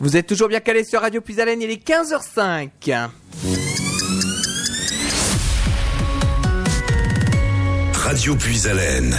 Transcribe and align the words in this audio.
Vous 0.00 0.16
êtes 0.16 0.26
toujours 0.26 0.48
bien 0.48 0.60
calé 0.60 0.82
sur 0.82 1.02
Radio 1.02 1.20
Puisalène, 1.20 1.60
il 1.60 1.70
est 1.70 1.86
15h05. 1.86 3.10
Radio 7.92 8.34
Puisalène. 8.34 9.14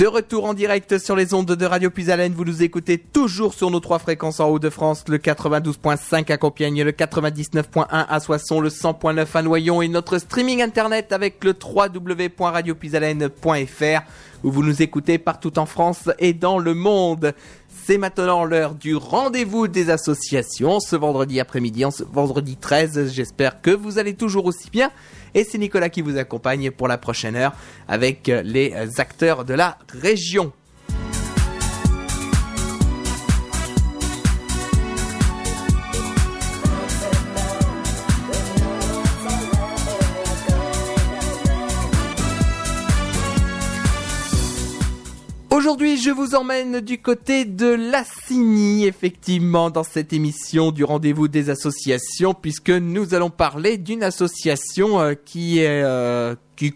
De 0.00 0.06
retour 0.06 0.46
en 0.46 0.54
direct 0.54 0.96
sur 0.96 1.14
les 1.14 1.34
ondes 1.34 1.44
de 1.44 1.66
Radio 1.66 1.90
Puisalène, 1.90 2.32
vous 2.32 2.46
nous 2.46 2.62
écoutez 2.62 2.96
toujours 2.96 3.52
sur 3.52 3.70
nos 3.70 3.80
trois 3.80 3.98
fréquences 3.98 4.40
en 4.40 4.48
Haut-de-France, 4.48 5.04
le 5.08 5.18
92.5 5.18 6.32
à 6.32 6.38
Compiègne, 6.38 6.84
le 6.84 6.92
99.1 6.92 7.84
à 7.90 8.18
Soissons, 8.18 8.62
le 8.62 8.70
100.9 8.70 9.26
à 9.34 9.42
Noyon 9.42 9.82
et 9.82 9.88
notre 9.88 10.16
streaming 10.16 10.62
internet 10.62 11.12
avec 11.12 11.44
le 11.44 11.52
www.radiopuisalène.fr 11.52 14.00
où 14.42 14.50
vous 14.50 14.62
nous 14.62 14.80
écoutez 14.80 15.18
partout 15.18 15.58
en 15.58 15.66
France 15.66 16.08
et 16.18 16.32
dans 16.32 16.58
le 16.58 16.72
monde. 16.72 17.34
C'est 17.84 17.98
maintenant 17.98 18.44
l'heure 18.44 18.76
du 18.76 18.96
rendez-vous 18.96 19.68
des 19.68 19.90
associations 19.90 20.80
ce 20.80 20.96
vendredi 20.96 21.40
après-midi, 21.40 21.84
ce 21.90 22.04
vendredi 22.04 22.56
13. 22.56 23.12
J'espère 23.12 23.60
que 23.60 23.70
vous 23.70 23.98
allez 23.98 24.14
toujours 24.14 24.46
aussi 24.46 24.70
bien. 24.70 24.90
Et 25.34 25.44
c'est 25.44 25.58
Nicolas 25.58 25.88
qui 25.88 26.02
vous 26.02 26.18
accompagne 26.18 26.70
pour 26.70 26.88
la 26.88 26.98
prochaine 26.98 27.36
heure 27.36 27.52
avec 27.88 28.26
les 28.26 28.74
acteurs 28.98 29.44
de 29.44 29.54
la 29.54 29.78
région. 30.00 30.52
Aujourd'hui, 45.60 45.98
je 45.98 46.08
vous 46.08 46.34
emmène 46.34 46.80
du 46.80 47.02
côté 47.02 47.44
de 47.44 47.66
Lassigny, 47.66 48.86
effectivement, 48.86 49.68
dans 49.68 49.84
cette 49.84 50.14
émission 50.14 50.72
du 50.72 50.84
rendez-vous 50.84 51.28
des 51.28 51.50
associations, 51.50 52.32
puisque 52.32 52.70
nous 52.70 53.12
allons 53.12 53.28
parler 53.28 53.76
d'une 53.76 54.02
association 54.02 54.98
euh, 54.98 55.12
qui 55.12 55.58
est 55.58 55.82
euh, 55.82 56.34
qui, 56.56 56.72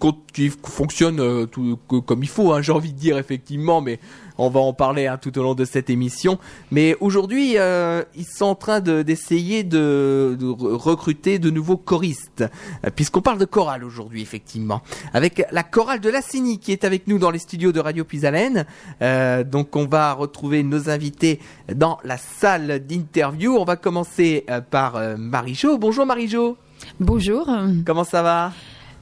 fonctionne 0.62 1.18
euh, 1.18 1.46
tout, 1.46 1.78
comme 2.04 2.22
il 2.22 2.28
faut, 2.28 2.52
hein, 2.52 2.60
j'ai 2.60 2.72
envie 2.72 2.92
de 2.92 2.98
dire 2.98 3.16
effectivement, 3.16 3.80
mais 3.80 4.00
on 4.38 4.48
va 4.50 4.60
en 4.60 4.72
parler 4.72 5.06
hein, 5.06 5.18
tout 5.20 5.36
au 5.38 5.42
long 5.42 5.54
de 5.54 5.64
cette 5.64 5.90
émission. 5.90 6.38
Mais 6.70 6.96
aujourd'hui, 7.00 7.58
euh, 7.58 8.02
ils 8.16 8.26
sont 8.26 8.46
en 8.46 8.54
train 8.54 8.80
de- 8.80 9.02
d'essayer 9.02 9.62
de, 9.64 10.36
de 10.38 10.46
re- 10.46 10.74
recruter 10.74 11.38
de 11.38 11.50
nouveaux 11.50 11.76
choristes, 11.76 12.44
euh, 12.84 12.90
puisqu'on 12.94 13.20
parle 13.20 13.38
de 13.38 13.44
chorale 13.44 13.84
aujourd'hui, 13.84 14.22
effectivement, 14.22 14.82
avec 15.12 15.46
la 15.52 15.62
chorale 15.62 16.00
de 16.00 16.08
Lassigny 16.10 16.58
qui 16.58 16.72
est 16.72 16.84
avec 16.84 17.06
nous 17.06 17.18
dans 17.18 17.30
les 17.30 17.38
studios 17.38 17.72
de 17.72 17.80
Radio 17.80 18.04
Puisalène. 18.04 18.66
Euh, 19.02 19.44
donc 19.44 19.76
on 19.76 19.86
va 19.86 20.12
retrouver 20.12 20.62
nos 20.62 20.90
invités 20.90 21.40
dans 21.74 21.98
la 22.04 22.16
salle 22.16 22.80
d'interview. 22.86 23.56
On 23.56 23.64
va 23.64 23.76
commencer 23.76 24.44
euh, 24.50 24.60
par 24.60 24.96
euh, 24.96 25.16
Marie-Jo. 25.16 25.78
Bonjour 25.78 26.06
Marie-Jo, 26.06 26.56
Bonjour. 27.00 27.48
comment 27.86 28.04
ça 28.04 28.22
va? 28.22 28.52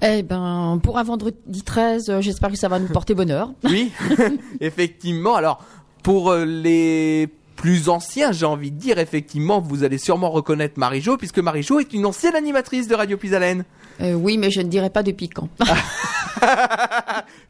Eh 0.05 0.23
ben, 0.23 0.81
pour 0.83 0.99
un 0.99 1.05
vendredi 1.05 1.63
13, 1.63 2.11
euh, 2.11 2.21
j'espère 2.21 2.51
que 2.51 2.57
ça 2.57 2.67
va 2.67 2.81
nous 2.81 2.89
porter 2.89 3.15
bonheur. 3.15 3.53
Oui, 3.63 3.93
effectivement. 4.61 5.37
Alors, 5.37 5.65
pour 6.03 6.31
euh, 6.31 6.45
les 6.45 7.29
plus 7.63 7.89
anciens, 7.89 8.33
j'ai 8.33 8.45
envie 8.45 8.73
de 8.73 8.77
dire, 8.77 8.99
effectivement, 8.99 9.61
vous 9.61 9.85
allez 9.85 9.97
sûrement 9.97 10.31
reconnaître 10.31 10.81
Marie-Jo, 10.81 11.17
puisque 11.17 11.39
Marie-Jo 11.39 11.79
est 11.79 11.93
une 11.93 12.07
ancienne 12.07 12.35
animatrice 12.35 12.89
de 12.89 12.97
Radio 12.97 13.17
Puisalène. 13.17 13.63
Euh, 14.01 14.15
oui, 14.15 14.37
mais 14.37 14.51
je 14.51 14.61
ne 14.63 14.67
dirai 14.67 14.91
pas 14.91 15.05
depuis 15.05 15.29
quand. 15.29 15.49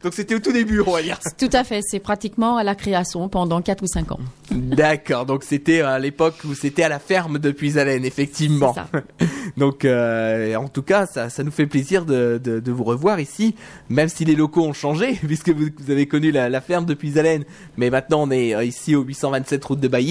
Donc 0.03 0.13
c'était 0.13 0.35
au 0.35 0.39
tout 0.39 0.53
début, 0.53 0.83
on 0.87 0.93
va 0.93 1.03
dire. 1.03 1.19
Tout 1.39 1.49
à 1.53 1.65
fait, 1.65 1.81
c'est 1.83 2.01
pratiquement 2.01 2.59
à 2.59 2.65
la 2.65 2.75
création 2.75 3.27
pendant 3.31 3.63
4 3.63 3.83
ou 3.83 3.87
5 3.87 4.13
ans. 4.13 4.19
D'accord, 4.51 5.25
donc 5.25 5.45
c'était 5.45 5.81
à 5.81 5.99
l'époque 5.99 6.35
où 6.45 6.55
c'était 6.55 6.83
à 6.83 6.89
la 6.91 6.99
ferme 6.99 7.39
de 7.39 7.51
Puisalène, 7.53 8.05
effectivement. 8.05 8.75
Ça. 8.75 8.89
Donc, 9.57 9.85
euh, 9.85 10.55
en 10.57 10.69
tout 10.69 10.83
cas, 10.83 11.07
ça, 11.07 11.31
ça 11.31 11.43
nous 11.43 11.51
fait 11.51 11.67
plaisir 11.67 12.05
de, 12.05 12.41
de, 12.43 12.59
de 12.59 12.73
vous 12.73 12.85
revoir 12.85 13.21
ici, 13.21 13.55
même 13.89 14.09
si 14.09 14.25
les 14.25 14.35
locaux 14.35 14.63
ont 14.63 14.73
changé, 14.73 15.19
puisque 15.27 15.51
vous, 15.51 15.69
vous 15.79 15.91
avez 15.91 16.07
connu 16.07 16.33
la, 16.33 16.49
la 16.49 16.61
ferme 16.61 16.85
de 16.85 16.95
Puisalène, 16.95 17.45
mais 17.77 17.91
maintenant 17.91 18.23
on 18.23 18.31
est 18.31 18.55
euh, 18.55 18.65
ici 18.65 18.95
au 18.95 19.03
827 19.03 19.65
route 19.65 19.81
de 19.81 19.89
Bailly. 19.89 20.02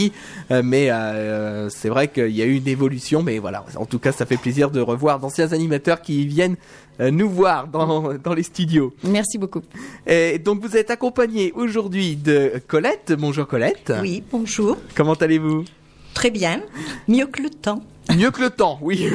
Euh, 0.52 0.62
mais 0.63 0.91
euh, 0.91 1.69
c'est 1.69 1.90
vrai 1.90 2.07
qu'il 2.07 2.31
y 2.31 2.41
a 2.41 2.46
eu 2.46 2.56
une 2.56 2.68
évolution, 2.68 3.24
mais 3.24 3.40
voilà. 3.40 3.66
En 3.75 3.85
tout 3.85 4.00
cas, 4.00 4.12
ça 4.12 4.25
fait 4.25 4.38
plaisir 4.38 4.72
de 4.72 4.79
revoir 4.79 5.19
d'anciens 5.19 5.52
animateurs 5.53 6.02
qui 6.02 6.25
viennent 6.25 6.56
euh, 7.00 7.12
nous 7.12 7.29
voir 7.29 7.68
dans, 7.68 8.13
dans 8.24 8.34
les 8.34 8.44
studios. 8.44 8.94
Merci 9.03 9.38
beaucoup. 9.38 9.62
Et 10.07 10.40
donc, 10.40 10.62
vous 10.62 10.75
êtes 10.78 10.91
accompagné 10.91 11.51
aujourd'hui 11.53 12.16
de 12.16 12.53
Colette. 12.68 13.13
Bonjour 13.18 13.47
Colette. 13.47 13.94
Oui, 14.01 14.24
bonjour. 14.31 14.78
Comment 14.96 15.13
allez-vous? 15.13 15.66
Très 16.13 16.31
bien. 16.31 16.62
Mieux 17.07 17.28
que 17.28 17.41
le 17.41 17.50
temps. 17.50 17.81
Mieux 18.16 18.31
que 18.31 18.41
le 18.41 18.50
temps, 18.50 18.78
oui. 18.81 19.07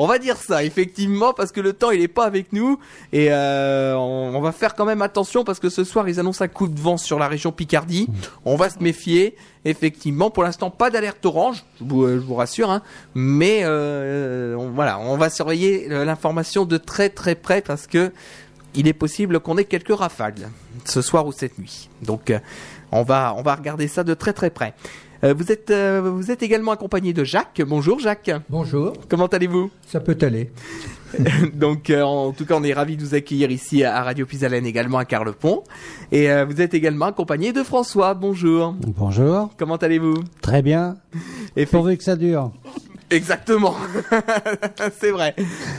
On 0.00 0.06
va 0.06 0.18
dire 0.18 0.36
ça, 0.36 0.62
effectivement, 0.62 1.34
parce 1.34 1.50
que 1.50 1.60
le 1.60 1.72
temps, 1.72 1.90
il 1.90 2.00
est 2.00 2.08
pas 2.08 2.24
avec 2.24 2.52
nous. 2.52 2.78
Et 3.12 3.26
euh, 3.30 3.94
on, 3.96 4.40
va 4.40 4.52
faire 4.52 4.76
quand 4.76 4.84
même 4.84 5.02
attention, 5.02 5.42
parce 5.42 5.58
que 5.58 5.68
ce 5.68 5.82
soir, 5.82 6.08
ils 6.08 6.20
annoncent 6.20 6.44
un 6.44 6.48
coup 6.48 6.68
de 6.68 6.80
vent 6.80 6.96
sur 6.96 7.18
la 7.18 7.26
région 7.26 7.50
Picardie. 7.50 8.08
On 8.44 8.54
va 8.54 8.70
se 8.70 8.78
méfier, 8.80 9.34
effectivement. 9.64 10.30
Pour 10.30 10.44
l'instant, 10.44 10.70
pas 10.70 10.90
d'alerte 10.90 11.26
orange, 11.26 11.64
je 11.80 11.84
vous, 11.84 12.04
euh, 12.04 12.24
je 12.26 12.32
rassure. 12.32 12.70
Hein. 12.70 12.82
Mais 13.16 13.62
euh, 13.64 14.54
on, 14.54 14.70
voilà, 14.70 15.00
on 15.00 15.16
va 15.16 15.30
surveiller 15.30 15.90
euh, 15.90 16.04
l'information 16.04 16.64
de 16.64 16.76
très 16.76 17.10
très 17.10 17.34
près, 17.34 17.60
parce 17.60 17.88
que 17.88 18.12
il 18.74 18.86
est 18.86 18.92
possible 18.92 19.40
qu'on 19.40 19.58
ait 19.58 19.64
quelques 19.64 19.96
rafales 19.96 20.50
ce 20.84 21.02
soir 21.02 21.26
ou 21.26 21.32
cette 21.32 21.58
nuit. 21.58 21.88
Donc, 22.02 22.30
euh, 22.30 22.38
on 22.92 23.02
va 23.02 23.34
on 23.36 23.42
va 23.42 23.54
regarder 23.54 23.88
ça 23.88 24.04
de 24.04 24.14
très 24.14 24.32
très 24.32 24.50
près. 24.50 24.74
Euh, 25.24 25.34
vous 25.36 25.50
êtes 25.50 25.70
euh, 25.70 26.00
vous 26.14 26.30
êtes 26.30 26.42
également 26.42 26.72
accompagné 26.72 27.12
de 27.12 27.24
Jacques. 27.24 27.60
Bonjour 27.66 27.98
Jacques. 27.98 28.30
Bonjour, 28.48 28.92
Comment 29.08 29.26
allez-vous? 29.26 29.70
Ça 29.86 30.00
peut 30.00 30.16
aller. 30.22 30.50
Donc 31.54 31.90
euh, 31.90 32.02
en 32.02 32.32
tout 32.32 32.44
cas 32.44 32.54
on 32.56 32.62
est 32.62 32.72
ravis 32.72 32.96
de 32.96 33.02
vous 33.04 33.14
accueillir 33.14 33.50
ici 33.50 33.82
à 33.82 34.02
Radio 34.02 34.26
Pisalène 34.26 34.66
également 34.66 34.98
à 34.98 35.04
Carlepont. 35.04 35.64
Et 36.12 36.30
euh, 36.30 36.44
vous 36.44 36.60
êtes 36.60 36.74
également 36.74 37.06
accompagné 37.06 37.52
de 37.52 37.62
François. 37.62 38.14
Bonjour. 38.14 38.74
Bonjour, 38.96 39.50
Comment 39.58 39.76
allez-vous? 39.76 40.22
Très 40.40 40.62
bien. 40.62 40.96
Et 41.56 41.66
Pourvu 41.66 41.96
que 41.96 42.04
ça 42.04 42.14
dure. 42.16 42.52
Exactement. 43.10 43.74
c'est 45.00 45.10
vrai. 45.10 45.34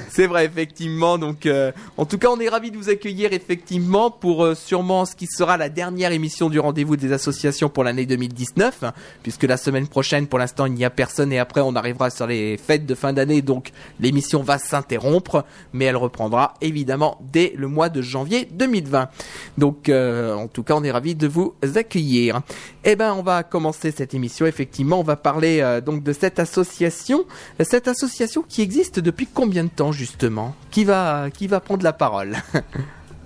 C'est 0.09 0.25
vrai, 0.25 0.45
effectivement. 0.45 1.17
Donc, 1.17 1.45
euh, 1.45 1.71
en 1.97 2.05
tout 2.05 2.17
cas, 2.17 2.29
on 2.29 2.39
est 2.39 2.49
ravis 2.49 2.71
de 2.71 2.77
vous 2.77 2.89
accueillir, 2.89 3.33
effectivement, 3.33 4.09
pour 4.09 4.43
euh, 4.43 4.55
sûrement 4.55 5.05
ce 5.05 5.15
qui 5.15 5.27
sera 5.27 5.57
la 5.57 5.69
dernière 5.69 6.11
émission 6.11 6.49
du 6.49 6.59
rendez-vous 6.59 6.95
des 6.95 7.13
associations 7.13 7.69
pour 7.69 7.83
l'année 7.83 8.05
2019, 8.05 8.83
hein, 8.83 8.93
puisque 9.21 9.43
la 9.43 9.57
semaine 9.57 9.87
prochaine, 9.87 10.27
pour 10.27 10.39
l'instant, 10.39 10.65
il 10.65 10.73
n'y 10.73 10.85
a 10.85 10.89
personne 10.89 11.31
et 11.31 11.39
après, 11.39 11.61
on 11.61 11.75
arrivera 11.75 12.09
sur 12.09 12.25
les 12.25 12.57
fêtes 12.57 12.85
de 12.85 12.95
fin 12.95 13.13
d'année, 13.13 13.41
donc 13.41 13.71
l'émission 13.99 14.41
va 14.41 14.57
s'interrompre, 14.57 15.45
mais 15.73 15.85
elle 15.85 15.97
reprendra 15.97 16.55
évidemment 16.61 17.19
dès 17.31 17.53
le 17.55 17.67
mois 17.67 17.89
de 17.89 18.01
janvier 18.01 18.47
2020. 18.51 19.09
Donc, 19.57 19.89
euh, 19.89 20.33
en 20.33 20.47
tout 20.47 20.63
cas, 20.63 20.75
on 20.75 20.83
est 20.83 20.91
ravis 20.91 21.15
de 21.15 21.27
vous 21.27 21.53
accueillir. 21.75 22.41
Eh 22.83 22.95
ben, 22.95 23.13
on 23.13 23.21
va 23.21 23.43
commencer 23.43 23.91
cette 23.91 24.13
émission. 24.13 24.45
Effectivement, 24.45 24.99
on 24.99 25.03
va 25.03 25.15
parler 25.15 25.59
euh, 25.61 25.81
donc 25.81 26.03
de 26.03 26.13
cette 26.13 26.39
association, 26.39 27.18
cette 27.61 27.87
association 27.87 28.43
qui 28.47 28.61
existe 28.61 28.99
depuis 28.99 29.27
combien 29.31 29.63
de 29.63 29.69
temps 29.69 29.91
justement? 29.91 30.53
Qui 30.71 30.83
va 30.83 31.29
qui 31.31 31.47
va 31.47 31.59
prendre 31.59 31.83
la 31.83 31.93
parole? 31.93 32.35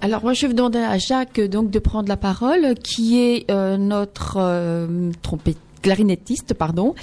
Alors 0.01 0.23
moi 0.23 0.33
je 0.33 0.47
vais 0.47 0.53
demander 0.53 0.79
à 0.79 0.97
Jacques 0.97 1.39
euh, 1.39 1.47
donc 1.47 1.69
de 1.71 1.79
prendre 1.79 2.09
la 2.09 2.17
parole, 2.17 2.73
qui 2.83 3.21
est 3.21 3.49
euh, 3.49 3.77
notre 3.77 4.35
euh, 4.37 5.11
trompette 5.21 5.57
clarinettiste 5.81 6.53
pardon, 6.53 6.93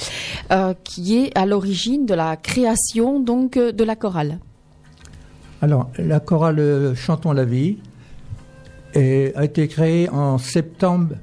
euh, 0.53 0.75
qui 0.85 1.17
est 1.19 1.37
à 1.37 1.45
l'origine 1.47 2.05
de 2.07 2.15
la 2.15 2.37
création 2.37 3.19
donc 3.21 3.59
de 3.59 3.85
la 3.85 3.97
chorale. 3.97 4.39
Alors, 5.63 5.91
la 5.99 6.21
chorale 6.21 6.95
Chantons 6.97 7.33
la 7.33 7.45
vie 7.45 7.77
est- 8.95 9.35
a 9.37 9.45
été 9.45 9.69
créée 9.69 10.09
en 10.09 10.39
septembre 10.39 11.15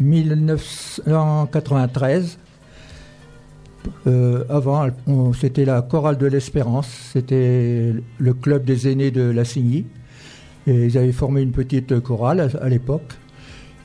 1993. 0.00 2.38
Euh, 4.06 4.44
avant, 4.48 4.88
c'était 5.38 5.64
la 5.64 5.82
chorale 5.82 6.18
de 6.18 6.26
l'Espérance, 6.26 6.88
c'était 7.12 7.92
le 8.18 8.34
club 8.34 8.64
des 8.64 8.88
aînés 8.88 9.10
de 9.10 9.22
Lassigny. 9.22 9.86
Et 10.66 10.86
ils 10.86 10.98
avaient 10.98 11.12
formé 11.12 11.42
une 11.42 11.52
petite 11.52 12.00
chorale 12.00 12.50
à, 12.60 12.68
l'époque. 12.68 13.14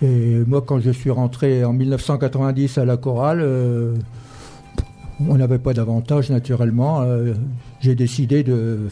Et 0.01 0.41
moi, 0.47 0.63
quand 0.65 0.79
je 0.79 0.89
suis 0.89 1.11
rentré 1.11 1.63
en 1.63 1.73
1990 1.73 2.79
à 2.79 2.85
la 2.85 2.97
chorale, 2.97 3.39
euh, 3.41 3.93
on 5.29 5.37
n'avait 5.37 5.59
pas 5.59 5.73
d'avantage 5.73 6.31
naturellement. 6.31 7.01
Euh, 7.01 7.33
J'ai 7.81 7.93
décidé 7.93 8.43
de 8.43 8.87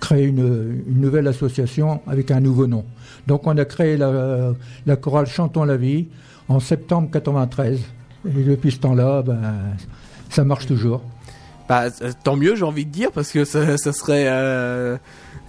créer 0.00 0.24
une, 0.24 0.82
nouvelle 0.88 1.28
association 1.28 2.00
avec 2.08 2.32
un 2.32 2.40
nouveau 2.40 2.66
nom. 2.66 2.84
Donc 3.28 3.46
on 3.46 3.56
a 3.56 3.64
créé 3.64 3.96
la, 3.96 4.52
la 4.84 4.96
chorale 4.96 5.26
Chantons 5.26 5.62
la 5.62 5.76
vie 5.76 6.08
en 6.48 6.58
septembre 6.58 7.08
93. 7.12 7.80
Et 8.28 8.42
depuis 8.42 8.72
ce 8.72 8.78
temps-là, 8.78 9.22
ben, 9.22 9.40
ça 10.32 10.44
marche 10.44 10.66
toujours. 10.66 11.02
Bah, 11.68 11.84
euh, 12.02 12.12
tant 12.24 12.36
mieux, 12.36 12.56
j'ai 12.56 12.64
envie 12.64 12.84
de 12.84 12.90
dire, 12.90 13.12
parce 13.12 13.30
que 13.30 13.44
ça, 13.44 13.78
ça 13.78 13.92
serait 13.92 14.24
euh, 14.26 14.96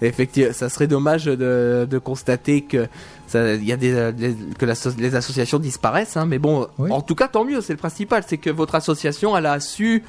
effectivement, 0.00 0.52
ça 0.52 0.68
serait 0.68 0.86
dommage 0.86 1.24
de, 1.26 1.86
de 1.90 1.98
constater 1.98 2.62
que 2.62 2.86
ça, 3.26 3.54
y 3.54 3.72
a 3.72 3.76
des, 3.76 4.12
des- 4.12 4.36
que 4.58 4.64
les 4.66 5.14
associations 5.16 5.58
disparaissent. 5.58 6.16
Hein, 6.16 6.26
mais 6.26 6.38
bon, 6.38 6.68
Oui. 6.78 6.90
en 6.92 7.00
tout 7.02 7.14
cas, 7.16 7.28
tant 7.28 7.44
mieux. 7.44 7.60
C'est 7.60 7.72
le 7.72 7.78
principal, 7.78 8.22
c'est 8.26 8.38
que 8.38 8.50
votre 8.50 8.74
association, 8.76 9.36
elle 9.36 9.46
a 9.46 9.58
su 9.60 10.04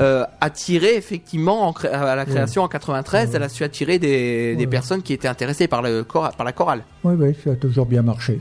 euh, 0.00 0.24
attirer 0.40 0.96
effectivement 0.96 1.68
en 1.68 1.72
cré- 1.72 1.88
à 1.88 2.16
la 2.16 2.24
création 2.26 2.62
en 2.62 2.68
93, 2.68 3.30
elle 3.32 3.42
a 3.44 3.48
su 3.48 3.62
attirer 3.62 4.00
des, 4.00 4.66
personnes 4.68 5.02
qui 5.02 5.12
étaient 5.12 5.28
intéressées 5.28 5.68
par 5.68 5.82
le 5.82 6.02
par 6.02 6.44
la 6.44 6.52
chorale. 6.52 6.82
Oui, 7.04 7.14
oui, 7.16 7.32
ça 7.44 7.50
a 7.52 7.54
toujours 7.54 7.86
bien 7.86 8.02
marché. 8.02 8.40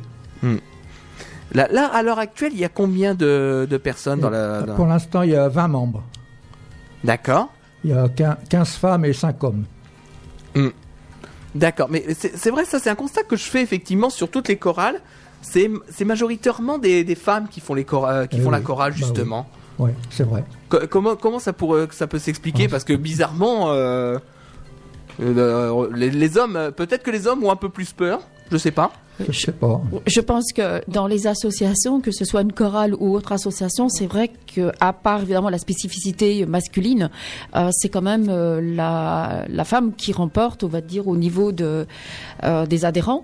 Là, 1.54 1.68
là, 1.72 1.86
à 1.88 2.02
l'heure 2.04 2.20
actuelle, 2.20 2.52
il 2.54 2.60
y 2.60 2.66
a 2.66 2.70
combien 2.70 3.14
de, 3.16 3.68
de 3.70 3.78
personnes 3.78 4.20
dans 4.20 4.30
la 4.30 4.62
dans- 4.64 4.76
Pour 4.76 4.88
l'instant, 4.88 5.22
il 5.22 5.30
y 5.32 5.36
a 5.36 5.48
20 5.50 5.68
membres. 5.68 6.04
D'accord. 7.04 7.52
Il 7.84 7.92
y 7.92 7.94
a 7.94 8.08
15 8.10 8.36
15 8.50 8.70
femmes 8.76 9.06
et 9.06 9.14
5 9.14 9.44
hommes. 9.44 9.66
D'accord, 11.56 11.88
mais 11.92 12.04
c'est 12.16 12.50
vrai, 12.50 12.66
ça 12.66 12.80
c'est 12.80 12.90
un 12.90 12.96
constat 12.96 13.22
que 13.24 13.36
je 13.36 13.44
fais 13.44 13.62
effectivement 13.62 14.10
sur 14.10 14.30
toutes 14.32 14.48
les 14.48 14.58
chorales. 14.58 15.00
C'est 15.42 15.70
majoritairement 16.06 16.78
des, 16.80 17.04
des 17.04 17.16
femmes 17.16 17.48
qui 17.48 17.60
font, 17.60 17.74
les 17.76 17.86
euh, 17.94 18.26
qui 18.26 18.38
Eh 18.40 18.42
font 18.42 18.50
la 18.50 18.62
chorale 18.62 18.92
bah 18.92 18.98
justement. 18.98 19.48
Oui, 19.78 19.92
c'est 20.10 20.24
vrai. 20.24 20.44
Co- 20.70 20.88
comment, 20.90 21.16
comment 21.16 21.40
ça, 21.40 21.52
pourrait, 21.54 21.88
ça 21.92 22.08
peut 22.08 22.18
s'expliquer? 22.18 22.66
Ah. 22.68 22.72
Parce 22.72 22.84
que 22.86 22.94
bizarrement, 22.94 23.72
euh, 23.72 24.18
euh, 25.22 25.90
les, 25.94 26.10
les 26.10 26.38
hommes, 26.38 26.56
euh, 26.56 26.72
peut-être 26.72 27.04
que 27.04 27.12
les 27.12 27.28
hommes 27.28 27.44
ont 27.44 27.52
un 27.52 27.56
peu 27.58 27.70
plus 27.70 27.92
peur, 27.92 28.22
je 28.52 28.58
sais 28.58 28.72
pas. 28.72 28.92
Je 29.30 29.40
sais 29.40 29.52
pas. 29.52 29.82
Je 30.08 30.22
pense 30.22 30.52
que 30.54 30.82
dans 30.90 31.06
les 31.06 31.28
associations, 31.28 32.02
que 32.02 32.12
ce 32.12 32.26
soit 32.26 32.42
une 32.42 32.52
chorale 32.52 32.96
ou 32.96 33.16
autre 33.16 33.32
association, 33.32 33.88
c'est 33.88 34.08
vrai 34.08 34.32
que 34.56 34.72
à 34.80 34.92
part 34.92 35.22
évidemment 35.22 35.50
la 35.50 35.60
spécificité 35.60 36.46
masculine, 36.48 37.10
euh, 37.56 37.70
c'est 37.72 37.90
quand 37.90 38.02
même 38.02 38.28
euh, 38.30 38.60
la, 38.60 39.46
la 39.48 39.64
femme 39.66 39.94
qui 39.94 40.14
remporte, 40.14 40.64
on 40.64 40.68
va 40.68 40.82
dire, 40.82 41.08
au 41.08 41.16
niveau 41.16 41.52
de 41.52 41.86
euh, 42.44 42.66
des 42.66 42.86
adhérents, 42.86 43.24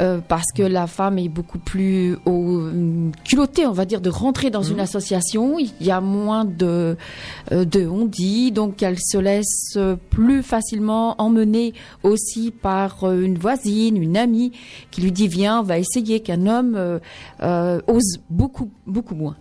euh, 0.00 0.20
parce 0.26 0.46
que 0.54 0.62
la 0.62 0.86
femme 0.86 1.18
est 1.18 1.28
beaucoup 1.28 1.58
plus 1.58 2.16
au, 2.24 2.62
culottée, 3.24 3.66
on 3.66 3.72
va 3.72 3.84
dire, 3.84 4.00
de 4.00 4.08
rentrer 4.10 4.50
dans 4.50 4.62
une 4.62 4.80
association. 4.80 5.58
Il 5.58 5.72
y 5.80 5.90
a 5.90 6.00
moins 6.00 6.44
de 6.44 6.96
euh, 7.52 7.64
de 7.64 7.86
on 7.86 8.06
dit, 8.06 8.52
donc 8.52 8.82
elle 8.82 8.98
se 8.98 9.18
laisse 9.18 9.74
euh, 9.76 9.96
plus 10.10 10.42
facilement 10.42 11.14
emmener 11.20 11.74
aussi 12.02 12.50
par 12.50 13.04
euh, 13.04 13.20
une 13.20 13.36
voisine, 13.38 13.96
une 14.02 14.16
amie 14.16 14.52
qui 14.90 15.02
lui 15.02 15.12
dit 15.12 15.28
viens, 15.28 15.60
on 15.60 15.64
va 15.64 15.78
essayer 15.78 16.20
qu'un 16.20 16.46
homme 16.46 16.74
euh, 16.76 16.98
euh, 17.42 17.80
ose 17.86 18.18
beaucoup 18.30 18.70
beaucoup 18.86 19.14
moins. 19.14 19.36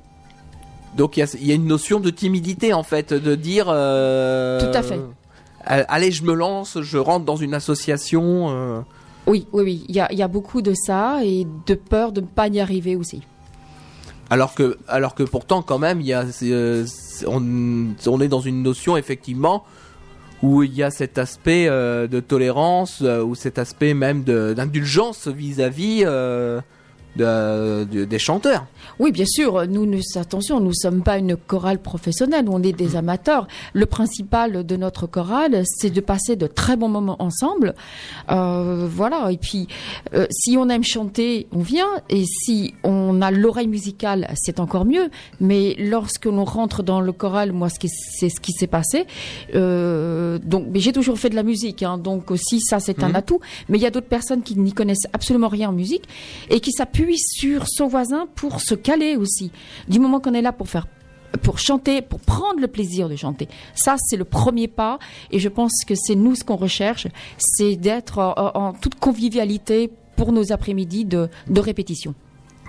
Donc 0.98 1.16
il 1.16 1.22
y 1.22 1.24
a, 1.24 1.28
il 1.40 1.48
y 1.48 1.52
a 1.52 1.56
une 1.56 1.68
notion 1.68 2.00
de 2.02 2.10
timidité 2.10 2.74
en 2.74 2.84
fait, 2.84 3.14
de 3.14 3.36
dire. 3.36 3.68
euh, 3.70 4.60
Tout 4.60 4.78
à 4.78 4.84
fait. 4.84 5.00
euh, 5.00 5.84
Allez, 5.88 6.12
je 6.12 6.24
me 6.24 6.34
lance, 6.34 6.82
je 6.82 6.98
rentre 6.98 7.24
dans 7.24 7.38
une 7.38 7.54
association. 7.54 8.84
Oui, 9.28 9.48
oui, 9.54 9.64
oui, 9.64 9.86
il 9.88 9.96
y 9.96 10.00
a, 10.24 10.28
beaucoup 10.28 10.62
de 10.62 10.74
ça 10.74 11.20
et 11.24 11.46
de 11.68 11.74
peur 11.76 12.12
de 12.12 12.22
ne 12.22 12.26
pas 12.26 12.48
y 12.48 12.60
arriver 12.60 12.96
aussi. 12.96 13.22
Alors 14.30 14.56
que, 14.56 14.78
alors 14.88 15.14
que 15.14 15.24
pourtant, 15.24 15.62
quand 15.62 15.78
même, 15.78 16.02
y 16.02 16.14
a, 16.14 16.26
euh, 16.44 16.86
on, 17.28 18.22
est 18.22 18.28
dans 18.28 18.40
une 18.40 18.64
notion 18.64 18.98
effectivement 18.98 19.64
où 20.42 20.64
il 20.64 20.74
y 20.74 20.82
a 20.82 20.90
cet 20.90 21.18
aspect 21.18 21.68
euh, 21.68 22.08
de 22.08 22.20
tolérance 22.20 23.02
euh, 23.04 23.22
ou 23.24 23.36
cet 23.36 23.60
aspect 23.60 23.94
même 23.94 24.24
d'indulgence 24.24 25.28
vis-à-vis 25.28 26.04
de- 26.04 26.62
de- 27.16 28.06
des 28.06 28.20
chanteurs. 28.20 28.66
Oui, 29.00 29.12
bien 29.12 29.26
sûr, 29.26 29.68
nous, 29.68 29.86
nous 29.86 30.02
attention, 30.16 30.60
nous 30.60 30.74
sommes 30.74 31.02
pas 31.04 31.18
une 31.18 31.36
chorale 31.36 31.80
professionnelle, 31.80 32.46
on 32.50 32.62
est 32.64 32.74
des 32.74 32.96
amateurs. 32.96 33.48
Le 33.74 33.86
principal 33.86 34.66
de 34.66 34.76
notre 34.76 35.08
chorale, 35.08 35.64
c'est 35.66 35.90
de 35.90 36.02
passer 36.02 36.36
de 36.36 36.48
très 36.48 36.76
bons 36.76 36.90
moments 36.90 37.16
ensemble. 37.20 37.76
Euh, 38.30 38.88
voilà, 38.90 39.32
et 39.32 39.38
puis 39.38 39.68
euh, 40.14 40.26
si 40.32 40.58
on 40.58 40.70
aime 40.70 40.84
chanter, 40.84 41.48
on 41.52 41.60
vient, 41.62 41.88
et 42.10 42.26
si 42.26 42.74
on 42.84 43.22
a 43.22 43.32
l'oreille 43.32 43.68
musicale, 43.68 44.28
c'est 44.36 44.60
encore 44.60 44.86
mieux. 44.86 45.10
Mais 45.40 45.76
lorsque 45.78 46.26
l'on 46.26 46.46
rentre 46.46 46.84
dans 46.84 47.02
le 47.02 47.12
choral, 47.12 47.52
moi, 47.52 47.70
c'est 47.70 48.30
ce 48.30 48.40
qui 48.40 48.52
s'est 48.52 48.68
passé. 48.68 49.06
Euh, 49.56 50.38
donc, 50.44 50.68
mais 50.72 50.80
j'ai 50.80 50.92
toujours 50.92 51.18
fait 51.18 51.30
de 51.30 51.36
la 51.36 51.44
musique, 51.44 51.84
hein, 51.84 51.98
donc 51.98 52.32
aussi 52.32 52.60
ça, 52.62 52.80
c'est 52.80 53.04
un 53.04 53.10
Mhm. 53.10 53.16
atout. 53.16 53.40
Mais 53.70 53.78
il 53.78 53.82
y 53.82 53.86
a 53.88 53.92
d'autres 53.92 54.08
personnes 54.08 54.44
qui 54.44 54.58
n'y 54.58 54.74
connaissent 54.74 55.08
absolument 55.14 55.48
rien 55.48 55.70
en 55.70 55.74
musique 55.74 56.04
et 56.50 56.60
qui 56.60 56.72
s'appuient 56.72 57.18
sur 57.20 57.66
son 57.68 57.88
voisin 57.88 58.28
pour 58.36 58.62
se 58.62 58.76
caler 58.82 59.16
aussi. 59.16 59.52
Du 59.88 60.00
moment 60.00 60.20
qu'on 60.20 60.34
est 60.34 60.42
là 60.42 60.52
pour 60.52 60.70
faire 60.70 60.88
pour 61.44 61.60
chanter, 61.60 62.02
pour 62.02 62.20
prendre 62.20 62.60
le 62.60 62.68
plaisir 62.68 63.08
de 63.08 63.16
chanter. 63.16 63.48
Ça, 63.74 63.96
c'est 63.98 64.18
le 64.18 64.26
premier 64.26 64.68
pas. 64.68 65.00
Et 65.32 65.40
je 65.40 65.48
pense 65.48 65.72
que 65.88 65.96
c'est 65.96 66.16
nous 66.16 66.36
ce 66.36 66.44
qu'on 66.44 66.58
recherche, 66.58 67.08
c'est 67.38 67.78
d'être 67.78 68.20
en, 68.20 68.52
en 68.54 68.74
toute 68.74 68.96
convivialité 68.96 69.90
pour 70.18 70.34
nos 70.34 70.52
après-midi 70.52 71.06
de, 71.06 71.30
de 71.48 71.62
répétition. 71.62 72.14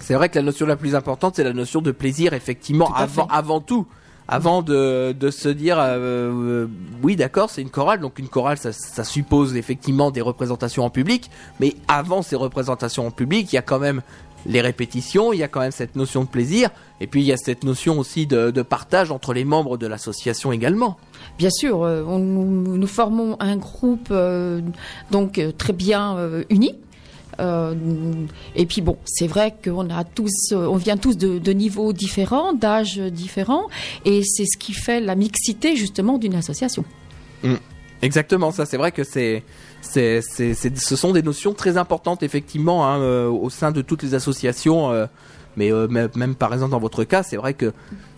C'est 0.00 0.14
vrai 0.14 0.28
que 0.28 0.36
la 0.38 0.42
notion 0.42 0.66
la 0.66 0.76
plus 0.76 0.94
importante, 0.94 1.36
c'est 1.36 1.44
la 1.44 1.52
notion 1.52 1.82
de 1.82 1.90
plaisir, 1.92 2.32
effectivement, 2.34 2.86
Tout 2.86 2.94
avant, 2.96 3.26
avant 3.26 3.60
tout. 3.60 3.86
Avant 4.28 4.62
de, 4.62 5.12
de 5.18 5.30
se 5.30 5.48
dire, 5.48 5.78
euh, 5.78 5.98
euh, 5.98 6.66
oui, 7.02 7.16
d'accord, 7.16 7.50
c'est 7.50 7.60
une 7.60 7.70
chorale, 7.70 8.00
donc 8.00 8.18
une 8.20 8.28
chorale, 8.28 8.56
ça, 8.56 8.72
ça 8.72 9.02
suppose 9.02 9.56
effectivement 9.56 10.12
des 10.12 10.20
représentations 10.20 10.84
en 10.84 10.90
public, 10.90 11.28
mais 11.58 11.74
avant 11.88 12.22
ces 12.22 12.36
représentations 12.36 13.06
en 13.06 13.10
public, 13.10 13.52
il 13.52 13.56
y 13.56 13.58
a 13.58 13.62
quand 13.62 13.80
même 13.80 14.00
les 14.46 14.60
répétitions, 14.60 15.32
il 15.32 15.38
y 15.38 15.42
a 15.42 15.48
quand 15.48 15.60
même 15.60 15.72
cette 15.72 15.96
notion 15.96 16.22
de 16.24 16.28
plaisir, 16.28 16.70
et 17.00 17.06
puis 17.06 17.20
il 17.20 17.26
y 17.26 17.32
a 17.32 17.36
cette 17.36 17.64
notion 17.64 17.98
aussi 17.98 18.26
de, 18.26 18.50
de 18.50 18.62
partage 18.62 19.10
entre 19.10 19.32
les 19.32 19.44
membres 19.44 19.76
de 19.78 19.86
l'association 19.86 20.52
également. 20.52 20.96
Bien 21.38 21.50
sûr, 21.50 21.82
euh, 21.84 22.02
on- 22.06 22.18
nous, 22.18 22.86
formons 22.86 23.36
un 23.40 23.56
groupe 23.56 24.08
euh, 24.10 24.60
donc 25.10 25.38
euh, 25.38 25.52
très 25.56 25.72
bien 25.72 26.16
euh, 26.16 26.44
uni. 26.50 26.74
Euh, 27.40 27.74
et 28.54 28.66
puis 28.66 28.82
bon, 28.82 28.98
c'est 29.06 29.26
vrai 29.26 29.54
qu'on 29.64 29.88
a 29.88 30.04
tous, 30.04 30.52
on 30.52 30.76
vient 30.76 30.98
tous 30.98 31.16
de, 31.16 31.38
de 31.38 31.52
niveaux 31.52 31.94
différents, 31.94 32.52
d'âges 32.52 32.98
différents, 32.98 33.68
et 34.04 34.22
c'est 34.22 34.44
ce 34.44 34.58
qui 34.58 34.74
fait 34.74 35.00
la 35.00 35.14
mixité 35.14 35.74
justement 35.74 36.18
d'une 36.18 36.34
association. 36.34 36.84
Exactement, 38.02 38.50
ça 38.50 38.66
c'est 38.66 38.76
vrai 38.76 38.92
que 38.92 39.02
c'est, 39.04 39.42
c'est, 39.82 40.22
c'est, 40.22 40.54
c'est- 40.54 40.74
ce 40.78 40.96
sont 40.96 41.12
des 41.12 41.22
notions 41.22 41.52
très 41.52 41.76
importantes 41.76 42.22
effectivement 42.22 42.86
hein, 42.88 42.98
euh, 43.00 43.28
au 43.28 43.50
sein 43.50 43.70
de 43.72 43.82
toutes 43.82 44.02
les 44.02 44.14
associations, 44.14 44.90
euh, 44.90 45.04
mais 45.58 45.70
euh, 45.70 45.86
même, 45.88 46.08
même 46.16 46.34
par 46.34 46.54
exemple 46.54 46.70
dans 46.70 46.78
votre 46.78 47.04
cas, 47.04 47.22
c'est 47.22 47.36
vrai 47.36 47.52
que 47.52 47.72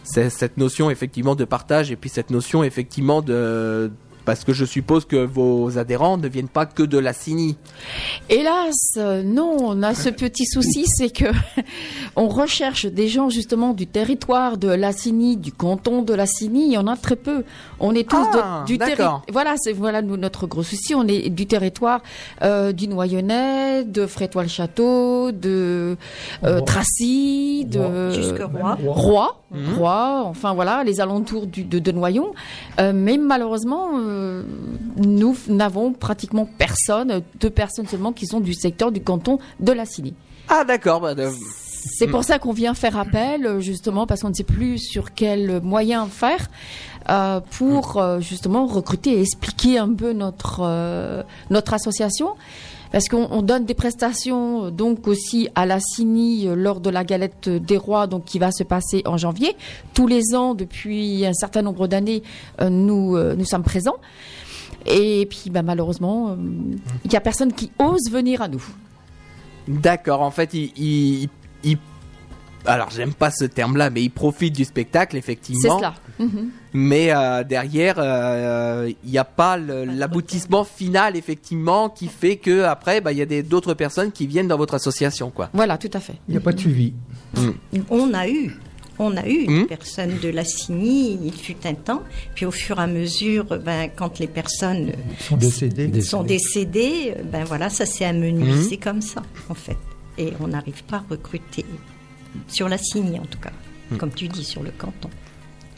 c'est 0.05 0.31
cette 0.31 0.57
notion 0.59 0.91
effectivement 0.91 1.35
de 1.35 1.45
partage 1.45 1.91
et 1.91 1.97
puis 1.97 2.11
cette 2.11 2.31
notion 2.31 2.63
effectivement 2.63 3.23
de 3.23 3.91
parce 4.25 4.45
que 4.45 4.53
je 4.53 4.65
suppose 4.65 5.05
que 5.05 5.17
vos 5.25 5.79
adhérents 5.79 6.17
ne 6.17 6.29
viennent 6.29 6.49
pas 6.49 6.67
que 6.67 6.83
de 6.83 6.99
la 6.99 7.13
CINI. 7.13 7.57
Hélas, 8.29 8.75
euh, 8.97 9.23
non, 9.23 9.57
on 9.61 9.83
a 9.83 9.95
ce 9.95 10.09
petit 10.09 10.47
souci, 10.47 10.85
c'est 10.87 11.11
que 11.11 11.27
on 12.17 12.29
recherche 12.29 12.87
des 12.87 13.09
gens 13.09 13.29
justement 13.29 13.73
du 13.75 13.87
territoire 13.87 14.57
de 14.57 14.69
la 14.69 14.93
Cini, 14.93 15.37
du 15.37 15.53
canton 15.53 16.03
de 16.03 16.15
la 16.15 16.27
Cini, 16.27 16.67
il 16.67 16.73
y 16.73 16.79
en 16.79 16.87
a 16.87 16.97
très 16.97 17.17
peu. 17.17 17.45
On 17.81 17.95
est 17.95 18.09
tous 18.09 18.17
Ah, 18.35 18.63
de- 18.63 18.67
du 18.67 18.79
territoire. 18.79 19.23
Voilà, 19.33 19.55
c'est 19.59 19.73
voilà 19.73 20.03
nous, 20.03 20.17
notre 20.17 20.47
gros 20.47 20.63
souci. 20.63 20.95
On 20.95 21.07
est 21.07 21.29
du 21.31 21.47
territoire 21.47 22.01
euh, 22.43 22.73
du 22.73 22.89
Noyonnais, 22.89 23.85
de 23.85 24.07
Frétois-le-Château, 24.07 25.33
de 25.33 25.97
euh. 26.45 26.61
Tracy, 26.63 27.65
de 27.67 28.11
Jusque 28.11 28.41
Roi. 28.43 28.79
Roi. 28.85 29.41
Roi, 29.77 30.23
enfin 30.27 30.53
voilà, 30.53 30.83
les 30.83 31.01
alentours 31.01 31.47
du, 31.47 31.63
de, 31.63 31.79
de 31.79 31.93
Noyon. 31.93 32.33
Euh, 32.81 32.93
mais 32.93 33.19
malheureusement, 33.19 33.91
euh, 34.15 34.43
nous 34.97 35.37
n'avons 35.49 35.93
pratiquement 35.93 36.49
personne, 36.59 37.23
deux 37.41 37.51
personnes 37.51 37.87
seulement 37.87 38.13
qui 38.13 38.27
sont 38.27 38.41
du 38.41 38.55
secteur 38.55 38.93
du 38.93 39.01
canton 39.03 39.39
de 39.61 39.73
la 39.73 39.85
Cini. 39.85 40.15
Ah 40.49 40.65
d'accord, 40.65 41.15
de- 41.15 41.29
C'est 41.99 42.07
pour 42.07 42.25
ça 42.25 42.39
qu'on 42.39 42.53
vient 42.53 42.75
faire 42.75 42.97
appel, 42.99 43.61
justement, 43.61 44.07
parce 44.07 44.23
qu'on 44.23 44.31
ne 44.31 44.35
sait 44.35 44.43
plus 44.45 44.79
sur 44.79 45.13
quel 45.15 45.61
moyen 45.63 46.07
faire 46.07 46.49
euh, 47.11 47.41
pour 47.59 47.99
euh, 47.99 48.21
justement 48.21 48.67
recruter 48.67 49.13
et 49.19 49.21
expliquer 49.21 49.79
un 49.79 49.93
peu 49.93 50.13
notre 50.13 50.61
euh, 50.63 51.23
notre 51.51 51.75
association. 51.75 52.29
Parce 52.95 53.09
qu'on 53.09 53.27
on 53.33 53.43
donne 53.43 53.65
des 53.65 53.75
prestations 53.75 54.67
euh, 54.67 54.71
donc 54.71 55.09
aussi 55.09 55.49
à 55.57 55.67
la 55.67 55.81
CINI 55.81 56.47
euh, 56.47 56.55
lors 56.55 56.79
de 56.79 56.91
la 56.91 57.03
galette 57.03 57.49
des 57.49 57.77
rois 57.77 58.07
donc 58.07 58.25
qui 58.25 58.39
va 58.39 58.53
se 58.53 58.63
passer 58.63 59.03
en 59.05 59.17
janvier. 59.17 59.57
Tous 59.95 60.07
les 60.07 60.33
ans 60.37 60.55
depuis 60.55 61.27
un 61.27 61.33
certain 61.33 61.63
nombre 61.63 61.89
d'années, 61.89 62.23
euh, 62.61 62.69
nous 62.71 63.19
nous 63.19 63.45
sommes 63.45 63.65
présents. 63.65 63.97
Et 64.87 65.27
puis 65.29 65.51
bah, 65.51 65.63
malheureusement, 65.63 66.37
il 67.05 67.13
y 67.13 67.17
a 67.17 67.21
personne 67.21 67.53
qui 67.53 67.73
ose 67.81 68.13
venir 68.13 68.43
à 68.43 68.47
nous. 68.47 68.65
d'accord. 69.67 70.21
En 70.21 70.31
fait, 70.31 70.55
il 70.55 71.29
alors 72.67 72.91
j'aime 72.91 73.13
pas 73.15 73.31
ce 73.31 73.45
terme-là, 73.45 73.91
mais 73.91 74.03
il 74.03 74.11
profite 74.11 74.55
du 74.55 74.65
spectacle 74.65 75.13
C'est 75.13 75.19
effectivement. 75.19 75.79
cela. 75.79 75.95
Mhm. 76.19 76.51
Mais 76.73 77.13
euh, 77.15 77.45
derrière, 77.45 77.97
euh, 77.99 78.91
il 79.05 79.11
n'y 79.11 79.19
a 79.19 79.25
pas 79.25 79.57
l'aboutissement 79.57 80.65
final 80.65 81.17
effectivement 81.17 81.89
qui 81.89 82.09
fait 82.09 82.37
que 82.37 82.63
après, 82.63 83.01
bah, 83.01 83.13
il 83.13 83.19
y 83.19 83.23
a 83.23 83.27
des- 83.27 83.43
d'autres 83.43 83.75
personnes 83.75 84.13
qui 84.13 84.27
viennent 84.27 84.49
dans 84.49 84.57
votre 84.59 84.75
association, 84.75 85.31
quoi. 85.31 85.51
Voilà, 85.53 85.79
tout 85.79 85.91
à 85.93 86.01
fait. 86.01 86.15
Il 86.29 86.33
n'y 86.33 86.37
a 86.39 86.41
pas 86.41 86.53
de 86.53 86.61
suivi. 86.61 86.93
On 87.91 88.15
a 88.15 88.29
eu, 88.29 88.55
on 88.99 89.17
a 89.17 89.27
eu 89.29 89.47
Hmm. 89.49 89.61
des 89.63 89.67
personnes 89.67 90.19
de 90.23 90.29
la 90.29 90.45
CINI, 90.45 91.19
il 91.25 91.33
fut 91.33 91.57
un 91.65 91.75
temps, 91.75 92.03
puis 92.35 92.47
au 92.47 92.51
fur 92.51 92.79
et 92.79 92.83
à 92.83 92.87
mesure, 92.87 93.45
ben, 93.65 93.89
quand 93.95 94.19
les 94.21 94.27
personnes 94.29 94.93
Ils 95.19 95.25
sont 95.25 95.37
décédés. 95.37 96.01
sont 96.01 96.23
décédées, 96.23 97.15
ben 97.33 97.45
voilà, 97.45 97.71
ça 97.71 97.87
s'est 97.87 98.05
amenuisé 98.05 98.77
comme 98.77 99.01
ça, 99.03 99.23
en 99.49 99.55
fait. 99.55 99.77
Et 100.19 100.33
on 100.41 100.49
n'arrive 100.49 100.85
pas 100.85 100.99
à 100.99 101.05
recruter 101.11 101.65
sur 102.49 102.69
la 102.69 102.79
CINI, 102.79 103.19
en 103.19 103.27
tout 103.27 103.39
cas, 103.39 103.53
comme 103.99 104.11
tu 104.11 104.29
dis, 104.29 104.45
sur 104.45 104.63
le 104.63 104.71
canton. 104.71 105.11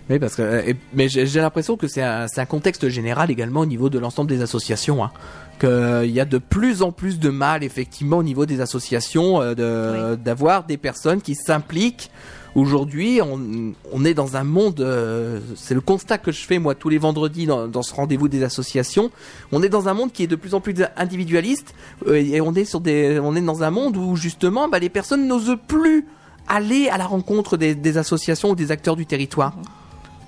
Oui, 0.09 0.19
parce 0.21 0.37
que 0.37 0.43
euh, 0.43 0.73
mais 0.93 1.09
j'ai 1.09 1.41
l'impression 1.41 1.77
que 1.77 1.89
c'est 1.89 2.03
un, 2.03 2.47
contexte 2.49 2.89
général 2.89 3.31
également 3.31 3.61
au 3.61 3.67
niveau 3.67 3.91
de 3.91 3.99
l'ensemble 3.99 4.31
des 4.31 4.41
associations. 4.41 5.03
Hein. 5.03 5.11
Qu'il 5.59 6.11
y 6.11 6.21
a 6.21 6.25
de 6.25 6.39
plus 6.39 6.83
en 6.83 6.93
plus 6.93 7.19
de 7.19 7.31
mal 7.31 7.65
effectivement 7.65 8.19
au 8.19 8.23
niveau 8.23 8.47
des 8.47 8.61
associations 8.61 9.41
euh, 9.41 9.55
de 9.55 10.17
d'avoir 10.17 10.65
des 10.65 10.77
personnes 10.77 11.21
qui 11.21 11.35
s'impliquent. 11.35 12.11
Aujourd'hui, 12.55 13.21
on, 13.23 13.75
on 13.93 14.05
est 14.05 14.15
dans 14.15 14.37
un 14.37 14.45
monde. 14.45 14.81
euh, 14.81 15.41
c'est 15.57 15.75
le 15.75 15.81
constat 15.81 16.19
que 16.19 16.33
je 16.33 16.43
fais 16.43 16.59
moi 16.59 16.75
tous 16.75 16.89
les 16.89 16.99
vendredis 16.99 17.47
dans, 17.47 17.69
dans 17.69 17.83
ce 17.83 17.93
rendez-vous 17.93 18.29
des 18.29 18.45
associations. 18.45 19.11
On 19.53 19.63
est 19.63 19.69
dans 19.69 19.89
un 19.89 19.95
monde 19.95 20.13
qui 20.13 20.23
est 20.23 20.27
de 20.27 20.37
plus 20.37 20.55
en 20.55 20.61
plus 20.61 20.75
individualiste 20.97 21.75
et 22.11 22.41
on 22.41 22.55
est 22.55 22.65
sur 22.65 22.81
des. 22.81 23.19
On 23.19 23.35
est 23.35 23.43
dans 23.43 23.63
un 23.63 23.71
monde 23.71 23.97
où 23.97 24.15
justement, 24.15 24.69
bah, 24.69 24.79
les 24.79 24.89
personnes 24.89 25.27
n'osent 25.27 25.59
plus 25.67 26.07
aller 26.49 26.89
à 26.89 26.99
la 26.99 27.07
rencontre 27.07 27.57
des, 27.57 27.75
des 27.75 27.99
associations 27.99 28.51
ou 28.51 28.55
des 28.55 28.71
acteurs 28.71 28.97
du 28.97 29.07
territoire. 29.07 29.55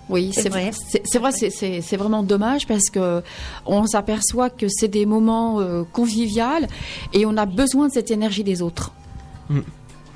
Oui, 0.08 0.32
C'est 0.32 0.48
vrai. 0.48 0.70
C'est 1.04 1.18
vrai, 1.18 1.32
c'est- 1.32 1.96
vraiment 1.96 2.22
dommage 2.22 2.66
parce 2.66 2.88
que 2.90 3.22
on 3.66 3.86
s'aperçoit 3.86 4.48
que 4.48 4.66
c'est 4.68 4.88
des 4.88 5.04
moments 5.04 5.60
euh, 5.60 5.82
conviviaux 5.92 6.66
et 7.12 7.26
on 7.26 7.36
a 7.36 7.44
besoin 7.44 7.88
de 7.88 7.92
cette 7.92 8.10
énergie 8.10 8.42
des 8.42 8.62
autres. 8.62 8.92
Mm. 9.50 9.60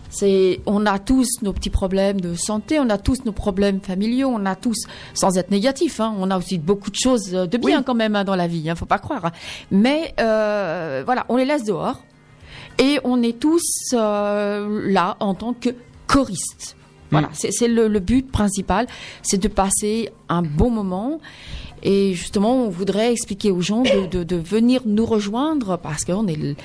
C'est, 0.09 0.61
on 0.67 0.85
a 0.87 0.99
tous 0.99 1.27
nos 1.43 1.53
petits 1.55 1.71
problèmes 1.71 2.21
de 2.21 2.35
santé, 2.35 2.79
on 2.79 2.89
a 2.91 2.99
tous 2.99 3.25
nos 3.25 3.33
problèmes 3.33 3.81
familiaux, 3.81 4.29
on 4.33 4.45
a 4.45 4.55
tous, 4.57 4.87
sans 5.15 5.37
être 5.39 5.51
négatif, 5.51 6.01
hein, 6.01 6.15
on 6.19 6.31
a 6.31 6.37
aussi 6.39 6.59
beaucoup 6.59 6.91
de 6.91 6.97
choses 6.97 7.31
de 7.31 7.57
bien 7.57 7.79
Oui. 7.79 7.85
quand 7.87 7.95
même 7.95 8.15
hein, 8.17 8.25
dans 8.25 8.37
la 8.37 8.47
vie, 8.47 8.69
hein, 8.69 8.75
faut 8.75 8.85
pas 8.87 8.99
croire. 8.99 9.31
Mais 9.71 10.15
euh, 10.21 11.03
voilà, 11.05 11.25
on 11.31 11.37
les 11.37 11.47
laisse 11.47 11.65
dehors 11.65 12.03
et 12.79 12.99
on 13.05 13.23
est 13.23 13.39
tous 13.39 13.63
euh, 13.95 14.83
là 14.91 15.17
en 15.21 15.33
tant 15.35 15.55
que 15.55 15.71
choristes. 16.13 16.77
Voilà, 17.11 17.29
c'est 17.33 17.53
c'est 17.53 17.69
le, 17.69 17.89
le 17.89 18.01
but 18.01 18.31
principal, 18.31 18.87
c'est 19.23 19.37
de 19.37 19.49
passer 19.49 20.11
un 20.29 20.43
bon 20.43 20.71
moment. 20.71 21.21
Et 21.83 22.15
justement, 22.15 22.65
on 22.65 22.71
voudrait 22.71 23.13
expliquer 23.13 23.51
aux 23.51 23.61
gens 23.61 23.83
de, 23.83 24.07
de, 24.07 24.23
de 24.23 24.37
venir 24.37 24.83
nous 24.87 25.05
rejoindre 25.05 25.77
parce 25.77 26.05
qu'on 26.05 26.29
est, 26.29 26.57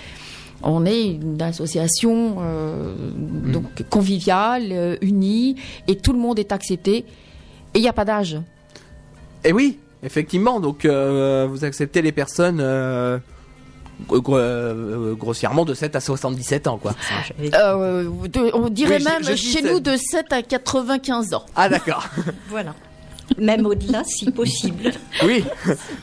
on 0.61 0.85
est 0.85 1.05
une 1.07 1.41
association 1.41 2.37
euh, 2.39 2.95
donc 3.51 3.83
conviviale, 3.89 4.67
euh, 4.71 4.95
unie, 5.01 5.55
et 5.87 5.97
tout 5.97 6.13
le 6.13 6.19
monde 6.19 6.39
est 6.39 6.51
accepté. 6.51 6.97
Et 7.73 7.79
il 7.79 7.81
n'y 7.81 7.89
a 7.89 7.93
pas 7.93 8.05
d'âge. 8.05 8.37
Et 9.43 9.51
oui, 9.51 9.79
effectivement. 10.03 10.59
Donc, 10.59 10.85
euh, 10.85 11.47
vous 11.49 11.65
acceptez 11.65 12.01
les 12.01 12.11
personnes 12.11 12.59
euh, 12.61 13.17
grossièrement 14.07 15.65
de 15.65 15.73
7 15.73 15.95
à 15.95 15.99
77 15.99 16.67
ans, 16.67 16.77
quoi. 16.77 16.93
Euh, 17.53 18.03
de- 18.27 18.51
on 18.53 18.69
dirait 18.69 18.97
Oui, 18.97 19.03
même 19.03 19.23
je 19.23 19.35
chez 19.35 19.61
nous 19.61 19.79
de 19.79 19.95
7 19.97 20.31
à 20.31 20.41
95 20.41 21.33
ans. 21.33 21.45
Ah, 21.55 21.69
d'accord. 21.69 22.05
Voilà. 22.49 22.73
Même 23.37 23.65
au-delà, 23.65 24.03
si 24.05 24.31
possible. 24.31 24.91
oui, 25.25 25.43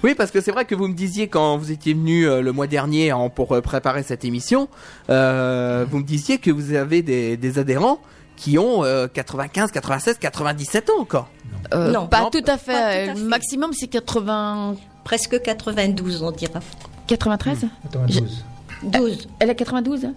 oui, 0.02 0.14
parce 0.14 0.30
que 0.30 0.42
c'est 0.42 0.50
vrai 0.50 0.66
que 0.66 0.74
vous 0.74 0.88
me 0.88 0.94
disiez 0.94 1.26
quand 1.28 1.56
vous 1.56 1.70
étiez 1.72 1.94
venu 1.94 2.26
euh, 2.28 2.42
le 2.42 2.52
mois 2.52 2.66
dernier 2.66 3.12
en- 3.12 3.30
pour 3.30 3.52
euh, 3.52 3.62
préparer 3.62 4.02
cette 4.02 4.26
émission, 4.26 4.68
euh, 5.08 5.86
vous 5.90 5.98
me 5.98 6.04
disiez 6.04 6.36
que 6.36 6.50
vous 6.50 6.74
avez 6.74 7.00
des, 7.00 7.38
des 7.38 7.58
adhérents 7.58 7.98
qui 8.36 8.58
ont 8.58 8.84
euh, 8.84 9.06
95, 9.06 9.70
96, 9.72 10.18
97 10.18 10.90
ans 10.90 11.00
encore. 11.00 11.28
Euh, 11.72 11.92
Non, 11.92 12.08
pas 12.08 12.20
non, 12.22 12.30
tout 12.30 12.42
à 12.46 12.58
fait. 12.58 12.72
pas 12.72 13.04
tout 13.04 13.10
à 13.10 13.14
Le 13.14 13.18
fait. 13.20 13.24
maximum, 13.24 13.70
c'est 13.72 13.86
80... 13.88 14.74
Presque 15.04 15.40
92, 15.40 16.22
on 16.22 16.30
dira. 16.30 16.60
93 17.06 17.66
92. 17.92 18.44
12. 18.82 19.28
Elle 19.38 19.50
a 19.50 19.54
92 19.54 20.08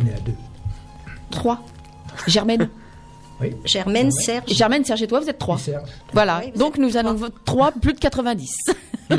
On 0.00 0.06
est 0.06 0.12
à 0.14 0.20
deux. 0.20 0.32
3 1.30 1.62
Germaine 2.26 2.68
Germaine, 3.64 4.10
Serge. 4.10 4.48
Germaine, 4.48 4.84
Serge 4.84 5.02
et 5.02 5.06
toi, 5.06 5.20
vous 5.20 5.28
êtes 5.30 5.38
3. 5.38 5.56
Et 5.56 5.58
Serge. 5.60 5.88
Voilà, 6.12 6.40
Oui, 6.44 6.52
donc 6.58 6.76
nous 6.76 6.88
trois. 6.90 7.00
allons 7.00 7.18
3 7.44 7.70
plus 7.72 7.92
de 7.92 7.98
90. 8.00 8.50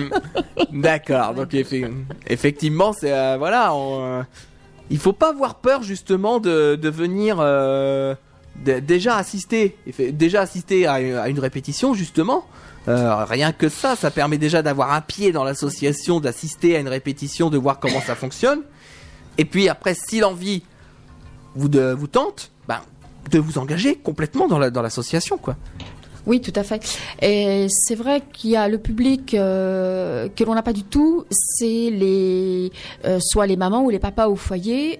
D'accord. 0.74 1.34
Donc 1.34 1.54
effe- 1.54 1.90
effectivement, 2.28 2.92
c'est 2.94 3.14
euh, 3.14 3.38
voilà, 3.38 3.74
on, 3.74 4.20
euh, 4.20 4.24
il 4.90 4.98
faut 4.98 5.14
pas 5.14 5.30
avoir 5.30 5.56
peur 5.56 5.84
justement 5.84 6.40
de, 6.40 6.76
de 6.76 6.90
venir 6.90 7.38
euh, 7.40 8.14
déjà 8.64 9.18
assister, 9.18 9.78
effe- 9.88 10.12
déjà 10.12 10.42
assister 10.42 10.88
à, 10.88 11.00
une- 11.30 11.40
répétition 11.40 11.94
justement. 11.94 12.46
Euh, 12.88 13.24
rien 13.26 13.52
que 13.52 13.70
ça, 13.70 13.96
ça 13.96 14.10
permet 14.10 14.38
déjà 14.38 14.62
d'avoir 14.62 14.94
un 14.94 15.02
pied 15.02 15.32
dans 15.32 15.44
l'association, 15.44 16.20
d'assister 16.20 16.76
à 16.76 16.80
une 16.80 16.88
répétition, 16.88 17.50
de 17.50 17.58
voir 17.58 17.80
comment 17.80 18.02
ça 18.02 18.16
fonctionne. 18.16 18.62
Et 19.38 19.46
puis 19.46 19.70
après, 19.70 19.94
si 19.94 20.20
l'envie 20.20 20.64
vous 21.56 21.68
tente, 22.08 22.52
ben, 22.68 22.80
de 23.32 23.40
vous 23.40 23.58
engager 23.58 23.96
complètement 23.96 24.48
dans 24.48 24.60
la- 24.60 24.70
dans 24.72 24.82
l'association, 24.82 25.38
quoi. 25.38 25.56
Oui, 26.26 26.42
tout 26.42 26.54
à 26.56 26.64
fait. 26.64 26.84
Et 27.22 27.68
c'est 27.70 27.96
vrai 27.96 28.22
qu'il 28.34 28.52
y 28.52 28.56
a 28.56 28.68
le 28.68 28.78
public 28.78 29.34
euh, 29.34 30.28
que 30.36 30.44
l'on 30.44 30.54
n'a 30.54 30.62
pas 30.62 30.74
du 30.74 30.84
tout, 30.84 31.26
c'est 31.30 31.90
les 31.90 32.72
euh, 33.06 33.20
soit 33.22 33.48
les 33.48 33.56
mamans 33.56 33.84
ou 33.84 33.90
les 33.90 34.00
papas 34.00 34.28
au 34.28 34.36
foyer, 34.36 35.00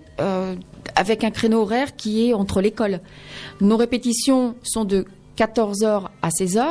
avec 0.96 1.24
un 1.24 1.30
créneau 1.32 1.62
horaire 1.62 1.96
qui 1.96 2.30
est 2.30 2.34
entre 2.34 2.62
l'école. 2.62 3.00
Nos 3.62 3.78
répétitions 3.78 4.56
sont 4.64 4.86
de 4.86 5.06
14h 5.38 6.08
à 6.22 6.30
16h. 6.30 6.64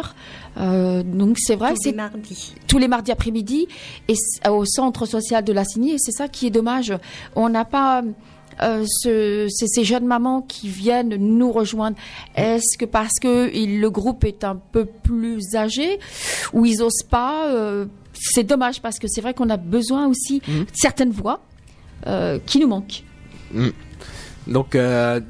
Euh, 0.58 1.02
donc 1.02 1.36
c'est 1.38 1.54
vrai 1.56 1.70
que 1.72 1.76
Tous 1.76 1.84
les 1.84 1.90
c'est 1.90 1.96
mardis. 1.96 2.54
tous 2.66 2.78
les 2.78 2.88
mardis 2.88 3.12
après-midi 3.12 3.66
et 4.08 4.14
c- 4.14 4.48
au 4.50 4.64
centre 4.66 5.06
social 5.06 5.42
de 5.44 5.52
la 5.52 5.64
Cigny 5.64 5.92
et 5.92 5.98
c'est 5.98 6.12
ça 6.12 6.28
qui 6.28 6.46
est 6.46 6.50
dommage. 6.50 6.92
On 7.36 7.48
n'a 7.48 7.64
pas 7.64 8.02
euh, 8.60 8.84
ce- 8.88 9.46
ces 9.48 9.84
jeunes 9.84 10.04
mamans 10.06 10.42
qui 10.42 10.68
viennent 10.68 11.14
nous 11.16 11.52
rejoindre. 11.52 11.96
Est-ce 12.34 12.76
que 12.76 12.84
parce 12.84 13.12
que 13.22 13.54
il- 13.54 13.80
le 13.80 13.88
groupe 13.90 14.24
est 14.24 14.42
un 14.44 14.56
peu 14.56 14.84
plus 14.84 15.54
âgé 15.54 16.00
ou 16.52 16.66
ils 16.66 16.82
osent 16.82 17.04
pas 17.08 17.46
euh, 17.48 17.86
C'est 18.12 18.42
dommage 18.42 18.82
parce 18.82 18.98
que 18.98 19.06
c'est 19.06 19.20
vrai 19.20 19.32
qu'on 19.32 19.48
a 19.48 19.56
besoin 19.56 20.08
aussi 20.08 20.40
de 20.48 20.66
certaines 20.74 21.12
voix 21.12 21.40
euh, 22.08 22.38
qui 22.44 22.58
nous 22.58 22.66
manquent. 22.66 23.04
Donc 24.46 24.74
euh, 24.74 25.20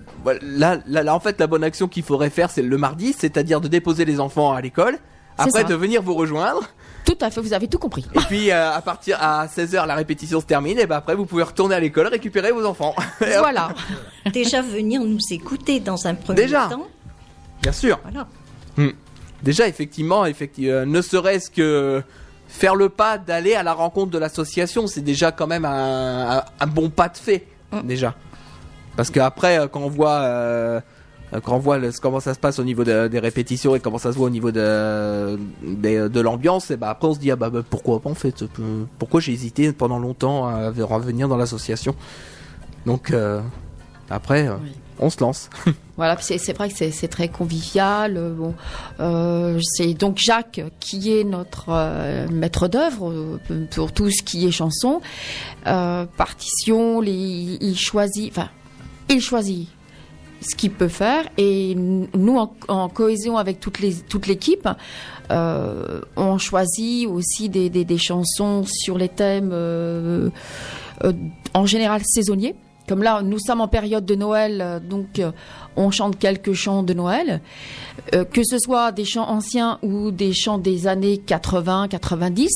là, 0.42 0.78
là, 0.86 1.02
là, 1.02 1.14
en 1.14 1.20
fait, 1.20 1.38
la 1.40 1.46
bonne 1.46 1.64
action 1.64 1.88
qu'il 1.88 2.02
faudrait 2.02 2.30
faire, 2.30 2.50
c'est 2.50 2.62
le 2.62 2.78
mardi, 2.78 3.12
c'est-à-dire 3.16 3.60
de 3.60 3.68
déposer 3.68 4.04
les 4.04 4.20
enfants 4.20 4.52
à 4.52 4.60
l'école, 4.60 4.98
après 5.36 5.62
ça. 5.62 5.64
de 5.64 5.74
venir 5.74 6.02
vous 6.02 6.14
rejoindre, 6.14 6.62
Tout 7.04 7.16
à 7.20 7.30
fait, 7.30 7.40
vous 7.40 7.52
avez 7.52 7.68
tout 7.68 7.78
compris. 7.78 8.04
et 8.14 8.18
puis 8.28 8.50
euh, 8.50 8.72
à 8.72 8.80
partir 8.82 9.18
à 9.20 9.46
16h 9.46 9.86
la 9.86 9.94
répétition 9.94 10.40
se 10.40 10.46
termine, 10.46 10.78
et 10.78 10.86
ben 10.86 10.96
après 10.96 11.14
vous 11.14 11.26
pouvez 11.26 11.44
retourner 11.44 11.74
à 11.76 11.80
l'école 11.80 12.08
récupérer 12.08 12.50
vos 12.52 12.64
enfants. 12.64 12.94
Voilà. 13.20 13.68
Déjà 14.32 14.62
venir 14.62 15.00
nous 15.02 15.18
écouter 15.30 15.80
dans 15.80 16.06
un 16.06 16.14
premier 16.14 16.42
Déjà. 16.42 16.66
temps. 16.68 16.86
Bien 17.62 17.72
sûr. 17.72 17.98
Voilà. 18.02 18.26
Déjà, 19.42 19.68
effectivement, 19.68 20.26
effectivement 20.26 20.72
euh, 20.78 20.84
ne 20.84 21.00
serait-ce 21.00 21.48
que 21.50 22.02
faire 22.48 22.74
le 22.74 22.88
pas 22.88 23.18
d'aller 23.18 23.54
à 23.54 23.62
la 23.62 23.72
rencontre 23.74 24.10
de 24.10 24.18
l'association, 24.18 24.86
c'est 24.88 25.00
déjà 25.02 25.30
quand 25.30 25.46
même 25.46 25.64
un, 25.64 26.38
un- 26.38 26.44
un 26.60 26.66
bon 26.66 26.90
pas 26.90 27.08
de 27.08 27.16
fait, 27.16 27.46
Mm. 27.70 27.80
déjà. 27.86 28.14
Parce 28.98 29.10
qu'après, 29.10 29.60
euh, 29.60 29.68
quand 29.68 29.80
on 29.82 29.88
voit, 29.88 30.18
euh, 30.22 30.80
euh, 31.32 31.38
quand 31.40 31.54
on 31.54 31.60
voit 31.60 31.78
le- 31.78 31.92
comment 32.02 32.18
ça 32.18 32.34
se 32.34 32.38
passe 32.40 32.58
au 32.58 32.64
niveau 32.64 32.82
de- 32.82 33.06
des 33.06 33.20
répétitions 33.20 33.76
et 33.76 33.80
comment 33.80 33.96
ça 33.98 34.10
se 34.12 34.18
voit 34.18 34.26
au 34.26 34.30
niveau 34.30 34.50
de, 34.50 35.38
l'ambiance, 36.20 36.72
et 36.72 36.76
bah 36.76 36.90
après 36.90 37.06
on 37.06 37.14
se 37.14 37.20
dit 37.20 37.30
ah 37.30 37.36
bah, 37.36 37.48
bah, 37.48 37.60
pourquoi 37.70 38.00
pas 38.00 38.10
en 38.10 38.14
fait, 38.16 38.44
pourquoi 38.98 39.20
j'ai 39.20 39.32
hésité 39.32 39.72
pendant 39.72 40.00
longtemps 40.00 40.48
à 40.48 40.70
revenir 40.70 41.28
dans 41.28 41.36
l'association. 41.36 41.94
Donc 42.86 43.12
euh, 43.12 43.40
après, 44.10 44.48
Oui. 44.48 44.72
on 44.98 45.10
se 45.10 45.20
lance. 45.20 45.48
Voilà, 45.98 46.16
c'est 46.20 46.52
vrai 46.52 46.68
que 46.68 46.90
c'est 46.92 47.08
très 47.08 47.26
convivial. 47.26 48.32
Bon, 48.38 48.54
euh, 49.00 49.58
c'est 49.64 49.94
donc 49.94 50.16
Jacques 50.18 50.60
qui 50.78 51.12
est 51.18 51.24
notre 51.24 51.70
euh, 51.70 52.28
maître 52.30 52.68
d'œuvre 52.68 53.40
pour 53.74 53.90
tout 53.90 54.08
ce 54.08 54.22
qui 54.22 54.46
est 54.46 54.52
chanson, 54.52 55.00
euh, 55.66 56.06
partition. 56.16 57.00
Les, 57.00 57.58
il 57.60 57.76
choisit, 57.76 58.30
enfin, 58.30 58.48
il 59.10 59.20
choisit 59.20 59.68
ce 60.40 60.54
qu'il 60.54 60.70
peut 60.70 60.88
faire 60.88 61.24
et 61.36 61.74
nous 61.74 62.38
en, 62.68 62.88
cohésion 62.88 63.36
avec 63.36 63.58
toute 63.58 64.26
l'équipe 64.26 64.68
euh, 65.30 66.00
on 66.16 66.38
choisit 66.38 67.06
aussi 67.06 67.48
des, 67.48 67.98
chansons 67.98 68.64
sur 68.66 68.96
les 68.96 69.08
thèmes 69.08 69.50
euh, 69.52 70.30
euh, 71.04 71.12
en 71.54 71.66
général 71.66 72.02
saisonniers. 72.04 72.54
Comme 72.88 73.02
là, 73.02 73.20
nous 73.22 73.38
sommes 73.38 73.60
en 73.60 73.68
période 73.68 74.06
de 74.06 74.14
Noël, 74.14 74.82
donc 74.88 75.20
on 75.78 75.90
chante 75.90 76.18
quelques 76.18 76.52
chants 76.52 76.82
de 76.82 76.92
Noël, 76.94 77.40
euh, 78.14 78.24
que 78.24 78.42
ce 78.44 78.58
soit 78.58 78.90
des 78.92 79.04
chants 79.04 79.28
anciens 79.28 79.78
ou 79.82 80.10
des 80.10 80.32
chants 80.32 80.58
des 80.58 80.86
années 80.86 81.18
80, 81.18 81.88
90, 81.88 82.48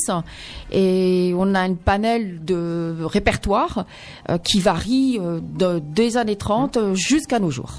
et 0.73 1.33
on 1.37 1.55
a 1.55 1.67
une 1.67 1.77
panel 1.77 2.45
de 2.45 2.97
répertoire 3.05 3.85
euh, 4.29 4.39
qui 4.39 4.61
varie 4.61 5.19
euh, 5.21 5.41
de- 5.43 5.81
des 5.95 6.17
années 6.17 6.37
30 6.37 6.77
euh, 6.77 6.95
jusqu'à 6.95 7.39
nos 7.39 7.51
jours. 7.51 7.73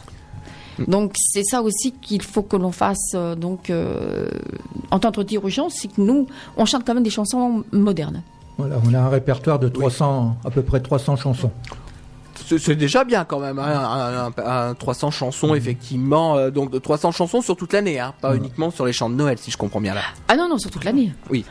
Donc 0.88 1.13
c'est 1.17 1.43
ça 1.43 1.62
aussi 1.62 1.91
qu'il 1.91 2.21
faut 2.23 2.41
que 2.41 2.55
l'on 2.57 2.71
fasse. 2.71 3.12
euh, 3.13 3.35
donc 3.35 3.69
euh, 3.69 4.27
en 4.91 5.00
tant 5.00 5.12
que 5.12 5.21
dirigeant, 5.21 5.69
c'est 5.69 5.88
que 5.88 6.01
nous, 6.01 6.25
on 6.57 6.65
chante 6.65 6.83
quand 6.85 6.95
même 6.95 7.03
des 7.03 7.09
chansons 7.12 7.63
modernes. 7.71 8.21
Voilà, 8.57 8.77
on 8.88 8.93
a 8.93 9.00
un 9.00 9.09
répertoire 9.09 9.57
de 9.59 9.67
300, 9.67 10.38
à 10.45 10.50
peu 10.51 10.62
près 10.62 10.79
300 10.79 11.15
chansons. 11.15 11.51
C'est 12.35 12.75
déjà 12.75 13.03
bien 13.03 13.25
quand 13.25 13.39
même, 13.39 13.59
hein, 13.59 14.31
un, 14.37 14.43
un- 14.43 14.69
un 14.69 14.73
300 14.75 15.11
chansons 15.11 15.55
effectivement, 15.55 16.35
euh, 16.37 16.49
donc 16.51 16.71
de 16.71 16.79
300 16.79 17.11
chansons 17.11 17.41
sur 17.41 17.55
toute 17.55 17.73
l'année, 17.73 17.99
hein, 17.99 18.13
pas 18.21 18.35
uniquement 18.35 18.71
sur 18.71 18.85
les 18.85 18.93
chants 18.93 19.09
de 19.09 19.15
Noël 19.15 19.37
si 19.37 19.51
je 19.51 19.57
comprends 19.57 19.81
bien 19.81 19.93
là. 19.93 20.01
Ah 20.27 20.35
non 20.35 20.47
non, 20.49 20.57
sur 20.57 20.71
toute 20.71 20.83
l'année. 20.83 21.11
Oui, 21.29 21.45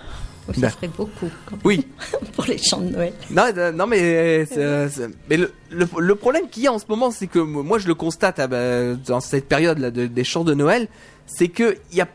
Oh, 0.49 0.53
Ça 0.55 0.61
D'accord. 0.63 0.77
ferait 0.81 0.89
beaucoup 0.97 1.31
quand 1.47 1.53
même, 1.53 1.61
oui. 1.65 1.87
pour 2.35 2.45
les 2.47 2.59
chants 2.59 2.81
de 2.81 2.89
Noël. 2.89 3.13
Non, 3.31 3.45
euh, 3.57 3.71
non 3.71 3.87
mais, 3.87 4.45
c'est- 4.47 4.89
c'est- 4.89 5.09
mais 5.31 5.37
le, 5.37 5.53
le, 5.71 5.87
le 5.99 6.15
problème 6.17 6.49
qu'il 6.51 6.65
y 6.65 6.67
a 6.67 6.73
en 6.73 6.81
ce 6.81 6.85
moment, 6.89 7.13
c'est 7.13 7.29
que 7.29 7.39
moi 7.39 7.79
je 7.79 7.87
le 7.87 7.95
constate 7.95 8.41
ah 8.41 8.49
bah, 8.49 8.95
dans 9.07 9.21
cette 9.21 9.47
période 9.49 9.79
là 9.79 9.93
de- 9.93 10.07
des 10.07 10.25
chants 10.25 10.43
de 10.43 10.53
Noël, 10.53 10.89
c'est 11.27 11.47
que 11.47 11.77
il 11.93 11.99
y 11.99 12.01
a 12.01 12.09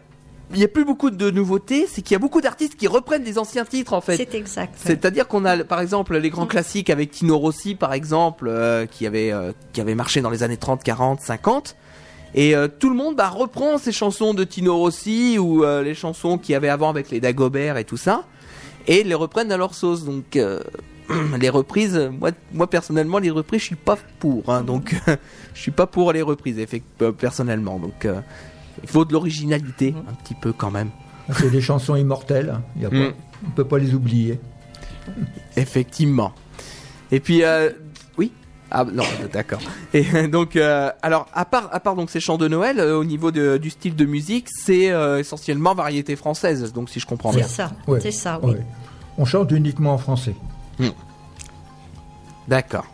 il 0.53 0.59
y 0.59 0.63
a 0.63 0.67
plus 0.67 0.85
beaucoup 0.85 1.09
de 1.09 1.29
nouveautés, 1.29 1.87
c'est 1.87 2.01
qu'il 2.01 2.13
y 2.13 2.15
a 2.15 2.19
beaucoup 2.19 2.39
d'artistes 2.39 2.75
qui 2.75 2.87
reprennent 2.87 3.23
des 3.23 3.37
anciens 3.37 3.65
titres 3.65 3.93
en 3.93 4.01
fait. 4.01 4.15
C'est 4.15 4.33
exact. 4.33 4.75
C'est-à-dire 4.77 5.27
qu'on 5.27 5.43
a 5.45 5.63
par 5.63 5.81
exemple 5.81 6.17
les 6.17 6.29
grands 6.29 6.45
classiques 6.45 6.89
avec 6.89 7.11
Tino 7.11 7.37
Rossi 7.37 7.75
par 7.75 7.93
exemple 7.93 8.47
euh, 8.47 8.85
qui 8.85 9.05
avait 9.05 9.31
euh, 9.31 9.51
qui 9.73 9.81
avait 9.81 9.95
marché 9.95 10.21
dans 10.21 10.29
les 10.29 10.43
années 10.43 10.57
30, 10.57 10.83
40, 10.83 11.19
50 11.19 11.75
et 12.33 12.55
euh, 12.55 12.67
tout 12.67 12.89
le 12.89 12.95
monde 12.95 13.15
bah, 13.15 13.29
reprend 13.29 13.77
ces 13.77 13.91
chansons 13.91 14.33
de 14.33 14.43
Tino 14.43 14.77
Rossi 14.77 15.37
ou 15.37 15.63
les 15.63 15.93
chansons 15.93 16.37
qu'il 16.37 16.53
y 16.53 16.55
avait 16.55 16.69
avant 16.69 16.89
avec 16.89 17.09
les 17.09 17.19
Dagobert 17.19 17.77
et 17.77 17.83
tout 17.83 17.97
ça 17.97 18.23
et 18.87 19.03
les 19.03 19.15
reprennent 19.15 19.51
à 19.51 19.57
leur 19.57 19.73
sauce. 19.73 20.05
Donc 20.05 20.39
les 21.39 21.49
reprises 21.49 22.09
moi 22.19 22.31
moi 22.53 22.69
personnellement 22.69 23.17
les 23.17 23.31
reprises 23.31 23.61
je 23.61 23.65
suis 23.65 23.75
pas 23.75 23.97
pour 24.19 24.49
hein, 24.49 24.61
donc 24.61 24.95
je 25.53 25.61
suis 25.61 25.71
pas 25.71 25.87
pour 25.87 26.13
les 26.13 26.21
reprises 26.21 26.65
personnellement. 27.17 27.79
Donc 27.79 28.07
il 28.83 28.89
faut 28.89 29.05
de 29.05 29.13
l'originalité 29.13 29.93
un 30.09 30.13
petit 30.13 30.35
peu 30.35 30.53
quand 30.53 30.71
même 30.71 30.89
C'est 31.33 31.49
des 31.51 31.61
chansons 31.61 31.95
immortelles. 31.95 32.59
Il 32.75 32.83
y 32.83 32.85
a 32.85 32.89
pas- 32.89 32.95
Mm. 32.95 33.13
on 33.45 33.47
ne 33.49 33.53
peut 33.53 33.65
pas 33.65 33.77
les 33.79 33.93
oublier. 33.93 34.39
Effectivement. 35.55 36.31
Et 37.11 37.19
puis, 37.19 37.43
euh, 37.43 37.69
oui. 38.17 38.31
Ah 38.71 38.83
non, 38.85 39.03
d'accord. 39.31 39.59
Et 39.93 40.03
donc, 40.27 40.55
euh, 40.55 40.89
alors 41.01 41.27
à 41.33 41.45
part, 41.45 41.69
à 41.71 41.79
part 41.79 41.95
donc 41.95 42.09
ces 42.09 42.19
chants 42.19 42.37
de 42.37 42.47
Noël, 42.47 42.79
euh, 42.79 42.97
au 42.97 43.03
niveau 43.05 43.31
de- 43.31 43.57
du 43.57 43.69
style 43.69 43.95
de 43.95 44.05
musique, 44.05 44.47
c'est 44.49 44.91
euh, 44.91 45.19
essentiellement 45.19 45.73
variété 45.75 46.15
française. 46.15 46.73
Donc, 46.73 46.89
si 46.89 46.99
je 46.99 47.05
comprends 47.05 47.31
C'est 47.31 47.37
bien. 47.39 47.47
ça, 47.47 47.71
Ouais. 47.87 47.99
c'est 48.01 48.11
ça, 48.11 48.39
oui. 48.43 48.51
Ouais. 48.53 48.65
On 49.17 49.25
chante 49.25 49.51
uniquement 49.51 49.93
en 49.93 49.97
français. 49.97 50.35
D'accord. 52.47 52.85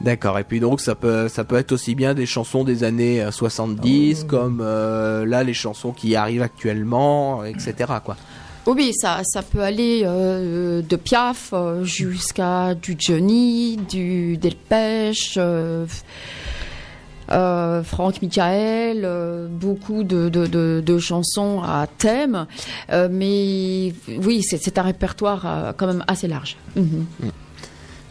D'accord. 0.00 0.38
Et 0.38 0.44
puis 0.44 0.60
donc 0.60 0.80
ça 0.80 0.94
peut 0.94 1.28
ça 1.28 1.44
peut 1.44 1.56
être 1.56 1.72
aussi 1.72 1.94
bien 1.94 2.14
des 2.14 2.26
chansons 2.26 2.64
des 2.64 2.84
années 2.84 3.22
euh, 3.22 3.30
70 3.30 4.24
comme 4.24 4.60
euh, 4.62 5.26
là 5.26 5.44
les 5.44 5.54
chansons 5.54 5.92
qui 5.92 6.16
arrivent 6.16 6.42
actuellement, 6.42 7.44
etc. 7.44 7.74
Quoi. 8.04 8.16
Oui, 8.66 8.92
ça, 8.94 9.20
ça 9.24 9.42
peut 9.42 9.62
aller 9.62 10.02
euh, 10.04 10.82
de 10.82 10.96
Piaf 10.96 11.52
jusqu'à 11.82 12.74
du 12.74 12.94
Johnny, 12.98 13.76
du 13.76 14.36
Delpech, 14.36 15.38
euh, 17.30 17.82
Franck 17.84 18.22
Michael, 18.22 19.02
euh, 19.04 19.46
beaucoup 19.48 20.02
de, 20.02 20.28
de, 20.28 20.46
de, 20.46 20.82
de 20.84 20.98
chansons 20.98 21.62
à 21.62 21.86
thème. 21.86 22.46
Euh, 22.90 23.08
mais 23.10 23.92
oui, 24.22 24.42
c'est 24.42 24.78
un 24.78 24.82
répertoire 24.82 25.74
quand 25.76 25.86
même 25.86 26.04
assez 26.08 26.26
large. 26.28 26.56
Mhm. 26.76 27.06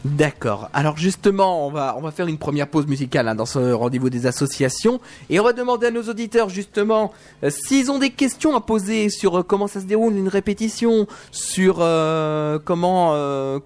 D'accord. 0.06 0.70
Alors 0.74 0.96
justement, 0.96 1.68
on 1.68 1.72
va 1.72 1.94
on 1.98 2.02
va 2.02 2.12
faire 2.12 2.28
une 2.28 2.38
première 2.38 2.70
pause 2.70 2.88
musicale 2.88 3.28
hein, 3.28 3.36
dans 3.36 3.46
ce 3.46 3.74
rendez-vous 3.74 4.10
des 4.10 4.28
associations 4.28 5.02
et 5.30 5.42
on 5.42 5.44
va 5.44 5.52
demander 5.52 5.88
à 5.88 5.92
nos 5.92 6.04
auditeurs 6.04 6.48
justement 6.48 7.12
euh, 7.44 7.50
s'ils 7.50 7.92
ont 7.92 8.00
des 8.00 8.12
questions 8.12 8.56
à 8.56 8.62
poser 8.62 9.10
sur 9.10 9.40
euh, 9.40 9.44
comment 9.44 9.68
ça 9.68 9.82
se 9.82 9.86
déroule 9.86 10.16
une 10.16 10.30
répétition, 10.30 11.06
sur 11.32 11.80
euh, 11.80 12.60
comment 12.64 13.14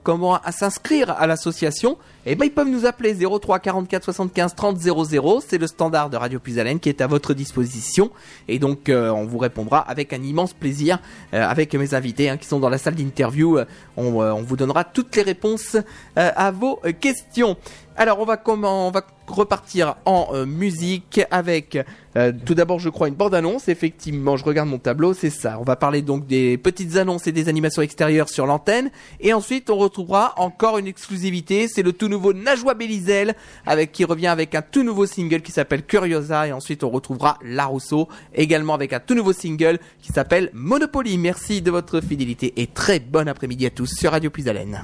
comment 0.02 0.40
s'inscrire 0.52 1.12
à 1.12 1.28
l'association. 1.28 1.98
Et 2.26 2.36
ben 2.36 2.46
ils 2.46 2.52
peuvent 2.52 2.70
nous 2.70 2.86
appeler 2.86 3.14
03 3.14 3.60
44 3.60 4.04
75 4.06 4.56
30 4.56 4.80
00. 4.80 5.42
C'est 5.48 5.58
le 5.60 5.68
standard 5.68 6.10
de 6.10 6.18
Radio 6.18 6.40
Puisalène 6.40 6.80
qui 6.80 6.90
est 6.90 7.02
à 7.02 7.08
votre 7.08 7.36
disposition 7.36 8.10
et 8.48 8.58
donc 8.58 8.90
on 8.90 9.26
vous 9.26 9.38
répondra 9.38 9.80
avec 9.80 10.14
un 10.14 10.24
immense 10.24 10.54
plaisir 10.54 11.00
avec 11.34 11.76
mes 11.76 11.94
invités 11.94 12.30
hein, 12.30 12.38
qui 12.38 12.48
sont 12.48 12.60
dans 12.60 12.70
la 12.70 12.78
salle 12.78 12.96
d'interview. 12.96 13.60
On 13.98 14.42
vous 14.42 14.56
donnera 14.56 14.86
toutes 14.86 15.16
les 15.18 15.22
réponses 15.22 15.76
euh, 16.24 16.32
à 16.36 16.52
vos 16.52 16.80
questions. 17.00 17.58
Alors 17.96 18.20
on 18.20 18.26
va 18.26 18.38
comment 18.38 18.88
on 18.88 18.92
va 18.92 19.06
repartir 19.28 19.96
en 20.06 20.30
euh, 20.34 20.46
musique 20.46 21.22
avec 21.30 21.78
euh, 22.16 22.32
tout 22.46 22.56
d'abord 22.56 22.80
je 22.80 22.90
crois 22.90 23.08
une 23.08 23.14
bande 23.14 23.36
annonce 23.36 23.68
effectivement 23.70 24.36
je 24.36 24.44
regarde 24.44 24.68
mon 24.68 24.80
tableau 24.80 25.14
c'est 25.14 25.30
ça. 25.30 25.58
On 25.60 25.64
va 25.64 25.76
parler 25.76 26.02
donc 26.02 26.26
des 26.26 26.58
petites 26.58 26.96
annonces 26.96 27.28
et 27.28 27.32
des 27.32 27.50
animations 27.50 27.82
extérieures 27.82 28.30
sur 28.30 28.46
l'antenne. 28.46 28.90
Et 29.20 29.34
ensuite 29.34 29.70
on 29.70 29.78
retrouvera 29.78 30.34
encore 30.38 30.78
une 30.78 30.88
exclusivité. 30.88 31.68
C'est 31.68 31.84
le 31.84 31.94
tout 31.94 32.08
nouveau 32.08 32.34
Najwa 32.34 32.74
Belizel 32.74 33.36
avec 33.66 33.92
qui 33.92 34.06
revient 34.06 34.28
avec 34.28 34.56
un 34.56 34.62
tout 34.62 34.84
nouveau 34.84 35.06
single 35.06 35.42
qui 35.42 35.52
s'appelle 35.52 35.84
Curiosa. 35.84 36.48
Et 36.48 36.52
ensuite 36.52 36.84
on 36.84 36.90
retrouvera 36.90 37.38
La 37.44 37.66
Rousseau 37.66 38.08
également 38.34 38.74
avec 38.74 38.94
un 38.94 39.00
tout 39.00 39.14
nouveau 39.14 39.34
single 39.34 39.78
qui 40.02 40.12
s'appelle 40.12 40.50
Monopoly. 40.54 41.18
Merci 41.18 41.62
de 41.62 41.70
votre 41.70 42.02
fidélité 42.02 42.54
et 42.58 42.68
très 42.68 43.00
bon 43.00 43.28
après-midi 43.28 43.66
à 43.66 43.70
tous 43.70 43.94
sur 43.94 44.12
Radio 44.12 44.30
Puisalène 44.30 44.84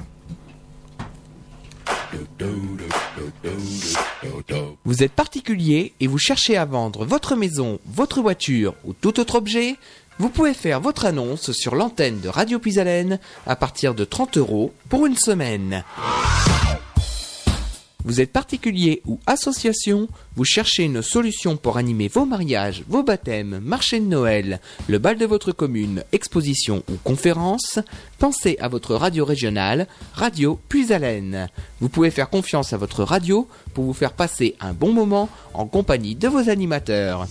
Vous 4.84 5.02
êtes 5.02 5.12
particulier 5.12 5.92
et 6.00 6.06
vous 6.06 6.18
cherchez 6.18 6.56
à 6.56 6.64
vendre 6.64 7.04
votre 7.04 7.36
maison, 7.36 7.78
votre 7.86 8.20
voiture 8.20 8.74
ou 8.84 8.92
tout 8.92 9.20
autre 9.20 9.36
objet 9.36 9.76
Vous 10.18 10.28
pouvez 10.28 10.54
faire 10.54 10.80
votre 10.80 11.06
annonce 11.06 11.52
sur 11.52 11.74
l'antenne 11.74 12.20
de 12.20 12.28
Radio 12.28 12.58
Puisalène 12.58 13.18
à 13.46 13.56
partir 13.56 13.94
de 13.94 14.04
30 14.04 14.38
euros 14.38 14.72
pour 14.88 15.06
une 15.06 15.16
semaine. 15.16 15.84
Vous 18.04 18.20
êtes 18.20 18.32
particulier 18.32 19.02
ou 19.06 19.18
association, 19.26 20.08
vous 20.34 20.44
cherchez 20.44 20.84
une 20.84 21.02
solution 21.02 21.56
pour 21.56 21.76
animer 21.76 22.08
vos 22.08 22.24
mariages, 22.24 22.82
vos 22.88 23.02
baptêmes, 23.02 23.60
marché 23.62 24.00
de 24.00 24.06
Noël, 24.06 24.60
le 24.88 24.98
bal 24.98 25.18
de 25.18 25.26
votre 25.26 25.52
commune, 25.52 26.02
exposition 26.12 26.82
ou 26.90 26.96
conférence, 27.04 27.78
pensez 28.18 28.56
à 28.60 28.68
votre 28.68 28.94
radio 28.94 29.24
régionale, 29.24 29.86
Radio 30.14 30.58
Puisalène. 30.68 31.48
Vous 31.80 31.88
pouvez 31.88 32.10
faire 32.10 32.30
confiance 32.30 32.72
à 32.72 32.78
votre 32.78 33.04
radio 33.04 33.46
pour 33.74 33.84
vous 33.84 33.92
faire 33.92 34.12
passer 34.12 34.56
un 34.60 34.72
bon 34.72 34.92
moment 34.92 35.28
en 35.54 35.66
compagnie 35.66 36.14
de 36.14 36.28
vos 36.28 36.48
animateurs. 36.48 37.26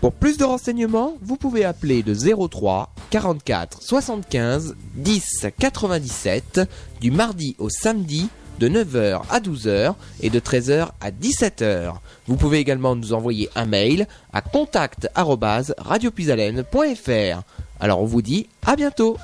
Pour 0.00 0.12
plus 0.12 0.36
de 0.36 0.44
renseignements, 0.44 1.16
vous 1.22 1.36
pouvez 1.36 1.64
appeler 1.64 2.02
le 2.02 2.14
03 2.14 2.92
44 3.10 3.82
75 3.82 4.76
10 4.94 5.46
97 5.58 6.60
du 7.00 7.10
mardi 7.10 7.56
au 7.58 7.68
samedi 7.70 8.28
de 8.58 8.68
9h 8.68 9.22
à 9.30 9.40
12h 9.40 9.94
et 10.20 10.28
de 10.30 10.40
13h 10.40 10.88
à 11.00 11.10
17h. 11.10 11.94
Vous 12.26 12.36
pouvez 12.36 12.58
également 12.58 12.96
nous 12.96 13.12
envoyer 13.12 13.50
un 13.56 13.66
mail 13.66 14.06
à 14.32 14.40
contact@radiopuisalène.fr. 14.42 17.42
Alors 17.80 18.00
on 18.00 18.06
vous 18.06 18.22
dit 18.22 18.48
à 18.66 18.76
bientôt. 18.76 19.18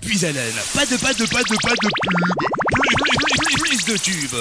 Puisalène, 0.00 0.54
pas 0.74 0.86
de 0.86 0.96
pas 0.96 1.12
de 1.12 1.26
pas 1.26 1.42
de 1.42 1.56
pas 1.62 1.70
de 1.70 1.88
pub. 2.02 2.20
Plus, 2.72 2.96
plus, 2.96 3.16
plus, 3.38 3.54
plus 3.62 3.84
de 3.92 3.96
tubes. 3.98 4.36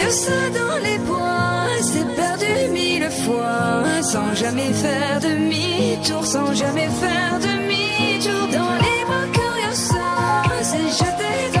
Curiosa 0.00 0.50
dans 0.54 0.78
les 0.82 0.98
bois, 0.98 1.66
c'est 1.82 2.16
perdu 2.16 2.72
mille 2.72 3.10
fois, 3.10 4.02
sans 4.02 4.34
jamais 4.34 4.72
faire 4.72 5.20
demi-tour, 5.20 6.24
sans 6.24 6.54
jamais 6.54 6.88
faire 6.88 7.38
demi-tour. 7.38 8.48
Dans 8.58 8.74
les 8.84 9.04
bras 9.04 9.26
Curiosa, 9.32 10.62
s'est 10.62 11.04
jetée 11.04 11.58
dans 11.58 11.59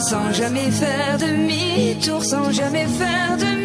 sans 0.00 0.32
jamais 0.32 0.70
faire 0.70 1.18
demi-tour, 1.18 2.22
sans 2.24 2.50
jamais 2.52 2.86
faire 2.86 3.36
demi-tour 3.36 3.55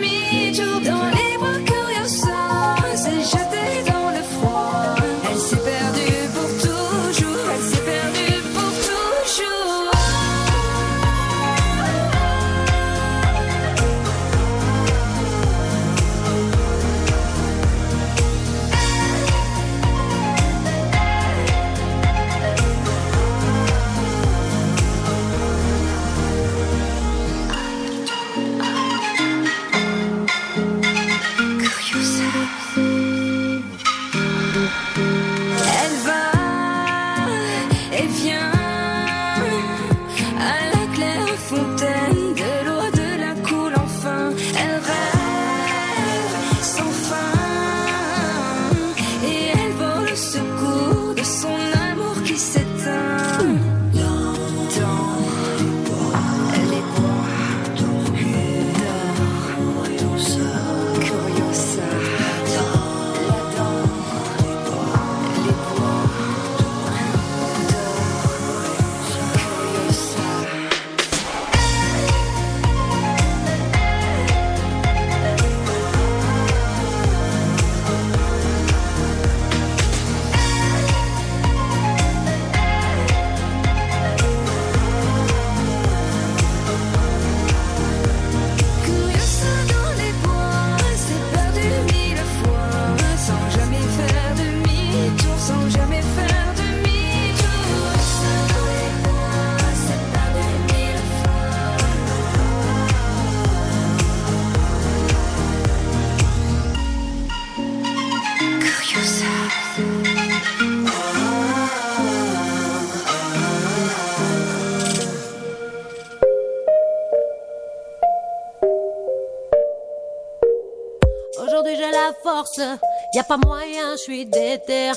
y 123.14 123.20
a 123.20 123.24
pas 123.24 123.38
moyen, 123.38 123.92
je 123.94 124.02
suis 124.02 124.26
déter. 124.26 124.92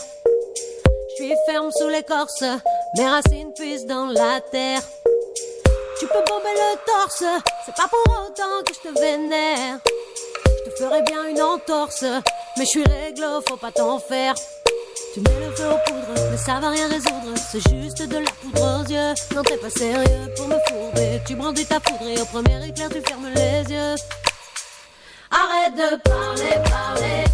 Je 1.11 1.15
suis 1.25 1.35
ferme 1.47 1.71
sous 1.71 1.89
l'écorce, 1.89 2.43
mes 2.97 3.09
racines 3.09 3.53
puissent 3.55 3.87
dans 3.87 4.07
la 4.07 4.41
terre. 4.41 4.83
Tu 5.99 6.07
peux 6.07 6.23
bomber 6.29 6.55
le 6.55 6.77
torse, 6.85 7.25
c'est 7.65 7.75
pas 7.75 7.89
pour 7.89 8.27
autant 8.27 8.63
que 8.67 8.75
je 8.75 8.89
te 8.89 9.01
vénère. 9.01 9.79
Je 10.47 10.71
te 10.71 10.77
ferai 10.77 11.03
bien 11.03 11.25
une 11.25 11.41
entorse, 11.43 12.05
mais 12.57 12.65
je 12.65 12.71
suis 12.71 12.85
réglo, 12.85 13.41
faut 13.49 13.57
pas 13.57 13.71
t'en 13.71 13.99
faire. 13.99 14.35
Tu 15.13 15.21
mets 15.21 15.47
le 15.47 15.55
feu 15.55 15.69
aux 15.69 15.91
poudres, 15.91 16.31
mais 16.31 16.37
ça 16.37 16.59
va 16.59 16.71
rien 16.71 16.89
résoudre. 16.89 17.35
C'est 17.51 17.61
juste 17.71 18.03
de 18.03 18.19
la 18.19 18.31
poudre 18.43 18.81
aux 18.81 18.91
yeux. 18.91 19.15
Non, 19.35 19.43
t'es 19.43 19.57
pas 19.57 19.71
sérieux 19.71 20.35
pour 20.37 20.49
me 20.49 20.57
fourber. 20.69 21.21
Tu 21.27 21.37
brandis 21.37 21.67
ta 21.67 21.79
foudre 21.79 22.09
et 22.09 22.21
au 22.21 22.25
premier 22.25 22.67
éclair, 22.67 22.89
tu 22.89 23.01
fermes 23.01 23.29
les 23.33 23.73
yeux. 23.73 23.95
Arrête 25.31 25.75
de 25.75 25.97
parler, 26.03 26.69
parler. 26.69 27.34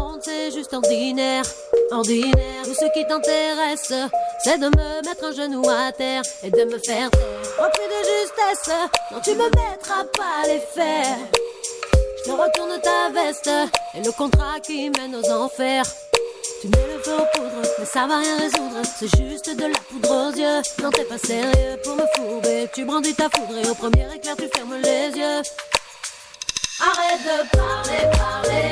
ordinaire. 0.73 1.43
Ordinaire. 1.91 2.63
Tout 2.63 2.73
ce 2.73 2.85
qui 2.93 3.05
t'intéresse, 3.05 3.93
c'est 4.43 4.57
de 4.57 4.67
me 4.67 5.07
mettre 5.07 5.25
un 5.25 5.31
genou 5.31 5.67
à 5.69 5.91
terre 5.91 6.23
et 6.43 6.49
de 6.49 6.63
me 6.63 6.77
faire 6.79 7.09
taire. 7.09 7.09
Repris 7.59 7.87
de 7.87 7.99
justesse, 8.05 8.75
non, 9.11 9.19
tu 9.23 9.31
me 9.31 9.45
mettras 9.45 10.03
pas 10.17 10.47
les 10.47 10.59
fers. 10.73 11.17
Je 12.19 12.23
te 12.23 12.31
retourne 12.31 12.79
ta 12.81 13.09
veste 13.09 13.49
et 13.95 14.03
le 14.03 14.11
contrat 14.11 14.59
qui 14.59 14.89
mène 14.89 15.15
aux 15.15 15.29
enfers. 15.31 15.85
Tu 16.61 16.67
mets 16.67 16.87
le 16.93 17.01
feu 17.01 17.13
aux 17.15 17.37
poudres, 17.37 17.67
mais 17.79 17.85
ça 17.85 18.05
va 18.05 18.19
rien 18.19 18.37
résoudre. 18.37 18.81
C'est 18.99 19.09
juste 19.17 19.55
de 19.55 19.65
la 19.65 19.79
poudre 19.89 20.29
aux 20.29 20.31
yeux. 20.37 20.61
Non, 20.83 20.91
t'es 20.91 21.03
pas 21.05 21.17
sérieux 21.17 21.77
pour 21.83 21.95
me 21.95 22.03
fourber. 22.15 22.69
Tu 22.73 22.85
brandis 22.85 23.15
ta 23.15 23.29
foudre 23.29 23.57
et 23.57 23.67
au 23.67 23.73
premier 23.73 24.07
éclair, 24.15 24.35
tu 24.37 24.47
fermes 24.55 24.75
les 24.75 25.17
yeux. 25.17 25.41
Arrête 26.79 27.23
de 27.23 27.57
parler, 27.57 28.17
parler. 28.17 28.71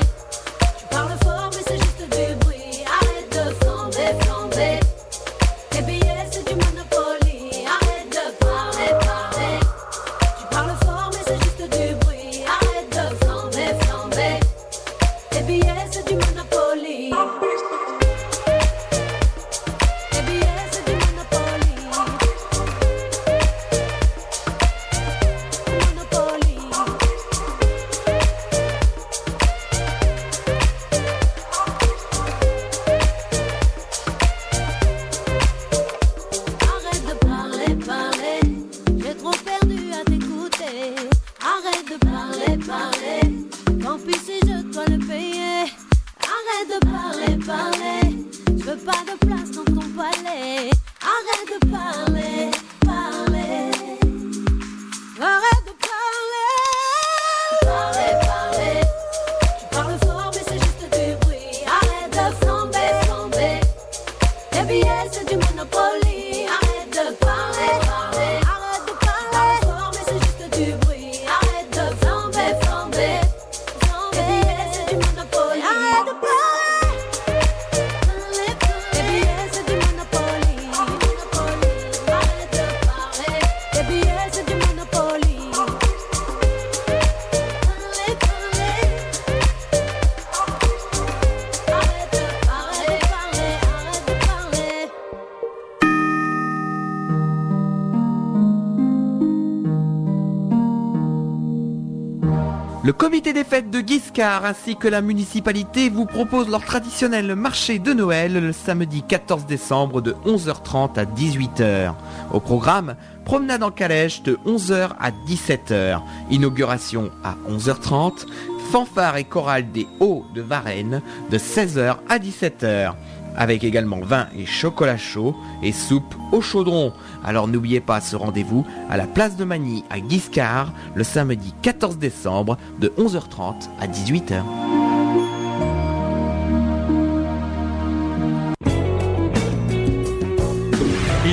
Guiscard 104.09 104.45
ainsi 104.45 104.75
que 104.75 104.87
la 104.87 105.01
municipalité 105.01 105.89
vous 105.89 106.05
proposent 106.05 106.49
leur 106.49 106.65
traditionnel 106.65 107.35
marché 107.35 107.77
de 107.77 107.93
Noël 107.93 108.33
le 108.33 108.51
samedi 108.51 109.03
14 109.03 109.45
décembre 109.45 110.01
de 110.01 110.13
11h30 110.25 110.97
à 110.97 111.05
18h. 111.05 111.93
Au 112.33 112.39
programme, 112.39 112.95
promenade 113.23 113.61
en 113.61 113.69
calèche 113.69 114.23
de 114.23 114.39
11h 114.47 114.89
à 114.99 115.11
17h, 115.11 116.01
inauguration 116.31 117.11
à 117.23 117.35
11h30, 117.51 118.25
fanfare 118.71 119.17
et 119.17 119.25
chorale 119.25 119.71
des 119.71 119.87
Hauts 119.99 120.25
de 120.33 120.41
Varennes 120.41 121.03
de 121.29 121.37
16h 121.37 121.97
à 122.09 122.17
17h 122.17 122.93
avec 123.39 123.63
également 123.63 124.01
vin 124.01 124.27
et 124.37 124.45
chocolat 124.45 124.97
chaud 124.97 125.35
et 125.63 125.71
soupe 125.71 126.13
au 126.31 126.41
chaudron. 126.41 126.93
Alors 127.23 127.47
n'oubliez 127.47 127.79
pas 127.79 128.01
ce 128.01 128.15
rendez-vous 128.15 128.67
à 128.89 128.97
la 128.97 129.07
place 129.07 129.37
de 129.37 129.45
Magny 129.45 129.83
à 129.89 129.99
Guiscard 129.99 130.71
le 130.93 131.03
samedi 131.03 131.55
14 131.63 131.97
décembre 131.97 132.57
de 132.79 132.89
11h30 132.99 133.69
à 133.79 133.87
18h. 133.87 134.43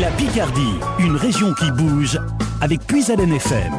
La 0.00 0.10
Picardie, 0.12 0.62
une 1.00 1.16
région 1.16 1.52
qui 1.54 1.70
bouge 1.72 2.18
avec 2.60 2.80
Puisalène 2.86 3.32
FM. 3.32 3.72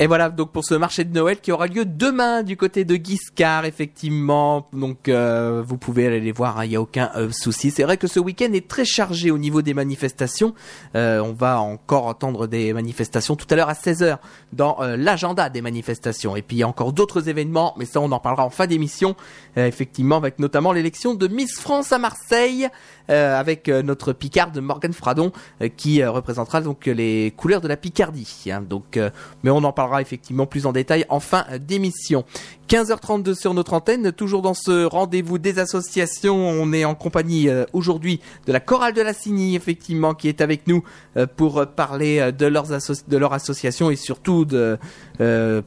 Et 0.00 0.06
voilà 0.06 0.30
donc 0.30 0.52
pour 0.52 0.64
ce 0.64 0.74
marché 0.76 1.02
de 1.02 1.12
Noël 1.12 1.40
qui 1.40 1.50
aura 1.50 1.66
lieu 1.66 1.84
demain 1.84 2.44
du 2.44 2.56
côté 2.56 2.84
de 2.84 2.94
Guiscard 2.94 3.64
effectivement. 3.64 4.68
Donc 4.72 5.08
euh, 5.08 5.60
vous 5.66 5.76
pouvez 5.76 6.06
aller 6.06 6.20
les 6.20 6.30
voir, 6.30 6.64
il 6.64 6.68
n'y 6.68 6.76
a 6.76 6.80
aucun 6.80 7.10
euh, 7.16 7.30
souci. 7.32 7.72
C'est 7.72 7.82
vrai 7.82 7.96
que 7.96 8.06
ce 8.06 8.20
week-end 8.20 8.52
est 8.52 8.68
très 8.68 8.84
chargé 8.84 9.32
au 9.32 9.38
niveau 9.38 9.60
des 9.60 9.74
manifestations. 9.74 10.54
Euh, 10.94 11.18
on 11.20 11.32
va 11.32 11.60
encore 11.60 12.06
entendre 12.06 12.46
des 12.46 12.72
manifestations 12.72 13.34
tout 13.34 13.48
à 13.50 13.56
l'heure 13.56 13.68
à 13.68 13.72
16h 13.72 14.18
dans 14.52 14.80
euh, 14.82 14.96
l'agenda 14.96 15.50
des 15.50 15.62
manifestations. 15.62 16.36
Et 16.36 16.42
puis 16.42 16.58
il 16.58 16.60
y 16.60 16.62
a 16.62 16.68
encore 16.68 16.92
d'autres 16.92 17.28
événements, 17.28 17.74
mais 17.76 17.84
ça 17.84 18.00
on 18.00 18.12
en 18.12 18.20
parlera 18.20 18.44
en 18.44 18.50
fin 18.50 18.68
d'émission. 18.68 19.16
Euh, 19.56 19.66
effectivement 19.66 20.16
avec 20.16 20.38
notamment 20.38 20.70
l'élection 20.70 21.14
de 21.14 21.26
Miss 21.26 21.58
France 21.58 21.90
à 21.90 21.98
Marseille. 21.98 22.68
Euh, 23.10 23.38
avec 23.38 23.68
euh, 23.68 23.82
notre 23.82 24.12
Picarde 24.12 24.58
Morgan 24.58 24.92
Fradon 24.92 25.32
euh, 25.62 25.68
qui 25.74 26.04
représentera 26.04 26.60
donc 26.60 26.86
les 26.86 27.32
couleurs 27.36 27.60
de 27.60 27.68
la 27.68 27.76
Picardie. 27.76 28.44
hein. 28.52 28.60
donc, 28.60 28.98
mais 29.42 29.50
on 29.50 29.64
en 29.64 29.72
parlera 29.72 30.02
effectivement 30.02 30.46
plus 30.46 30.66
en 30.66 30.72
détail 30.72 31.04
en 31.08 31.20
fin 31.20 31.46
d'émission. 31.58 32.24
15h32 32.68 33.34
sur 33.34 33.54
notre 33.54 33.72
antenne, 33.72 34.12
toujours 34.12 34.42
dans 34.42 34.52
ce 34.52 34.84
rendez-vous 34.84 35.38
des 35.38 35.58
associations. 35.58 36.36
On 36.36 36.74
est 36.74 36.84
en 36.84 36.94
compagnie 36.94 37.48
euh, 37.48 37.64
aujourd'hui 37.72 38.20
de 38.46 38.52
la 38.52 38.60
chorale 38.60 38.92
de 38.92 39.00
la 39.00 39.14
Cigny, 39.14 39.56
effectivement, 39.56 40.12
qui 40.12 40.28
est 40.28 40.42
avec 40.42 40.66
nous 40.66 40.84
euh, 41.16 41.26
pour 41.26 41.60
euh, 41.60 41.64
parler 41.64 42.30
de, 42.30 42.44
leurs 42.44 42.66
de 42.66 43.16
leur 43.16 43.32
association 43.32 43.90
et 43.90 43.96
surtout 43.96 44.44
de 44.44 44.78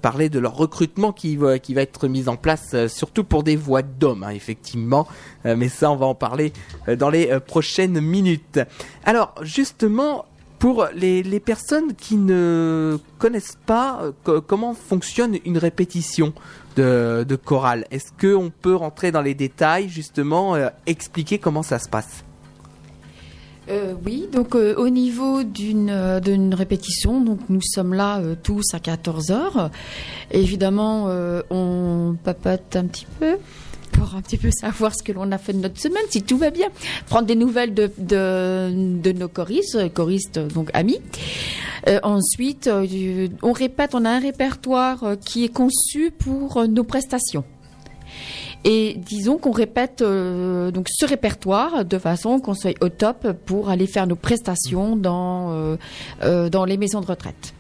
parler 0.02 0.30
de 0.30 0.38
leur 0.38 0.56
recrutement 0.56 1.12
qui 1.12 1.36
va, 1.38 1.56
être 1.56 2.08
mis 2.08 2.30
en 2.30 2.36
place, 2.36 2.76
surtout 2.88 3.24
pour 3.24 3.42
des 3.42 3.56
voix 3.56 3.82
d'hommes, 3.82 4.24
hein, 4.24 4.30
effectivement. 4.30 5.08
Mais 5.44 5.70
ça, 5.70 5.92
on 5.92 5.96
va 5.96 6.06
en 6.06 6.16
parler 6.16 6.54
dans 6.98 7.10
les 7.10 7.38
prochaines 7.40 8.00
minutes. 8.00 8.60
Alors, 9.04 9.34
justement, 9.42 10.26
pour 10.62 10.86
les, 10.93 11.24
les 11.24 11.39
personnes 11.39 11.95
qui 11.95 12.17
ne 12.17 13.00
connaissent 13.17 13.58
pas 13.65 14.00
euh, 14.04 14.12
co- 14.24 14.41
comment 14.41 14.76
fonctionne 14.76 15.36
une 15.43 15.58
répétition 15.58 16.34
de, 16.76 17.26
de 17.28 17.36
chorale, 17.36 17.86
est-ce 17.89 18.12
qu'on 18.12 18.52
peut 18.52 18.76
rentrer 18.76 19.12
dans 19.12 19.24
les 19.24 19.34
détails, 19.34 19.89
justement, 19.89 20.54
euh, 20.54 20.69
expliquer 20.86 21.39
comment 21.39 21.63
ça 21.63 21.80
se 21.80 21.89
passe? 21.89 22.24
Euh, 23.69 23.95
oui, 24.06 24.30
donc 24.32 24.54
au 24.56 24.89
niveau 24.89 25.43
d'une 25.43 26.54
répétition, 26.54 27.21
donc 27.21 27.39
nous 27.50 27.62
sommes 27.63 27.93
là 27.95 28.21
tous 28.43 28.74
à 28.74 28.80
14 28.80 29.32
heures. 29.32 29.71
Évidemment, 30.32 31.08
on 31.50 32.15
papote 32.24 32.76
un 32.76 32.86
petit 32.86 33.08
peu 33.19 33.38
pour 33.91 34.15
un 34.15 34.21
petit 34.21 34.38
peu 34.38 34.49
savoir 34.51 34.93
ce 34.95 35.04
que 35.04 35.12
l'on 35.12 35.32
a 35.32 35.38
fait 35.38 35.54
de 35.54 35.60
notre 35.60 35.80
semaine, 35.80 36.04
si 36.10 36.23
tout 36.23 36.38
va 36.38 36.49
bien. 36.49 36.67
Prendre 37.08 37.27
des 37.27 37.36
nouvelles 37.36 37.73
de, 37.73 37.91
de, 37.97 38.99
de 39.01 39.12
nos 39.12 39.27
choristes, 39.27 39.93
choristes 39.93 40.39
donc 40.39 40.69
amis. 40.73 40.99
Euh, 41.88 41.99
ensuite, 42.04 42.67
euh, 42.67 43.27
on 43.41 43.51
répète, 43.51 43.95
on 43.95 44.06
a 44.06 44.10
un 44.10 44.19
répertoire 44.19 45.04
euh, 45.04 45.15
qui 45.15 45.43
est 45.43 45.54
conçu 45.54 46.12
pour 46.12 46.67
nos 46.67 46.84
prestations. 46.84 47.43
Et 48.63 48.97
disons 48.97 49.38
qu'on 49.38 49.51
répète 49.51 50.04
euh, 50.04 50.69
donc 50.69 50.88
ce 50.88 51.06
répertoire 51.08 51.84
de 51.84 51.97
façon 51.97 52.39
qu'on 52.39 52.54
soit 52.54 52.77
au 52.84 52.89
top 52.89 53.32
pour 53.45 53.69
aller 53.69 53.88
faire 53.88 54.06
nos 54.06 54.15
prestations 54.15 54.95
dans 54.95 55.77
dans 56.21 56.65
les 56.65 56.77
maisons 56.77 57.01
de 57.01 57.08
retraite. 57.08 57.56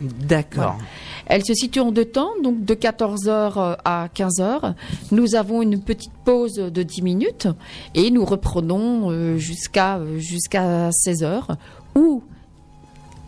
D'accord. 0.00 0.78
Elle 1.26 1.44
se 1.44 1.54
situe 1.54 1.80
en 1.80 1.92
deux 1.92 2.04
temps, 2.04 2.32
donc 2.42 2.64
de 2.64 2.74
14h 2.74 3.76
à 3.84 4.08
15h. 4.14 4.74
Nous 5.12 5.34
avons 5.34 5.62
une 5.62 5.80
petite 5.80 6.12
pause 6.24 6.54
de 6.54 6.82
10 6.82 7.02
minutes 7.02 7.48
et 7.94 8.10
nous 8.10 8.24
reprenons 8.24 9.10
euh, 9.10 9.36
jusqu'à 9.36 9.96
euh, 9.96 10.18
jusqu'à 10.18 10.90
16h 10.90 11.56
ou 11.94 12.22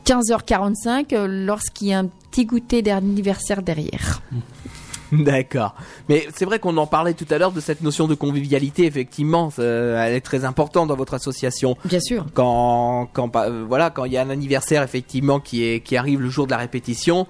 15h45 0.04 1.14
euh, 1.14 1.26
lorsqu'il 1.46 1.88
y 1.88 1.92
a 1.92 2.00
un 2.00 2.06
petit 2.06 2.44
goûter 2.44 2.82
d'anniversaire 2.82 3.62
derrière. 3.62 4.22
D'accord. 5.12 5.74
Mais 6.08 6.26
c'est 6.34 6.44
vrai 6.44 6.58
qu'on 6.58 6.76
en 6.76 6.86
parlait 6.86 7.14
tout 7.14 7.26
à 7.30 7.38
l'heure 7.38 7.52
de 7.52 7.60
cette 7.60 7.80
notion 7.82 8.06
de 8.06 8.14
convivialité, 8.14 8.86
effectivement, 8.86 9.50
elle 9.58 10.14
est 10.14 10.20
très 10.20 10.44
importante 10.44 10.88
dans 10.88 10.96
votre 10.96 11.14
association. 11.14 11.76
Bien 11.84 12.00
sûr. 12.00 12.26
Quand, 12.34 13.08
quand, 13.12 13.34
euh, 13.36 13.64
voilà, 13.66 13.90
quand 13.90 14.04
il 14.04 14.12
y 14.12 14.16
a 14.16 14.22
un 14.22 14.30
anniversaire, 14.30 14.82
effectivement, 14.82 15.40
qui, 15.40 15.64
est, 15.64 15.80
qui 15.80 15.96
arrive 15.96 16.20
le 16.20 16.28
jour 16.28 16.46
de 16.46 16.50
la 16.50 16.58
répétition, 16.58 17.26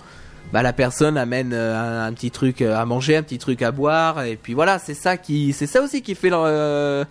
bah, 0.53 0.63
la 0.63 0.73
personne 0.73 1.19
amène 1.19 1.53
euh, 1.53 2.07
un, 2.07 2.13
petit 2.13 2.31
truc 2.31 2.63
euh, 2.63 2.77
à 2.77 2.85
manger, 2.85 3.17
un 3.17 3.23
petit 3.23 3.39
truc 3.39 3.63
à 3.63 3.73
boire, 3.73 4.23
et 4.23 4.37
puis 4.37 4.55
voilà, 4.55 4.79
c'est 4.79 4.95
ça 4.95 5.17
qui, 5.17 5.53
c'est 5.53 5.67
ça 5.67 5.83
aussi 5.83 6.03
qui 6.03 6.15
fait 6.15 6.31
euh, 6.33 7.05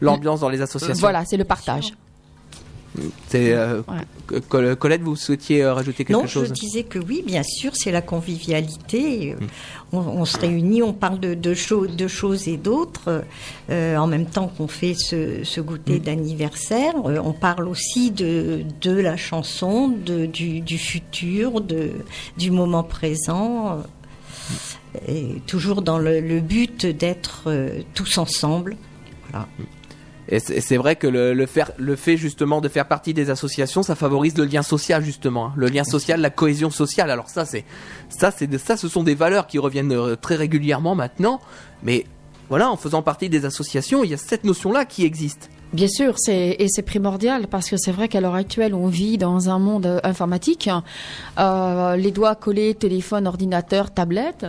l'ambiance 0.00 0.40
dans 0.40 0.48
les 0.48 0.60
associations. 0.60 1.00
Voilà, 1.00 1.24
c'est 1.24 1.36
le 1.36 1.44
partage. 1.44 1.92
Euh, 3.34 3.82
Ouais. 3.88 4.40
Colette, 4.78 5.02
vous 5.02 5.14
souhaitiez 5.16 5.62
euh, 5.62 5.74
rajouter 5.74 6.04
quelque 6.04 6.20
non, 6.20 6.26
chose 6.26 6.48
je 6.48 6.52
disais 6.52 6.82
que 6.82 6.98
oui, 6.98 7.22
bien 7.26 7.42
sûr, 7.44 7.72
c'est 7.74 7.90
la 7.92 8.02
convivialité. 8.02 9.32
Euh, 9.40 9.44
On, 9.92 9.98
on 9.98 10.24
se 10.24 10.38
réunit, 10.38 10.82
on 10.82 10.92
parle 10.92 11.18
de, 11.20 11.34
de, 11.34 11.54
cho- 11.54 11.86
de 11.86 12.08
choses 12.08 12.46
et 12.48 12.56
d'autres, 12.56 13.24
euh, 13.70 13.96
en 13.96 14.06
même 14.06 14.26
temps 14.26 14.48
qu'on 14.48 14.68
fait 14.68 14.94
ce, 14.94 15.42
ce 15.44 15.60
goûter 15.60 15.98
d'anniversaire. 16.00 16.94
Euh, 17.06 17.20
on 17.24 17.32
parle 17.32 17.66
aussi 17.68 18.10
de, 18.10 18.62
de 18.80 18.92
la 18.92 19.16
chanson, 19.16 19.88
de, 19.88 20.26
du, 20.26 20.60
du 20.60 20.78
futur, 20.78 21.60
de, 21.60 21.90
du 22.38 22.50
moment 22.50 22.82
présent. 22.84 23.82
Et 25.06 25.40
toujours 25.46 25.82
dans 25.82 25.98
le, 25.98 26.20
le 26.20 26.40
but 26.40 26.84
d'être 26.86 27.48
tous 27.94 28.18
ensemble. 28.18 28.76
Voilà. 29.30 29.46
Et 30.30 30.38
c'est 30.38 30.76
vrai 30.76 30.94
que 30.94 31.08
le, 31.08 31.46
fait 31.96 32.16
justement 32.16 32.60
de 32.60 32.68
faire 32.68 32.86
partie 32.86 33.12
des 33.12 33.30
associations, 33.30 33.82
ça 33.82 33.96
favorise 33.96 34.38
le 34.38 34.44
lien 34.44 34.62
social 34.62 35.04
justement, 35.04 35.46
hein. 35.46 35.52
le 35.56 35.66
lien 35.66 35.82
social, 35.82 36.20
la 36.20 36.30
cohésion 36.30 36.70
sociale. 36.70 37.10
Alors 37.10 37.28
ça, 37.28 37.44
c'est 37.44 37.64
ça, 38.08 38.30
c'est 38.30 38.56
ça, 38.58 38.76
ce 38.76 38.88
sont 38.88 39.02
des 39.02 39.16
valeurs 39.16 39.48
qui 39.48 39.58
reviennent 39.58 39.92
euh, 39.92 40.14
très 40.14 40.36
régulièrement 40.36 40.94
maintenant. 40.94 41.40
Mais 41.82 42.06
voilà, 42.48 42.70
en 42.70 42.76
faisant 42.76 43.02
partie 43.02 43.28
des 43.28 43.44
associations, 43.44 44.04
il 44.04 44.10
y 44.10 44.14
a 44.14 44.18
cette 44.18 44.44
notion-là 44.44 44.84
qui 44.84 45.04
existe. 45.04 45.50
Bien 45.72 45.86
sûr, 45.86 46.14
c'est 46.18 46.56
et 46.58 46.66
c'est 46.68 46.82
primordial 46.82 47.46
parce 47.46 47.70
que 47.70 47.76
c'est 47.76 47.92
vrai 47.92 48.08
qu'à 48.08 48.20
l'heure 48.20 48.34
actuelle, 48.34 48.74
on 48.74 48.88
vit 48.88 49.18
dans 49.18 49.50
un 49.50 49.60
monde 49.60 49.86
euh, 49.86 50.00
informatique, 50.02 50.68
euh, 51.38 51.96
les 51.96 52.10
doigts 52.10 52.34
collés, 52.34 52.74
téléphone, 52.74 53.28
ordinateur, 53.28 53.92
tablette, 53.92 54.46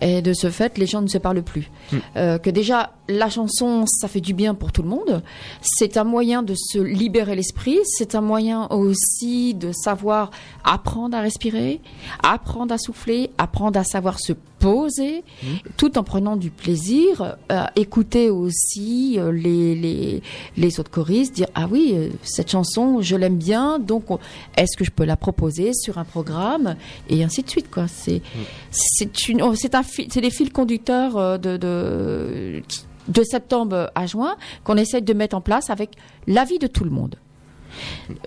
et 0.00 0.22
de 0.22 0.32
ce 0.32 0.50
fait, 0.50 0.78
les 0.78 0.86
gens 0.86 1.02
ne 1.02 1.08
se 1.08 1.18
parlent 1.18 1.42
plus. 1.42 1.68
Euh, 2.16 2.38
que 2.38 2.48
déjà, 2.48 2.92
la 3.08 3.28
chanson, 3.28 3.86
ça 3.86 4.06
fait 4.06 4.20
du 4.20 4.34
bien 4.34 4.54
pour 4.54 4.70
tout 4.70 4.82
le 4.82 4.88
monde. 4.88 5.22
C'est 5.62 5.96
un 5.96 6.04
moyen 6.04 6.44
de 6.44 6.54
se 6.56 6.78
libérer 6.78 7.34
l'esprit. 7.34 7.78
C'est 7.84 8.14
un 8.14 8.20
moyen 8.20 8.68
aussi 8.68 9.54
de 9.54 9.72
savoir 9.72 10.30
apprendre 10.64 11.16
à 11.16 11.20
respirer, 11.20 11.80
apprendre 12.22 12.72
à 12.72 12.78
souffler, 12.78 13.30
apprendre 13.36 13.80
à 13.80 13.84
savoir 13.84 14.20
se 14.20 14.32
poser, 14.62 15.24
tout 15.76 15.98
en 15.98 16.04
prenant 16.04 16.36
du 16.36 16.50
plaisir, 16.50 17.36
euh, 17.50 17.64
écouter 17.76 18.30
aussi 18.30 19.16
euh, 19.18 19.32
les, 19.32 19.74
les, 19.74 20.22
les 20.56 20.80
autres 20.80 20.90
choristes, 20.90 21.34
dire 21.34 21.48
ah 21.54 21.66
oui, 21.70 21.92
euh, 21.94 22.08
cette 22.22 22.50
chanson, 22.50 23.00
je 23.02 23.16
l'aime 23.16 23.38
bien, 23.38 23.78
donc 23.78 24.10
on- 24.10 24.18
est-ce 24.56 24.76
que 24.76 24.84
je 24.84 24.90
peux 24.90 25.04
la 25.04 25.16
proposer 25.16 25.72
sur 25.74 25.98
un 25.98 26.04
programme 26.04 26.76
et 27.10 27.24
ainsi 27.24 27.42
de 27.42 27.50
suite 27.50 27.70
quoi. 27.70 27.86
C'est 27.88 28.22
c'est 28.70 29.28
une 29.28 29.42
oh, 29.42 29.54
c'est 29.54 29.74
un 29.74 29.82
fil- 29.82 30.08
c'est 30.12 30.20
des 30.20 30.30
fils 30.30 30.50
conducteurs 30.50 31.16
euh, 31.16 31.38
de 31.38 31.56
de 31.56 32.62
de 33.08 33.22
septembre 33.24 33.90
à 33.96 34.06
juin 34.06 34.36
qu'on 34.64 34.76
essaye 34.76 35.02
de 35.02 35.12
mettre 35.12 35.36
en 35.36 35.40
place 35.40 35.70
avec 35.70 35.90
l'avis 36.28 36.60
de 36.60 36.68
tout 36.68 36.84
le 36.84 36.90
monde. 36.90 37.16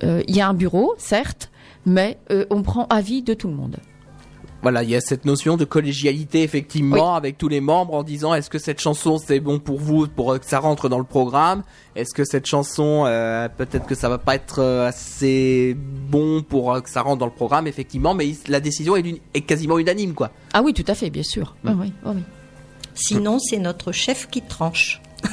Euh, 0.04 0.22
Il 0.28 0.36
y 0.36 0.42
a 0.42 0.50
un 0.50 0.54
bureau, 0.54 0.96
certes, 0.98 1.50
mais 1.86 2.18
on 2.50 2.62
prend 2.62 2.86
avis 2.90 3.22
de 3.24 3.34
tout 3.34 3.48
le 3.48 3.54
monde. 3.54 3.78
Voilà, 4.66 4.82
il 4.82 4.90
y 4.90 4.96
a 4.96 5.00
cette 5.00 5.26
notion 5.26 5.58
de 5.58 5.64
collégialité 5.64 6.42
effectivement 6.42 7.14
avec 7.14 7.38
tous 7.38 7.48
les 7.50 7.62
membres 7.62 7.94
en 7.94 8.02
disant 8.02 8.34
est-ce 8.34 8.50
que 8.50 8.58
cette 8.58 8.82
chanson 8.82 9.20
c'est 9.20 9.40
bon 9.40 9.60
pour 9.60 9.80
vous 9.80 10.08
pour 10.08 10.34
euh, 10.34 10.40
que 10.40 10.46
ça 10.48 10.58
rentre 10.58 10.90
dans 10.90 10.98
le 10.98 11.04
programme? 11.04 11.62
Est-ce 11.96 12.16
que 12.16 12.24
cette 12.26 12.48
chanson 12.48 13.04
euh, 13.06 13.48
peut-être 13.48 13.86
que 13.86 13.94
ça 13.94 14.10
va 14.10 14.18
pas 14.18 14.34
être 14.34 14.58
euh, 14.58 14.88
assez 14.88 15.78
bon 15.78 16.42
pour 16.42 16.82
que 16.82 16.90
ça 16.90 17.04
rentre 17.04 17.20
dans 17.20 17.28
le 17.28 17.32
programme? 17.32 17.68
Effectivement, 17.68 18.16
mais 18.16 18.32
la 18.48 18.60
décision 18.60 18.96
est, 18.96 19.42
quasiment 19.42 19.78
unanime 19.78 20.16
quoi. 20.16 20.32
Ah 20.54 20.64
oui, 20.64 20.74
tout 20.74 20.86
à 20.88 20.96
fait, 20.96 21.12
bien 21.12 21.22
sûr. 21.22 21.56
Mm. 21.64 21.68
Ah 21.70 21.76
oui, 21.80 21.94
ah 22.04 22.12
oui. 22.16 22.24
Sinon, 22.96 23.38
c'est 23.38 23.60
notre 23.60 23.92
chef 23.92 24.28
qui 24.32 24.42
tranche. 24.42 25.00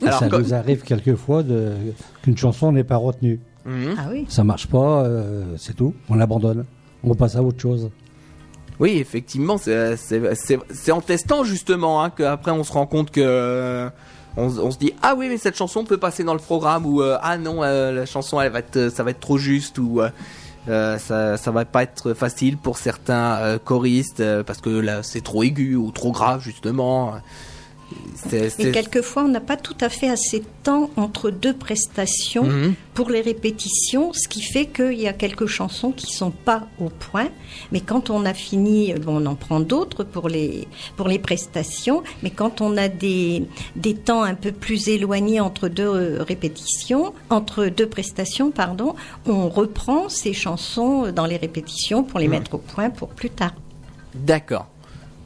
Alors, 0.00 0.20
ça 0.20 0.28
comme- 0.30 0.40
nous 0.40 0.54
arrive 0.54 0.84
quelquefois 0.84 1.44
qu'une 2.22 2.38
chanson 2.38 2.72
n'est 2.72 2.82
pas 2.82 2.96
retenue. 2.96 3.40
Mhm. 3.64 3.94
Ah 3.98 4.06
oui. 4.10 4.26
Ça 4.28 4.44
marche 4.44 4.66
pas, 4.66 5.04
euh, 5.04 5.44
c'est 5.56 5.74
tout. 5.74 5.94
On 6.08 6.14
l'abandonne. 6.14 6.64
On 7.04 7.14
passe 7.14 7.36
à 7.36 7.42
autre 7.42 7.60
chose. 7.60 7.90
Oui, 8.80 8.92
effectivement, 8.98 9.58
c'est 9.58 10.92
en 10.92 11.00
testant 11.00 11.44
justement 11.44 12.02
hein, 12.02 12.10
qu'après 12.10 12.50
on 12.50 12.64
se 12.64 12.72
rend 12.72 12.86
compte 12.86 13.10
que 13.10 13.20
euh, 13.22 13.88
on, 14.36 14.46
on 14.58 14.70
se 14.70 14.78
dit 14.78 14.92
ah 15.02 15.14
oui 15.16 15.28
mais 15.28 15.36
cette 15.36 15.56
chanson 15.56 15.84
peut 15.84 15.98
passer 15.98 16.24
dans 16.24 16.32
le 16.32 16.40
programme 16.40 16.86
ou 16.86 17.02
euh, 17.02 17.18
ah 17.22 17.36
non 17.38 17.62
euh, 17.62 17.92
la 17.92 18.06
chanson 18.06 18.40
elle 18.40 18.50
va 18.50 18.60
être 18.60 18.88
ça 18.88 19.04
va 19.04 19.10
être 19.10 19.20
trop 19.20 19.36
juste 19.38 19.78
ou 19.78 20.00
euh, 20.00 20.98
ça 20.98 21.36
ça 21.36 21.50
va 21.50 21.64
pas 21.64 21.82
être 21.82 22.14
facile 22.14 22.56
pour 22.56 22.78
certains 22.78 23.36
euh, 23.36 23.58
choristes 23.58 24.20
euh, 24.20 24.42
parce 24.42 24.60
que 24.60 24.70
là 24.70 25.02
c'est 25.02 25.22
trop 25.22 25.42
aigu 25.42 25.76
ou 25.76 25.90
trop 25.92 26.10
grave 26.10 26.40
justement. 26.42 27.14
Et 28.58 28.70
quelquefois, 28.72 29.24
on 29.24 29.28
n'a 29.28 29.40
pas 29.40 29.56
tout 29.56 29.76
à 29.80 29.88
fait 29.88 30.08
assez 30.08 30.40
de 30.40 30.44
temps 30.62 30.90
entre 30.96 31.30
deux 31.30 31.52
prestations 31.54 32.44
Mhm. 32.44 32.74
pour 32.94 33.10
les 33.10 33.20
répétitions, 33.20 34.12
ce 34.12 34.28
qui 34.28 34.42
fait 34.42 34.66
qu'il 34.66 35.00
y 35.00 35.08
a 35.08 35.12
quelques 35.12 35.46
chansons 35.46 35.90
qui 35.92 36.12
sont 36.12 36.30
pas 36.30 36.66
au 36.78 36.88
point. 36.88 37.28
Mais 37.72 37.80
quand 37.80 38.10
on 38.10 38.24
a 38.24 38.34
fini, 38.34 38.94
bon, 38.94 39.20
on 39.22 39.26
en 39.26 39.34
prend 39.34 39.60
d'autres 39.60 40.04
pour 40.04 40.28
les, 40.28 40.68
pour 40.96 41.08
les 41.08 41.18
prestations. 41.18 42.02
Mais 42.22 42.30
quand 42.30 42.60
on 42.60 42.76
a 42.76 42.88
des, 42.88 43.44
des 43.76 43.94
temps 43.94 44.22
un 44.22 44.34
peu 44.34 44.52
plus 44.52 44.88
éloignés 44.88 45.40
entre 45.40 45.68
deux 45.68 46.18
répétitions, 46.20 47.12
entre 47.30 47.66
deux 47.66 47.88
prestations, 47.88 48.50
pardon, 48.50 48.94
on 49.26 49.48
reprend 49.48 50.08
ces 50.08 50.32
chansons 50.32 51.10
dans 51.12 51.26
les 51.26 51.36
répétitions 51.36 52.04
pour 52.04 52.18
les 52.20 52.28
mettre 52.28 52.54
au 52.54 52.58
point 52.58 52.90
pour 52.90 53.08
plus 53.08 53.30
tard. 53.30 53.54
D'accord. 54.14 54.66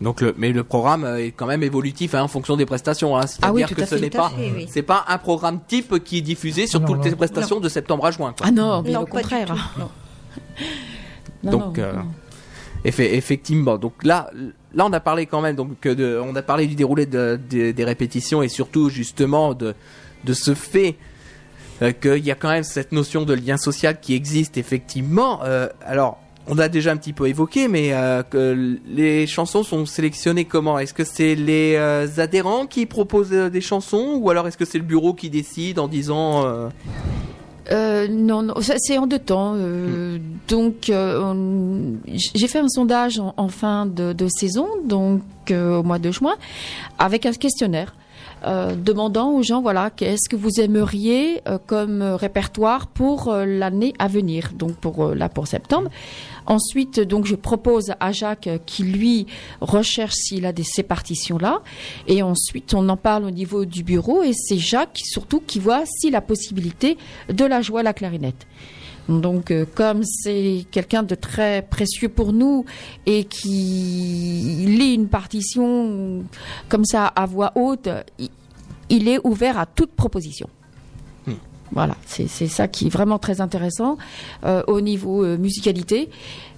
Donc 0.01 0.21
le, 0.21 0.35
mais 0.37 0.53
le 0.53 0.63
programme 0.63 1.05
euh, 1.05 1.25
est 1.25 1.31
quand 1.31 1.47
même 1.47 1.63
évolutif 1.63 2.15
hein, 2.15 2.23
en 2.23 2.29
fonction 2.29 2.57
des 2.57 2.67
prestations. 2.67 3.17
Hein. 3.17 3.23
Ah 3.43 3.53
oui, 3.53 3.63
C'est-à-dire 3.67 3.77
que 3.77 3.87
ce 3.87 3.95
n'est 3.97 4.11
pas, 4.11 4.29
fait, 4.31 4.53
oui. 4.55 4.67
c'est 4.71 4.83
pas 4.83 5.05
un 5.09 5.17
programme 5.19 5.61
type 5.67 6.03
qui 6.05 6.19
est 6.19 6.23
diffusé 6.23 6.67
sur 6.67 6.81
Non, 6.81 6.87
toutes 6.87 6.99
non. 6.99 7.05
les 7.05 7.17
prestations 7.17 7.61
de 7.61 7.69
septembre 7.69 8.05
à 8.07 8.11
juin. 8.11 8.35
quoi. 8.37 8.47
Ah 8.49 8.51
non, 8.51 8.83
bien 8.83 8.99
Non, 8.99 9.05
au 9.05 9.07
contraire. 9.07 9.49
tout, 9.75 9.81
non. 9.81 9.91
Non, 11.45 11.51
donc 11.53 11.79
non, 11.79 11.85
euh, 11.85 11.93
effectivement 12.85 13.79
donc 13.79 14.05
là 14.05 14.31
là 14.75 14.87
on 14.87 14.93
a 14.93 15.01
parlé 15.01 15.27
quand 15.27 15.41
même 15.41 15.57
donc 15.57 15.81
de 15.83 16.21
on 16.23 16.35
a 16.37 16.43
parlé 16.43 16.67
du 16.67 16.75
déroulé 16.75 17.07
de- 17.07 17.39
de- 17.51 17.73
des 17.73 17.85
répétitions 17.85 18.43
et 18.43 18.49
surtout 18.49 18.91
justement 18.91 19.55
de 19.55 19.75
de 20.25 20.33
ce 20.35 20.55
fait 20.55 20.97
euh, 21.83 21.93
qu'il 21.93 22.25
y 22.25 22.31
a 22.31 22.35
quand 22.35 22.49
même 22.49 22.65
cette 22.65 22.93
notion 22.93 23.25
de 23.25 23.35
lien 23.35 23.57
social 23.57 24.01
qui 24.01 24.15
existe 24.15 24.57
effectivement 24.57 25.41
Euh, 25.45 25.69
alors 25.85 26.19
on 26.49 26.59
a 26.59 26.69
déjà 26.69 26.93
un 26.93 26.97
petit 26.97 27.13
peu 27.13 27.27
évoqué, 27.29 27.69
mais 27.69 27.93
euh, 27.93 28.23
que 28.23 28.79
les 28.87 29.27
chansons 29.27 29.63
sont 29.63 29.85
sélectionnées 29.87 30.45
comment? 30.45 30.79
Est-ce 30.79 30.95
que 30.95 31.05
c'est 31.05 31.35
les 31.35 31.75
euh, 31.77 32.07
adhérents 32.19 32.67
qui 32.67 32.87
proposent 32.87 33.33
euh, 33.33 33.51
des 33.51 33.61
chansons 33.61 34.19
ou 34.21 34.31
alors 34.31 34.47
est-ce 34.49 34.57
que 34.57 34.65
c'est 34.65 34.79
le 34.79 34.85
bureau 34.85 35.13
qui 35.15 35.29
décide 35.31 35.79
en 35.79 35.89
disant 35.89 36.45
non, 38.09 38.43
non, 38.43 38.61
ça, 38.61 38.75
c'est 38.79 38.97
en 38.97 39.07
deux 39.09 39.19
temps. 39.19 39.55
euh, 39.57 40.19
Donc, 40.49 40.89
on- 40.93 41.95
j'ai 42.35 42.47
fait 42.47 42.61
un 42.61 42.69
sondage 42.69 43.19
en, 43.19 43.35
en 43.37 43.49
fin 43.49 43.87
de, 43.87 44.13
de 44.13 44.29
saison, 44.29 44.69
donc 44.85 45.23
au 45.51 45.83
mois 45.83 45.99
de 45.99 46.11
juin, 46.13 46.35
avec 46.99 47.27
un 47.27 47.33
questionnaire. 47.33 47.95
Euh, 48.47 48.77
demandant 48.77 49.33
aux 49.33 49.43
gens 49.43 49.61
voilà 49.61 49.91
qu'est-ce 49.91 50.29
que 50.29 50.37
vous 50.37 50.61
aimeriez 50.61 51.41
euh, 51.49 51.59
comme 51.67 52.01
euh, 52.01 52.15
répertoire 52.15 52.87
pour 52.87 53.33
l'année 53.33 53.93
à 53.99 54.07
venir 54.07 54.53
donc 54.55 54.77
pour 54.77 55.15
là 55.15 55.29
pour 55.29 55.47
septembre. 55.47 55.91
Ensuite 56.47 57.01
donc 57.01 57.27
je 57.27 57.35
propose 57.35 57.93
à 57.99 58.13
Jacques 58.13 58.49
qui 58.65 58.85
lui 58.85 59.27
recherche 59.61 60.15
s'il 60.15 60.47
a 60.47 60.53
des, 60.53 60.63
ces 60.63 60.85
partitions 60.85 61.39
là. 61.39 61.63
Et 62.07 62.23
ensuite 62.23 62.73
on 62.75 62.89
en 62.89 62.97
parle 62.97 63.25
au 63.25 63.31
niveau 63.31 63.65
du 63.65 63.83
bureau 63.83 64.23
et 64.23 64.33
c'est 64.33 64.59
Jacques 64.59 65.01
surtout 65.03 65.43
qui 65.45 65.59
voit 65.59 65.85
si 65.85 66.11
la 66.11 66.21
possibilité 66.21 66.99
de 67.29 67.45
la 67.45 67.63
jouer 67.63 67.81
à 67.81 67.85
la 67.85 67.93
clarinette 67.93 68.47
donc, 69.09 69.51
euh, 69.51 69.65
comme 69.75 70.03
c'est 70.05 70.65
quelqu'un 70.71 71.03
de 71.03 71.15
très 71.15 71.63
précieux 71.63 72.09
pour 72.09 72.33
nous 72.33 72.65
et 73.07 73.25
qui 73.25 74.65
lit 74.67 74.95
une 74.95 75.09
partition 75.09 76.25
comme 76.69 76.85
ça 76.85 77.07
à 77.07 77.27
voix 77.27 77.53
haute, 77.55 77.89
il, 78.89 79.09
est 79.09 79.21
ouvert 79.25 79.59
à 79.59 79.67
toute 79.67 79.93
proposition. 79.93 80.49
Voilà, 81.73 81.97
c'est 82.07 82.29
c'est 82.29 82.47
ça 82.47 82.69
qui 82.69 82.87
est 82.87 82.91
vraiment 82.91 83.19
très 83.19 83.41
intéressant 83.41 83.99
euh, 84.45 84.63
au 84.69 84.81
niveau 84.81 85.25
euh, 85.25 85.37
musicalité. 85.37 86.11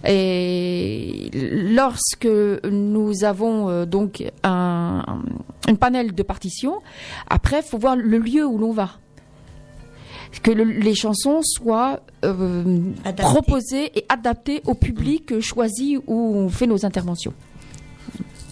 Et 0.06 1.30
lorsque 1.32 2.28
nous 2.70 3.24
avons 3.24 3.70
euh, 3.70 3.86
donc 3.86 4.22
un, 4.44 5.02
un 5.66 5.74
panel 5.76 6.14
de 6.14 6.22
partitions, 6.22 6.80
après, 7.28 7.60
il 7.60 7.68
faut 7.68 7.78
voir 7.78 7.96
le 7.96 8.18
lieu 8.18 8.46
où 8.46 8.58
l'on 8.58 8.72
va 8.72 8.90
que 10.42 10.50
le- 10.50 10.64
les 10.64 10.94
chansons 10.94 11.40
soient 11.42 12.00
euh, 12.24 12.80
proposées 13.16 13.90
et 13.98 14.04
adaptées 14.08 14.60
au 14.66 14.74
public 14.74 15.40
choisi 15.40 15.98
où 16.06 16.34
on 16.36 16.48
fait 16.48 16.66
nos 16.66 16.84
interventions. 16.84 17.32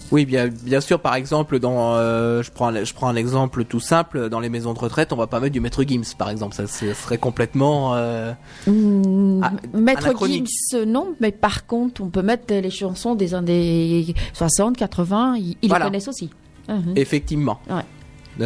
Oui, 0.09 0.25
bien, 0.25 0.47
bien 0.47 0.79
sûr. 0.79 1.01
Par 1.01 1.15
exemple, 1.15 1.59
dans, 1.59 1.95
euh, 1.95 2.41
je 2.41 2.49
prends, 2.49 2.67
un- 2.69 2.83
je 2.85 2.93
prends 2.93 3.09
un 3.09 3.15
exemple 3.17 3.65
tout 3.65 3.81
simple. 3.81 4.29
Dans 4.29 4.39
les 4.39 4.47
maisons 4.47 4.73
de 4.73 4.79
retraite, 4.79 5.11
on 5.11 5.17
va 5.17 5.27
pas 5.27 5.41
mettre 5.41 5.51
du 5.51 5.59
maître 5.59 5.83
Gims, 5.83 6.15
par 6.17 6.29
exemple. 6.29 6.55
Ça, 6.55 6.65
serait 6.65 7.17
complètement. 7.17 7.93
euh, 7.95 8.31
Ah, 8.67 9.51
Maître. 9.73 10.13
Gims, 10.25 10.85
non, 10.87 11.13
mais 11.19 11.31
par 11.33 11.65
contre, 11.67 12.01
on 12.01 12.07
peut 12.09 12.21
mettre 12.21 12.53
les 12.53 12.69
chansons 12.69 13.15
des 13.15 13.33
années 13.33 14.13
60, 14.31 14.77
80, 14.77 15.35
ils, 15.37 15.57
ils 15.61 15.67
Voilà. 15.67 15.85
les 15.85 15.91
connaissent 15.91 16.07
aussi. 16.07 16.29
Mhm. 16.69 16.93
Effectivement. 16.95 17.59
Ouais. 17.69 17.83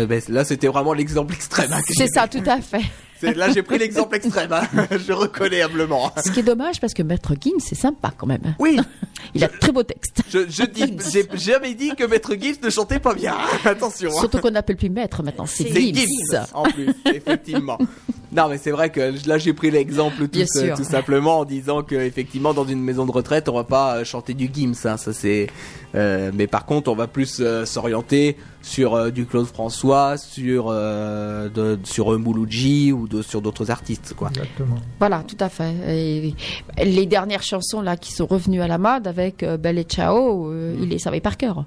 Ben, 0.08 0.22
là, 0.30 0.44
c'était 0.44 0.68
vraiment 0.68 0.94
l'exemple 0.94 1.34
extrême. 1.36 1.72
hein, 1.74 1.82
C'est 1.88 2.08
ça, 2.08 2.28
tout 2.28 2.42
à 2.48 2.60
fait. 2.60 2.82
Là, 3.22 3.52
j'ai 3.52 3.62
pris 3.64 3.78
l'exemple 3.78 4.16
extrême. 4.16 4.52
hein. 4.52 4.68
je 5.08 5.14
reconnais 5.14 5.62
humblement. 5.62 6.12
Ce 6.24 6.32
qui 6.32 6.40
est 6.40 6.44
dommage 6.44 6.80
parce 6.80 6.94
que 6.94 7.04
Maître 7.04 7.34
Gims, 7.40 7.60
c'est 7.60 7.76
sympa 7.76 8.12
quand 8.18 8.28
même. 8.28 8.56
Oui, 8.60 8.78
Il 9.34 9.44
a 9.44 9.48
de 9.48 9.58
très 9.58 9.72
beaux 9.72 9.84
textes. 9.84 10.22
je, 10.30 10.40
je 10.50 10.64
dis, 10.64 10.98
j'ai 11.12 11.28
jamais 11.34 11.74
dit 11.76 11.92
que 11.96 12.04
Maître 12.06 12.34
Gims 12.40 12.56
ne 12.64 12.70
chantait 12.70 13.00
pas 13.00 13.14
bien. 13.14 13.36
Attention. 13.66 14.10
hein. 14.10 14.20
Surtout 14.20 14.40
qu'on 14.40 14.52
n'appelle 14.52 14.78
plus 14.78 14.90
Maître 14.90 15.24
maintenant, 15.24 15.46
c'est 15.46 15.68
Gims. 15.68 15.96
Gims 15.96 16.46
en 16.54 16.64
plus, 16.64 16.90
effectivement. 17.06 17.78
Non, 18.34 18.48
mais 18.48 18.58
c'est 18.58 18.72
vrai 18.72 18.90
que 18.90 19.14
là 19.28 19.38
j'ai 19.38 19.52
pris 19.54 19.72
l'exemple 19.72 20.28
tout, 20.30 20.84
simplement 20.84 21.40
en 21.40 21.46
disant 21.46 21.84
que 21.84 21.96
effectivement 21.96 22.54
dans 22.54 22.64
une 22.66 22.82
maison 22.82 23.06
de 23.06 23.12
retraite 23.12 23.50
on 23.50 23.54
va 23.54 23.66
pas 23.66 23.98
euh, 23.98 24.04
chanter 24.06 24.34
du 24.34 24.50
Gims, 24.54 24.74
hein, 24.86 24.96
ça 24.98 25.12
c'est. 25.14 25.48
Euh, 25.96 26.32
mais 26.34 26.48
par 26.48 26.66
contre 26.66 26.92
on 26.92 26.96
va 26.96 27.08
plus 27.08 27.40
euh, 27.40 27.66
s'orienter 27.66 28.38
sur 28.62 28.94
euh, 28.94 29.10
du 29.10 29.26
Claude 29.26 29.48
François, 29.48 30.18
sur 30.18 30.68
euh, 30.70 31.50
de, 31.50 31.80
sur 31.84 32.18
Mouloudji 32.18 32.92
ou 32.92 33.08
de, 33.08 33.22
sur 33.22 33.42
d'autres 33.42 33.72
artistes 33.72 34.14
quoi. 34.16 34.30
Exactement. 34.30 34.78
Voilà, 35.00 35.24
tout 35.28 35.38
à 35.40 35.50
fait. 35.50 35.74
Et 35.88 36.36
les 36.84 37.06
dernières 37.06 37.44
chansons 37.44 37.82
là 37.82 37.98
qui 37.98 38.12
sont 38.12 38.26
revenues 38.26 38.62
à 38.62 38.68
la 38.68 38.78
mode 38.78 39.08
avec 39.08 39.44
euh, 39.44 39.58
Belle 39.58 39.78
et 39.80 39.84
Ciao, 39.84 40.50
euh, 40.50 40.76
il 40.80 40.90
les 40.90 41.00
savait 41.00 41.22
par 41.22 41.38
cœur. 41.38 41.66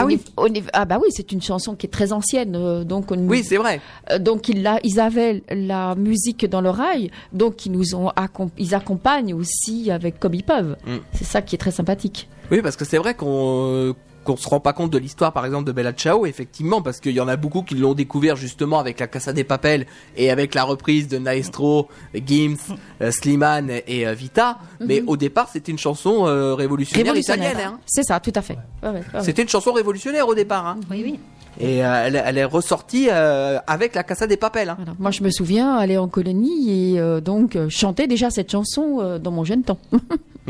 Ah 0.00 0.06
oui. 0.06 0.16
niveau- 0.16 0.24
au 0.36 0.48
niveau- 0.48 0.68
ah 0.72 0.84
bah 0.84 0.98
oui, 1.00 1.08
c'est 1.10 1.32
une 1.32 1.42
chanson 1.42 1.74
qui 1.74 1.86
est 1.86 1.90
très 1.90 2.12
ancienne, 2.12 2.54
euh, 2.56 2.84
donc 2.84 3.10
on- 3.10 3.28
Oui 3.28 3.42
c'est 3.44 3.56
vrai. 3.58 3.80
euh, 4.10 4.18
donc 4.18 4.48
ils, 4.48 4.62
la- 4.62 4.80
ils 4.84 4.98
avaient 5.00 5.42
la 5.50 5.94
musique 5.94 6.46
dans 6.48 6.60
l'oreille, 6.60 7.10
donc 7.32 7.66
ils 7.66 7.72
nous 7.72 7.94
ont 7.94 8.08
accom- 8.10 8.50
ils 8.58 8.74
accompagnent 8.74 9.34
aussi 9.34 9.90
avec 9.90 10.18
comme 10.18 10.34
ils 10.34 10.44
peuvent. 10.44 10.76
Mm. 10.86 10.96
C'est 11.12 11.24
ça 11.24 11.42
qui 11.42 11.54
est 11.54 11.58
très 11.58 11.70
sympathique. 11.72 12.28
Oui, 12.50 12.60
parce 12.62 12.76
que 12.76 12.84
c'est 12.84 12.98
vrai 12.98 13.14
qu'on 13.14 13.66
euh, 13.72 13.92
qu'on 14.24 14.36
se 14.36 14.48
rend 14.48 14.60
pas 14.60 14.72
compte 14.72 14.90
de 14.90 14.98
l'histoire, 14.98 15.32
par 15.32 15.44
exemple, 15.46 15.64
de 15.64 15.72
Bella 15.72 15.92
Ciao, 15.92 16.26
effectivement, 16.26 16.82
parce 16.82 17.00
qu'il 17.00 17.12
y 17.12 17.20
en 17.20 17.28
a 17.28 17.36
beaucoup 17.36 17.62
qui 17.62 17.74
l'ont 17.74 17.94
découvert 17.94 18.36
justement 18.36 18.78
avec 18.78 19.00
la 19.00 19.06
Casa 19.06 19.32
des 19.32 19.44
Papel 19.44 19.86
et 20.16 20.30
avec 20.30 20.54
la 20.54 20.64
reprise 20.64 21.08
de 21.08 21.18
Maestro, 21.18 21.88
Gims, 22.14 22.56
euh, 23.00 23.10
Slimane 23.10 23.70
et 23.86 24.06
euh, 24.06 24.14
Vita. 24.14 24.58
Mais 24.80 25.02
au 25.06 25.16
départ, 25.16 25.48
c'était 25.52 25.72
une 25.72 25.78
chanson 25.78 26.26
euh, 26.26 26.54
révolutionnaire, 26.54 27.06
Révolutionnaire. 27.06 27.50
italienne. 27.52 27.72
hein. 27.74 27.80
C'est 27.86 28.02
ça, 28.04 28.20
tout 28.20 28.32
à 28.34 28.42
fait. 28.42 28.58
Ouais, 28.82 28.88
ouais, 28.88 28.94
ouais, 28.96 29.04
ouais. 29.14 29.22
C'était 29.22 29.42
une 29.42 29.48
chanson 29.48 29.72
révolutionnaire 29.72 30.26
au 30.28 30.34
départ. 30.34 30.66
hein. 30.66 30.76
Oui, 30.90 31.02
oui. 31.04 31.18
Et 31.60 31.76
elle, 31.78 32.22
elle 32.24 32.38
est 32.38 32.44
ressortie 32.46 33.10
avec 33.10 33.94
la 33.94 34.02
Casa 34.04 34.26
des 34.26 34.38
Papel. 34.38 34.70
hein. 34.70 34.76
Voilà. 34.78 34.94
Moi, 34.98 35.10
je 35.10 35.22
me 35.22 35.30
souviens 35.30 35.74
aller 35.76 35.98
en 35.98 36.08
colonie 36.08 36.94
et 36.94 37.20
donc 37.20 37.58
chanter 37.68 38.06
déjà 38.06 38.30
cette 38.30 38.50
chanson 38.50 39.18
dans 39.22 39.30
mon 39.30 39.44
jeune 39.44 39.62
temps. 39.62 39.78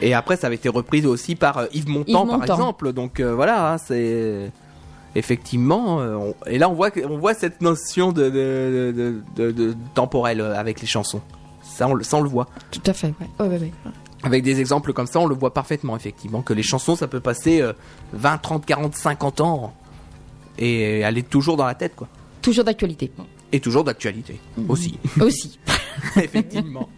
Et 0.00 0.14
après, 0.14 0.36
ça 0.36 0.46
avait 0.48 0.56
été 0.56 0.68
reprise 0.68 1.06
aussi 1.06 1.34
par 1.36 1.58
euh, 1.58 1.66
Yves 1.72 1.88
Montand, 1.88 2.24
Yves 2.24 2.28
par 2.30 2.42
exemple. 2.44 2.92
Donc 2.92 3.20
euh, 3.20 3.34
voilà, 3.34 3.72
hein, 3.72 3.78
c'est 3.78 4.50
effectivement. 5.14 6.00
euh, 6.00 6.14
on- 6.16 6.34
Et 6.46 6.58
là, 6.58 6.68
on 6.68 6.74
voit, 6.74 6.90
que- 6.90 7.04
on 7.04 7.18
voit 7.18 7.34
cette 7.34 7.60
notion 7.60 8.12
de, 8.12 8.24
de, 8.24 8.92
de, 8.96 9.22
de- 9.36 9.50
de- 9.52 9.76
temporelle 9.94 10.40
euh, 10.40 10.58
avec 10.58 10.80
les 10.80 10.86
chansons. 10.86 11.20
ça, 11.62 11.88
on, 11.88 11.94
le- 11.94 12.04
ça, 12.04 12.16
on 12.18 12.22
le 12.22 12.28
voit. 12.28 12.46
Tout 12.70 12.82
à 12.86 12.92
fait. 12.92 13.08
Ouais. 13.20 13.28
Ouais, 13.40 13.48
ouais, 13.48 13.58
ouais. 13.58 13.72
Avec 14.22 14.42
des 14.42 14.58
exemples 14.60 14.92
comme 14.92 15.06
ça, 15.06 15.20
on 15.20 15.26
le 15.26 15.34
voit 15.34 15.52
parfaitement, 15.52 15.96
effectivement, 15.96 16.40
que 16.42 16.52
les 16.54 16.62
chansons, 16.62 16.96
ça 16.96 17.08
peut 17.08 17.20
passer 17.20 17.60
euh, 17.60 17.72
20, 18.14 18.38
30, 18.38 18.64
40, 18.64 18.94
50 18.94 19.40
ans 19.42 19.74
et 20.58 21.00
est 21.00 21.28
toujours 21.28 21.56
dans 21.56 21.66
la 21.66 21.74
tête, 21.74 21.94
quoi. 21.96 22.08
Toujours 22.40 22.64
d'actualité. 22.64 23.10
Et 23.52 23.60
toujours 23.60 23.84
d'actualité, 23.84 24.40
aussi. 24.68 24.98
Aussi. 25.20 25.58
effectivement. 26.16 26.88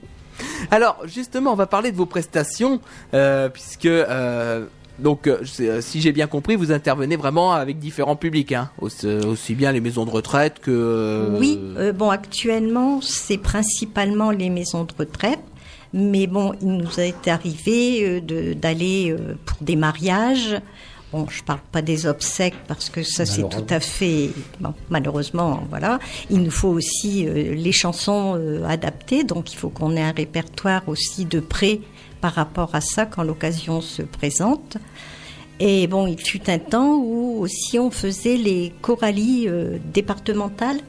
Alors, 0.70 0.98
justement, 1.04 1.52
on 1.52 1.56
va 1.56 1.66
parler 1.66 1.92
de 1.92 1.96
vos 1.96 2.06
prestations, 2.06 2.80
euh, 3.14 3.48
puisque, 3.48 3.86
euh, 3.86 4.66
donc, 4.98 5.26
euh, 5.26 5.42
si 5.80 6.00
j'ai 6.00 6.12
bien 6.12 6.26
compris, 6.26 6.56
vous 6.56 6.72
intervenez 6.72 7.16
vraiment 7.16 7.52
avec 7.52 7.78
différents 7.78 8.16
publics, 8.16 8.52
hein, 8.52 8.70
aussi, 8.80 9.06
aussi 9.06 9.54
bien 9.54 9.72
les 9.72 9.80
maisons 9.80 10.04
de 10.04 10.10
retraite 10.10 10.60
que... 10.60 11.36
Oui, 11.38 11.58
bon, 11.94 12.10
actuellement, 12.10 13.00
c'est 13.00 13.38
principalement 13.38 14.30
les 14.30 14.50
maisons 14.50 14.84
de 14.84 14.92
retraite. 14.98 15.40
Mais 15.92 16.26
bon, 16.26 16.52
il 16.60 16.76
nous 16.76 17.00
est 17.00 17.28
arrivé 17.28 18.20
d'aller 18.20 19.14
pour 19.46 19.58
des 19.60 19.76
mariages. 19.76 20.60
Bon, 21.12 21.26
je 21.30 21.42
parle 21.44 21.60
pas 21.70 21.82
des 21.82 22.06
obsèques 22.06 22.56
parce 22.66 22.90
que 22.90 23.04
ça 23.04 23.24
c'est 23.24 23.48
tout 23.48 23.66
à 23.70 23.78
fait 23.78 24.30
bon, 24.60 24.74
malheureusement 24.90 25.62
voilà. 25.70 26.00
Il 26.30 26.42
nous 26.42 26.50
faut 26.50 26.68
aussi 26.68 27.28
euh, 27.28 27.54
les 27.54 27.70
chansons 27.70 28.34
euh, 28.36 28.64
adaptées, 28.64 29.22
donc 29.22 29.52
il 29.52 29.56
faut 29.56 29.68
qu'on 29.68 29.96
ait 29.96 30.02
un 30.02 30.10
répertoire 30.10 30.82
aussi 30.88 31.24
de 31.24 31.38
près 31.38 31.80
par 32.20 32.32
rapport 32.32 32.74
à 32.74 32.80
ça 32.80 33.06
quand 33.06 33.22
l'occasion 33.22 33.80
se 33.80 34.02
présente. 34.02 34.78
Et 35.60 35.86
bon, 35.86 36.06
il 36.06 36.20
fut 36.20 36.50
un 36.50 36.58
temps 36.58 36.96
où 36.96 37.38
aussi 37.40 37.78
on 37.78 37.90
faisait 37.90 38.36
les 38.36 38.72
choralies 38.82 39.46
euh, 39.46 39.78
départementales. 39.94 40.80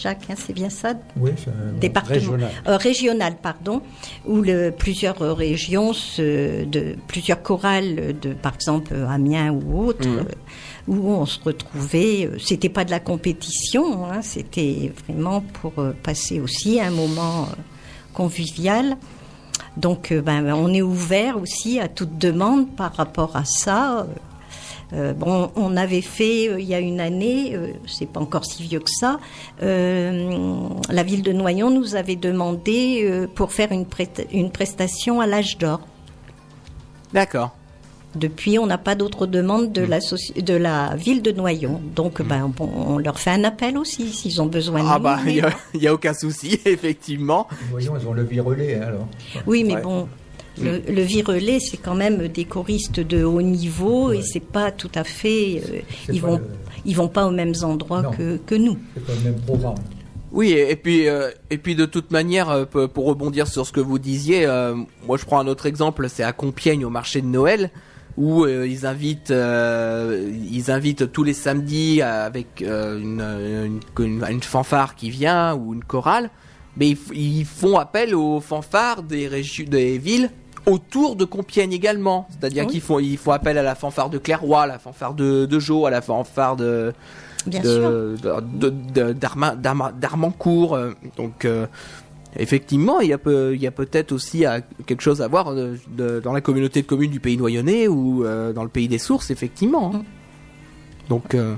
Jacques, 0.00 0.24
hein, 0.30 0.34
c'est 0.36 0.52
bien 0.52 0.70
ça? 0.70 0.94
Oui, 1.16 1.30
c'est 1.36 1.46
bon, 1.50 1.78
Département, 1.78 2.14
régional. 2.14 2.50
euh, 2.68 2.76
régional, 2.76 3.36
pardon, 3.40 3.80
où 4.26 4.40
le, 4.42 4.70
plusieurs 4.70 5.18
régions, 5.36 5.92
se- 5.92 6.64
de 6.64 6.96
plusieurs 7.06 7.42
chorales, 7.42 8.18
de, 8.20 8.32
par 8.32 8.54
exemple 8.54 8.94
Amiens 9.08 9.52
ou 9.52 9.86
autres, 9.86 10.08
Mhm. 10.08 10.18
euh, 10.18 10.24
où 10.88 11.10
on 11.10 11.26
se 11.26 11.38
retrouvait. 11.42 12.26
euh, 12.26 12.38
C'était 12.38 12.68
pas 12.68 12.84
de 12.84 12.90
la 12.90 13.00
compétition, 13.00 14.04
hein, 14.06 14.20
c'était 14.22 14.92
vraiment 15.06 15.40
pour 15.40 15.72
passer 16.02 16.40
aussi 16.40 16.80
un 16.80 16.90
moment 16.90 17.48
convivial. 18.12 18.96
Donc, 19.76 20.12
ben, 20.12 20.52
on 20.54 20.72
est 20.72 20.82
ouvert 20.82 21.40
aussi 21.40 21.80
à 21.80 21.88
toute 21.88 22.16
demande 22.18 22.68
par 22.76 22.94
rapport 22.94 23.34
à 23.36 23.44
ça. 23.44 24.06
Euh, 24.94 25.12
bon, 25.12 25.50
on 25.56 25.76
avait 25.76 26.00
fait 26.02 26.48
euh, 26.48 26.60
il 26.60 26.66
y 26.66 26.74
a 26.74 26.78
une 26.78 27.00
année, 27.00 27.54
euh, 27.54 27.68
c'est 27.86 28.06
pas 28.06 28.20
encore 28.20 28.44
si 28.44 28.62
vieux 28.62 28.78
que 28.80 28.90
ça, 28.90 29.18
euh, 29.62 30.68
la 30.88 31.02
ville 31.02 31.22
de 31.22 31.32
Noyon 31.32 31.70
nous 31.70 31.96
avait 31.96 32.16
demandé 32.16 33.02
euh, 33.04 33.26
pour 33.26 33.52
faire 33.52 33.70
une, 33.72 33.86
prestation 34.50 35.20
à 35.20 35.26
l'âge 35.26 35.58
d'or. 35.58 35.80
D'accord. 37.12 37.54
Depuis, 38.14 38.60
on 38.60 38.66
n'a 38.66 38.78
pas 38.78 38.94
d'autres 38.94 39.26
demandes 39.26 39.72
de, 39.72 39.82
la 39.82 39.98
de 39.98 40.54
la 40.54 40.94
ville 40.94 41.20
de 41.22 41.32
Noyon. 41.32 41.80
Donc, 41.96 42.22
ben, 42.22 42.46
bon, 42.56 42.70
on 42.72 42.98
leur 42.98 43.18
fait 43.18 43.30
un 43.30 43.42
appel 43.42 43.76
aussi 43.76 44.12
s'ils 44.12 44.40
ont 44.40 44.46
besoin 44.46 44.84
de 44.84 44.88
Ah 44.88 45.00
bah, 45.00 45.18
il 45.26 45.32
n'y 45.34 45.40
a, 45.40 45.50
y 45.74 45.88
a 45.88 45.94
aucun 45.94 46.14
souci, 46.14 46.60
effectivement. 46.64 47.48
Voyons, 47.72 47.94
ils 48.00 48.06
ont 48.06 48.12
le 48.12 48.22
virelais 48.22 48.76
alors. 48.76 49.08
Oui, 49.46 49.64
mais 49.64 49.74
Ouais. 49.74 49.82
bon, 49.82 50.08
le, 50.62 50.78
le 50.88 51.02
virelais, 51.02 51.58
c'est 51.60 51.76
quand 51.78 51.94
même 51.94 52.28
des 52.28 52.44
choristes 52.44 53.00
de 53.00 53.24
haut 53.24 53.42
niveau 53.42 54.12
et 54.12 54.22
c'est 54.22 54.40
pas 54.40 54.70
tout 54.70 54.90
à 54.94 55.04
fait. 55.04 55.62
euh, 55.68 55.78
ils 56.12 56.20
vont, 56.20 56.36
le- 56.38 56.46
ils 56.84 56.94
vont 56.96 57.08
pas 57.08 57.26
aux 57.26 57.30
mêmes 57.32 57.54
endroits 57.62 58.02
Non. 58.02 58.10
que, 58.12 58.36
que 58.38 58.54
nous. 58.54 58.78
C'est 58.94 59.06
pas 59.06 59.12
le 59.14 59.30
même 59.30 59.40
programme. 59.40 59.74
Oui, 60.32 60.50
et, 60.52 60.74
puis 60.76 61.08
euh, 61.08 61.30
et 61.50 61.58
puis 61.58 61.74
de 61.76 61.86
toute 61.86 62.10
manière, 62.10 62.50
euh, 62.50 62.64
pour 62.64 63.06
rebondir 63.06 63.46
sur 63.46 63.66
ce 63.66 63.72
que 63.72 63.80
vous 63.80 63.98
disiez, 64.00 64.46
euh, 64.46 64.74
moi 65.06 65.16
je 65.16 65.24
prends 65.24 65.38
un 65.38 65.46
autre 65.46 65.66
exemple, 65.66 66.08
c'est 66.08 66.24
à 66.24 66.32
Compiègne 66.32 66.84
au 66.84 66.90
marché 66.90 67.20
de 67.20 67.26
Noël 67.26 67.70
où 68.16 68.44
euh, 68.44 68.66
ils 68.66 68.84
invitent 68.86 69.30
euh, 69.32 70.30
ils 70.50 70.70
invitent 70.70 71.10
tous 71.12 71.22
les 71.24 71.34
samedis 71.34 72.00
avec 72.02 72.62
euh, 72.62 72.98
une, 72.98 73.80
une, 73.98 74.04
une- 74.04 74.24
une 74.28 74.42
fanfare 74.42 74.94
qui 74.96 75.10
vient 75.10 75.54
ou 75.54 75.72
une 75.74 75.84
chorale, 75.84 76.30
mais 76.76 76.96
ils, 77.12 77.44
font 77.44 77.76
appel 77.78 78.14
aux 78.14 78.40
fanfares 78.40 79.02
des 79.04 79.28
régions 79.28 79.66
des 79.68 79.98
villes 79.98 80.30
autour 80.66 81.16
de 81.16 81.24
Compiègne 81.24 81.72
également, 81.72 82.26
c'est-à-dire 82.30 82.64
Oui. 82.66 82.72
qu'ils 82.72 82.80
font 82.80 82.98
ils 82.98 83.18
font 83.18 83.32
appel 83.32 83.58
à 83.58 83.62
la 83.62 83.74
fanfare 83.74 84.08
de 84.10 84.18
Clairoy, 84.18 84.62
à 84.62 84.66
la 84.66 84.78
fanfare 84.78 85.14
de 85.14 85.46
de 85.46 85.58
Jo, 85.58 85.86
à 85.86 85.90
la 85.90 86.00
fanfare 86.00 86.56
de 86.56 86.92
Bien 87.46 87.60
de, 87.62 89.12
d'Armancourt. 89.12 90.74
euh, 90.74 90.92
Donc, 91.16 91.44
euh, 91.44 91.66
effectivement, 92.36 93.00
il 93.00 93.08
y 93.08 93.12
a, 93.12 93.18
peu- 93.18 93.54
il 93.54 93.60
y 93.60 93.66
a 93.66 93.70
peut-être 93.70 94.12
aussi 94.12 94.46
euh, 94.46 94.60
quelque 94.86 95.02
chose 95.02 95.20
à 95.22 95.28
voir 95.28 95.54
de- 95.54 95.78
de- 95.96 96.20
dans 96.20 96.32
la 96.32 96.40
communauté 96.40 96.82
de 96.82 96.86
communes 96.86 97.10
du 97.10 97.20
pays 97.20 97.36
noyonnais 97.36 97.86
ou 97.88 98.24
euh, 98.24 98.52
dans 98.52 98.62
le 98.62 98.70
pays 98.70 98.88
des 98.88 98.98
sources, 98.98 99.30
effectivement. 99.30 99.92
hein. 99.94 100.02
Donc, 101.10 101.34
euh, 101.34 101.54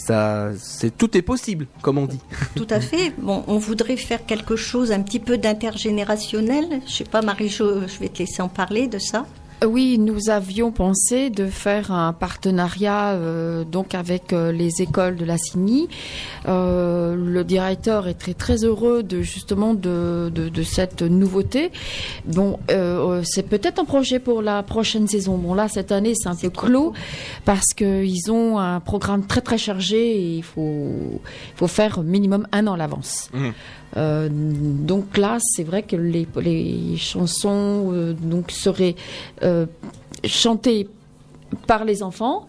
ça, 0.00 0.50
c'est 0.58 0.96
tout 0.96 1.16
est 1.16 1.22
possible, 1.22 1.66
comme 1.82 1.98
on 1.98 2.06
dit. 2.06 2.20
Tout 2.56 2.66
à 2.70 2.80
fait. 2.80 3.12
Bon, 3.18 3.44
on 3.46 3.58
voudrait 3.58 3.96
faire 3.96 4.24
quelque 4.26 4.56
chose 4.56 4.92
un 4.92 5.02
petit 5.02 5.20
peu 5.20 5.38
d'intergénérationnel. 5.38 6.80
Je 6.86 6.92
sais 6.92 7.04
pas, 7.04 7.22
Marie-Jo, 7.22 7.86
je 7.86 7.98
vais 7.98 8.08
te 8.08 8.18
laisser 8.18 8.42
en 8.42 8.48
parler 8.48 8.88
de 8.88 8.98
ça. 8.98 9.26
Oui, 9.66 9.98
nous 9.98 10.30
avions 10.30 10.72
pensé 10.72 11.28
de 11.28 11.46
faire 11.46 11.92
un 11.92 12.14
partenariat 12.14 13.10
euh, 13.10 13.62
donc 13.64 13.94
avec 13.94 14.32
euh, 14.32 14.52
les 14.52 14.80
écoles 14.80 15.16
de 15.16 15.26
la 15.26 15.36
CINI. 15.36 15.86
Euh, 16.48 17.14
le 17.14 17.44
directeur 17.44 18.08
est 18.08 18.14
très 18.14 18.32
très 18.32 18.64
heureux 18.64 19.02
de 19.02 19.20
justement 19.20 19.74
de, 19.74 20.32
de, 20.34 20.48
de 20.48 20.62
cette 20.62 21.02
nouveauté. 21.02 21.72
Bon, 22.24 22.58
euh, 22.70 23.20
c'est 23.22 23.42
peut-être 23.42 23.78
un 23.78 23.84
projet 23.84 24.18
pour 24.18 24.40
la 24.40 24.62
prochaine 24.62 25.06
saison. 25.06 25.36
Bon 25.36 25.52
là 25.52 25.68
cette 25.68 25.92
année 25.92 26.14
c'est 26.14 26.30
un 26.30 26.36
peu 26.36 26.48
clos 26.48 26.94
parce 27.44 27.74
que 27.76 28.02
ils 28.02 28.32
ont 28.32 28.58
un 28.58 28.80
programme 28.80 29.26
très 29.26 29.42
très 29.42 29.58
chargé 29.58 30.16
et 30.16 30.36
il 30.36 30.42
faut 30.42 31.20
il 31.20 31.56
faut 31.56 31.68
faire 31.68 32.02
minimum 32.02 32.46
un 32.52 32.66
an 32.66 32.72
à 32.72 32.76
l'avance. 32.78 33.30
Euh, 33.96 34.28
donc 34.30 35.16
là, 35.16 35.38
c'est 35.40 35.64
vrai 35.64 35.82
que 35.82 35.96
les, 35.96 36.26
les 36.40 36.96
chansons 36.96 37.90
euh, 37.92 38.12
donc 38.12 38.50
seraient 38.50 38.94
euh, 39.42 39.49
chantées 40.24 40.88
par 41.66 41.84
les 41.84 42.02
enfants 42.02 42.46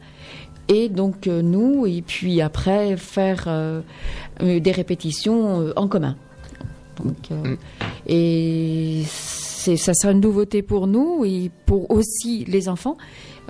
et 0.68 0.90
donc 0.90 1.28
euh, 1.28 1.42
nous 1.42 1.86
et 1.86 2.02
puis 2.02 2.42
après 2.42 2.98
faire 2.98 3.46
euh, 3.48 3.82
euh, 4.42 4.60
des 4.60 4.72
répétitions 4.72 5.62
euh, 5.62 5.74
en 5.76 5.88
commun. 5.88 6.16
Donc, 7.04 7.18
euh, 7.32 7.56
Mm. 7.56 7.58
Et 8.08 9.04
c'est 9.08 9.78
ça 9.78 9.94
sera 9.94 10.12
une 10.12 10.22
nouveauté 10.22 10.62
pour 10.64 10.88
nous 10.88 11.24
et 11.26 11.52
pour 11.66 11.90
aussi 11.92 12.46
les 12.46 12.68
enfants 12.68 12.98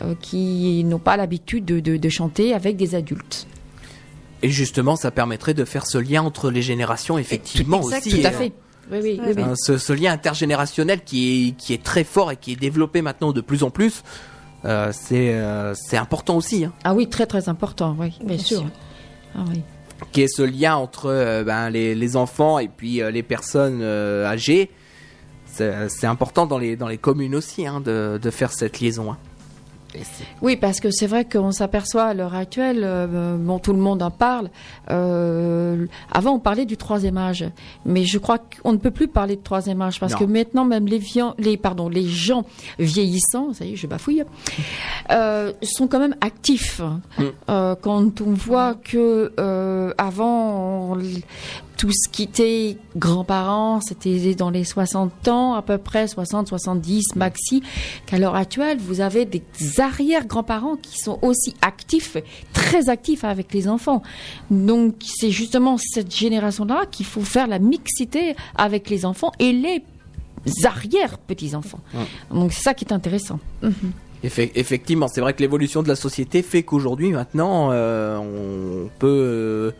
euh, 0.01 0.13
qui 0.21 0.83
n'ont 0.83 0.99
pas 0.99 1.15
l'habitude 1.17 1.63
de, 1.65 1.79
de- 1.79 1.97
de 1.97 2.09
chanter 2.09 2.53
avec 2.53 2.75
des 2.75 2.95
adultes. 2.95 3.47
Et 4.43 4.49
justement, 4.49 4.95
ça 4.95 5.09
permettrait 5.11 5.53
de 5.53 5.63
faire 5.65 5.85
ce 5.85 5.97
lien 5.97 6.23
entre 6.23 6.49
les 6.51 6.61
générations, 6.61 7.17
effectivement 7.17 7.81
Exact, 7.81 8.05
aussi. 8.07 8.21
Tout 8.21 8.27
à 8.27 8.29
euh, 8.29 8.33
fait. 8.33 8.53
Oui, 8.91 8.99
oui, 9.01 9.19
Ouais. 9.19 9.27
oui, 9.27 9.33
oui. 9.37 9.43
Hein, 9.43 9.53
ce, 9.55 9.77
ce 9.77 9.93
lien 9.93 10.11
intergénérationnel 10.11 11.01
qui 11.03 11.49
est, 11.49 11.51
qui 11.51 11.73
est 11.73 11.83
très 11.83 12.03
fort 12.03 12.31
et 12.31 12.35
qui 12.37 12.53
est 12.53 12.55
développé 12.57 13.01
maintenant 13.01 13.31
de 13.31 13.41
plus 13.41 13.63
en 13.63 13.69
plus, 13.69 14.03
euh, 14.65 14.91
c'est 14.93 15.33
euh, 15.33 15.73
c'est 15.75 15.97
important 15.97 16.35
aussi. 16.37 16.65
Hein. 16.65 16.73
Ah 16.83 16.93
oui, 16.93 17.07
très 17.09 17.25
très 17.25 17.49
important, 17.49 17.95
oui, 17.97 18.13
bien, 18.19 18.35
Bien 18.35 18.45
sûr. 18.45 18.59
sûr. 18.59 18.67
Ah 19.35 19.43
oui. 19.49 19.61
qui 20.11 20.21
est 20.23 20.27
ce 20.27 20.41
lien 20.43 20.75
entre 20.75 21.05
euh, 21.07 21.43
ben, 21.43 21.69
les, 21.69 21.95
les 21.95 22.15
enfants 22.17 22.59
et 22.59 22.67
puis 22.67 23.01
euh, 23.01 23.11
les 23.11 23.23
personnes 23.23 23.79
euh, 23.81 24.25
âgées. 24.25 24.69
C'est 25.45 25.89
c'est 25.89 26.07
important 26.07 26.45
dans 26.45 26.57
les, 26.57 26.75
dans 26.77 26.87
les 26.87 26.97
communes 26.97 27.35
aussi 27.35 27.67
hein, 27.67 27.81
de, 27.81 28.19
de 28.21 28.29
faire 28.29 28.51
cette 28.53 28.79
liaison. 28.79 29.11
hein. 29.11 29.17
Oui, 30.41 30.55
parce 30.55 30.79
que 30.79 30.89
c'est 30.91 31.07
vrai 31.07 31.25
qu'on 31.25 31.51
s'aperçoit 31.51 32.03
à 32.05 32.13
l'heure 32.13 32.35
actuelle, 32.35 32.81
euh, 32.83 33.37
bon, 33.37 33.59
tout 33.59 33.73
le 33.73 33.79
monde 33.79 34.01
en 34.01 34.11
parle. 34.11 34.49
euh, 34.89 35.85
avant, 36.11 36.33
on 36.33 36.39
parlait 36.39 36.65
du 36.65 36.77
troisième 36.77 37.17
âge, 37.17 37.45
mais 37.85 38.03
je 38.05 38.17
crois 38.17 38.37
qu'on 38.39 38.71
ne 38.73 38.77
peut 38.77 38.91
plus 38.91 39.07
parler 39.07 39.35
de 39.35 39.41
troisième 39.41 39.81
âge 39.81 39.99
parce 39.99 40.13
Non. 40.13 40.19
que 40.19 40.23
maintenant, 40.25 40.65
même 40.65 40.85
les, 40.87 41.01
les, 41.37 41.57
pardon, 41.57 41.89
les 41.89 42.07
gens 42.07 42.43
vieillissants, 42.79 43.53
ça 43.53 43.65
y 43.65 43.73
est, 43.73 43.75
je 43.75 43.87
bafouille, 43.87 44.23
euh, 45.11 45.51
sont 45.63 45.87
quand 45.87 45.99
même 45.99 46.15
actifs. 46.21 46.81
Mm. 47.17 47.23
Quand 47.81 48.21
on 48.21 48.31
voit 48.33 48.75
que 48.75 49.31
avant, 49.97 50.93
on- 50.93 50.97
tout 51.77 51.91
ce 51.91 52.09
qui 52.09 52.23
était 52.23 52.77
grands-parents, 52.95 53.81
c'était 53.81 54.35
dans 54.35 54.49
les 54.51 54.63
60 54.63 55.27
ans, 55.29 55.53
à 55.55 55.61
peu 55.61 55.77
près 55.77 56.07
60, 56.07 56.47
70 56.47 57.15
maxi, 57.15 57.63
qu'à 58.05 58.19
l'heure 58.19 58.35
actuelle, 58.35 58.77
vous 58.79 59.01
avez 59.01 59.25
des 59.25 59.41
arrière-grands-parents 59.79 60.75
qui 60.75 60.99
sont 60.99 61.17
aussi 61.23 61.55
actifs, 61.61 62.17
très 62.53 62.89
actifs 62.89 63.23
avec 63.23 63.51
les 63.53 63.67
enfants. 63.67 64.03
Donc, 64.51 64.95
c'est 65.03 65.31
justement 65.31 65.77
cette 65.79 66.15
génération-là 66.15 66.85
qu'il 66.91 67.05
faut 67.07 67.21
faire 67.21 67.47
la 67.47 67.57
mixité 67.59 68.35
avec 68.55 68.89
les 68.89 69.05
enfants 69.05 69.31
et 69.39 69.51
les 69.51 69.83
arrière-petits-enfants. 70.63 71.79
Donc, 72.31 72.53
c'est 72.53 72.61
ça 72.63 72.73
qui 72.73 72.85
est 72.85 72.93
intéressant. 72.93 73.39
Mhm. 73.61 73.73
Effe- 74.23 74.51
effectivement, 74.53 75.07
c'est 75.07 75.21
vrai 75.21 75.33
que 75.33 75.41
l'évolution 75.41 75.81
de 75.81 75.87
la 75.87 75.95
société 75.95 76.43
fait 76.43 76.61
qu'aujourd'hui, 76.61 77.09
maintenant, 77.11 77.69
euh, 77.71 78.17
on 78.17 78.87
peut 78.99 79.07
euh, 79.07 79.71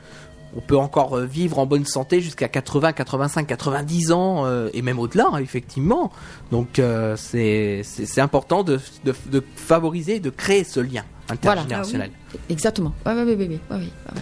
on 0.56 0.62
peut 0.62 0.78
encore 0.78 1.18
euh, 1.18 1.26
vivre 1.26 1.60
en 1.60 1.66
bonne 1.66 1.86
santé 1.86 2.22
jusqu'à 2.22 2.47
80, 2.47 2.93
85, 2.93 3.47
90 3.47 4.12
ans 4.12 4.45
euh, 4.45 4.70
et 4.74 4.82
même 4.82 4.99
au-delà, 4.99 5.30
hein, 5.34 5.38
effectivement. 5.39 6.12
Donc 6.52 6.80
euh, 6.80 7.16
c'est 7.18 7.84
important 8.18 8.64
de, 8.64 8.80
de, 9.06 9.14
de 9.32 9.43
favoriser, 9.56 10.20
de 10.20 10.30
créer 10.30 10.64
ce 10.64 10.80
lien 10.80 11.04
Voilà. 11.41 11.62
intergénérationnel. 11.62 12.12
Exactement. 12.49 12.93
Ouais, 13.06 13.14
ouais, 13.14 13.24
ouais, 13.24 13.36
ouais, 13.36 13.47
ouais, 13.47 13.78
ouais. 13.78 14.22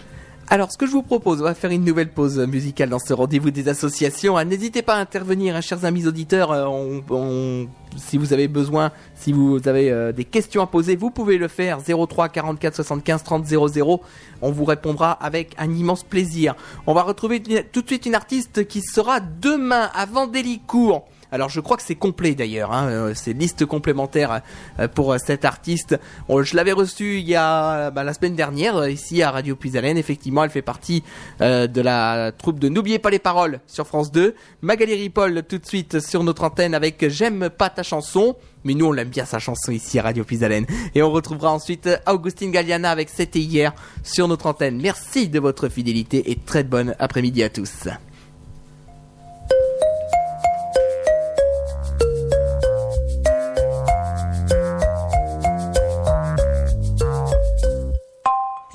Alors, 0.52 0.72
ce 0.72 0.80
que 0.80 0.88
je 0.88 0.91
vous 0.93 1.04
propose, 1.04 1.41
on 1.41 1.43
va 1.43 1.54
faire 1.54 1.70
une 1.70 1.86
nouvelle 1.86 2.10
pause 2.10 2.39
musicale 2.39 2.89
dans 2.89 2.97
ce 2.97 3.14
rendez-vous 3.14 3.52
des 3.52 3.70
associations. 3.70 4.36
Ah, 4.36 4.45
N'hésitez 4.45 4.82
pas 4.82 4.95
à 4.95 4.97
intervenir, 5.00 5.56
hein, 5.56 5.62
chers 5.62 5.86
amis 5.86 6.08
auditeurs. 6.08 6.52
euh, 6.52 7.66
si 7.97 8.18
vous 8.18 8.34
avez 8.34 8.47
besoin, 8.47 8.91
si 9.14 9.32
vous 9.32 9.68
avez 9.68 9.91
euh, 9.91 10.12
des 10.12 10.24
questions 10.26 10.64
à 10.64 10.66
poser, 10.66 10.95
vous 10.95 11.12
pouvez 11.12 11.38
le 11.38 11.50
faire. 11.50 11.78
03 11.84 12.30
44 12.30 12.74
75 12.78 13.24
30 13.24 13.45
00. 13.45 14.02
On 14.41 14.52
vous 14.52 14.66
répondra 14.66 15.12
avec 15.12 15.54
un 15.60 15.72
immense 15.72 16.02
plaisir. 16.02 16.56
On 16.88 16.95
va 16.95 17.04
retrouver 17.04 17.43
tout 17.72 17.84
de 17.84 17.88
suite 17.88 18.08
une 18.08 18.16
artiste 18.16 18.68
qui 18.68 18.82
sera 18.82 19.20
demain 19.20 19.91
à 19.93 20.08
Vendélicourt. 20.08 21.06
Alors 21.32 21.50
je 21.50 21.60
crois 21.60 21.78
que 21.78 21.84
c'est 21.84 21.96
complet 21.96 22.34
d'ailleurs, 22.34 22.72
hein, 22.72 22.88
euh, 22.90 23.14
c'est 23.16 23.34
liste 23.34 23.66
complémentaire 23.66 24.42
euh, 24.80 24.88
pour 24.88 25.14
euh, 25.14 25.18
cet 25.24 25.46
artiste. 25.46 26.00
Je 26.30 26.56
l'avais 26.56 26.72
reçu 26.72 27.20
il 27.20 27.28
y 27.28 27.36
a 27.36 27.92
bah, 27.92 28.04
la 28.04 28.14
semaine 28.14 28.36
dernière 28.36 28.88
ici 28.88 29.22
à 29.22 29.32
Radio 29.32 29.56
Puisalène. 29.56 29.98
Effectivement, 29.98 30.44
elle 30.44 30.50
fait 30.50 30.62
partie 30.62 31.04
euh, 31.42 31.68
de 31.68 31.82
la 31.82 32.32
troupe 32.32 32.60
de 32.60 32.70
N'oubliez 32.70 33.00
pas 33.00 33.10
les 33.10 33.20
paroles 33.20 33.60
sur 33.68 33.88
France 33.88 34.12
2. 34.12 34.36
Magali 34.62 34.96
Ripoll 34.96 35.44
tout 35.44 35.58
de 35.58 35.66
suite 35.66 36.00
sur 36.00 36.24
notre 36.24 36.44
antenne 36.44 36.74
avec 36.74 37.08
J'aime 37.10 37.50
pas 37.50 37.70
ta 37.70 37.84
chanson. 37.84 38.36
Mais 38.66 38.74
nous 38.74 38.88
on 38.88 38.92
l'aime 38.92 39.08
bien 39.08 39.24
sa 39.24 39.40
chanson 39.40 39.72
ici 39.72 40.00
à 40.00 40.04
Radio 40.04 40.24
Puisalène. 40.24 40.66
Et 40.94 41.02
on 41.02 41.12
retrouvera 41.12 41.52
ensuite 41.52 41.90
Augustine 42.08 42.52
Galliana 42.52 42.92
avec 42.92 43.10
C'était 43.10 43.40
hier 43.40 43.74
sur 44.04 44.28
notre 44.28 44.48
antenne. 44.48 44.82
Merci 44.82 45.30
de 45.30 45.40
votre 45.40 45.70
fidélité 45.70 46.32
et 46.32 46.36
très 46.36 46.64
bonne 46.64 46.96
après-midi 47.00 47.42
à 47.44 47.50
tous. 47.50 47.88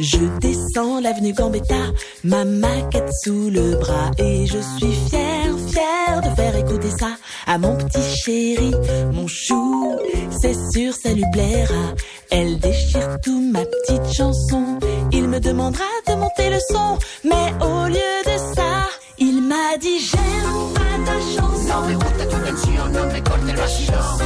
Je 0.04 0.18
descends 0.38 1.00
l'avenue 1.00 1.32
Gambetta, 1.32 1.82
ma 2.24 2.44
maquette 2.44 3.10
sous 3.22 3.48
le 3.48 3.76
bras 3.76 4.10
et 4.18 4.44
je 4.46 4.58
suis 4.58 4.92
fière, 5.08 5.54
fière 5.70 6.20
de 6.20 6.36
faire 6.36 6.56
écouter 6.56 6.90
ça 6.90 7.16
à 7.46 7.56
mon 7.56 7.74
petit 7.76 8.16
chéri, 8.22 8.74
mon 9.14 9.26
chou. 9.26 9.98
C'est 10.42 10.56
sûr, 10.72 10.92
ça 10.92 11.10
lui 11.10 11.24
plaira. 11.32 11.94
Elle 12.30 12.58
déchire 12.58 13.16
tout 13.24 13.50
ma 13.50 13.64
petite 13.64 14.12
chanson. 14.12 14.78
Il 15.10 15.26
me 15.26 15.40
demandera 15.40 15.84
de 16.06 16.14
monter 16.16 16.50
le 16.50 16.58
son, 16.70 16.98
mais 17.24 17.54
au 17.64 17.88
lieu 17.88 18.16
de 18.26 18.54
ça, 18.54 18.86
il 19.18 19.40
m'a 19.40 19.78
dit 19.80 20.00
j'aime 20.00 20.74
pas 20.74 21.10
ta 21.10 21.18
chanson. 21.34 21.80
No 21.80 21.88
me 21.88 21.94
gusta 21.94 22.26
tu 22.26 22.36
canción, 22.36 22.92
no 22.92 23.06
me 23.06 23.22
corte 23.22 23.48
el 23.48 23.56
vacilón. 23.56 24.18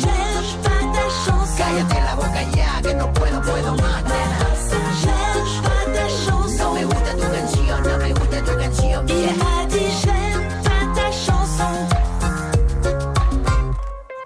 J'aime 0.00 0.62
pas 0.62 0.84
ta 0.94 1.04
chanson. 1.24 1.56
Cállate 1.58 2.00
la 2.00 2.14
boca 2.14 2.42
ya, 2.54 2.80
que 2.88 2.94
no 2.94 3.12
puedo, 3.12 3.40
puedo 3.42 3.74
más. 3.74 4.33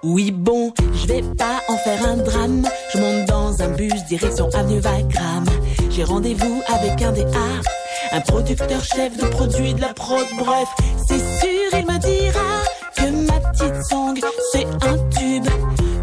Oui 0.03 0.31
bon, 0.31 0.73
je 0.93 1.07
vais 1.07 1.21
pas 1.37 1.61
en 1.67 1.77
faire 1.77 2.07
un 2.07 2.17
drame. 2.17 2.63
Je 2.93 2.99
monte 2.99 3.25
dans 3.27 3.61
un 3.61 3.69
bus 3.69 3.93
direction 4.07 4.49
avenue 4.53 4.79
Wagram. 4.79 5.45
J'ai 5.89 6.03
rendez-vous 6.05 6.61
avec 6.67 7.01
un 7.01 7.11
des 7.11 7.25
A, 7.25 8.15
un 8.15 8.21
producteur 8.21 8.81
chef 8.83 9.17
de 9.17 9.25
produits 9.27 9.73
de 9.73 9.81
la 9.81 9.93
prod. 9.93 10.25
Bref, 10.37 10.69
c'est 11.05 11.19
sûr 11.19 11.79
il 11.79 11.85
me 11.85 11.99
dira 11.99 12.63
que 12.95 13.27
ma 13.27 13.39
petite 13.49 13.83
song 13.89 14.19
c'est 14.51 14.65
un 14.65 14.97
tube 15.09 15.45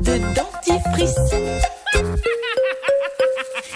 de 0.02 0.18
dentifrice. 0.34 1.14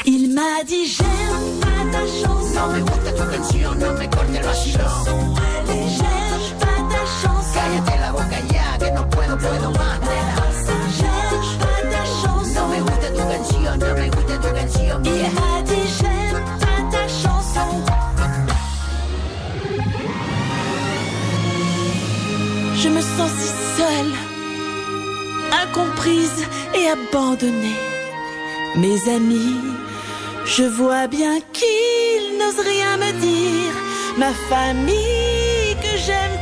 Il 0.04 0.34
m'a 0.34 0.62
dit 0.66 0.86
j'aime 0.86 1.60
pas 1.60 1.98
ta 1.98 2.06
chanson. 2.06 2.40
No 2.54 2.66
me 2.72 2.80
gusta 2.80 3.12
tu 3.12 3.22
canción, 3.22 3.74
no 3.78 3.92
me 3.92 4.06
pas 4.08 4.20
que 8.90 8.96
no 8.96 9.08
puedo, 9.08 9.38
puedo 9.38 9.70
más. 9.72 10.00
J'aime 10.96 11.32
pas 11.54 11.80
ta 11.90 12.04
chanson. 12.20 12.54
No 12.54 12.68
me 12.68 12.80
gusta 12.80 13.08
tu 13.12 13.22
canción, 13.32 13.78
no 13.78 13.94
me 13.94 14.08
gusta 14.10 14.40
tu 14.40 14.48
canción. 14.54 15.02
Il 15.04 15.32
m'a 15.32 15.62
dit 15.62 15.88
j'aime 15.98 16.44
pas 16.60 16.80
ta 16.90 17.08
chanson. 17.08 17.70
Je 22.82 22.88
me 22.88 23.00
sens 23.00 23.30
si 23.40 23.48
seule, 23.76 24.14
incomprise 25.62 26.46
et 26.74 26.88
abandonnée. 26.88 27.80
Mes 28.76 29.00
amis, 29.14 29.56
je 30.46 30.62
vois 30.64 31.06
bien 31.06 31.40
qu'ils 31.52 32.38
n'osent 32.38 32.66
rien 32.74 32.96
me 32.96 33.12
dire. 33.20 33.74
Ma 34.16 34.32
famille 34.48 35.76
que 35.82 35.96
j'aime 36.04 36.38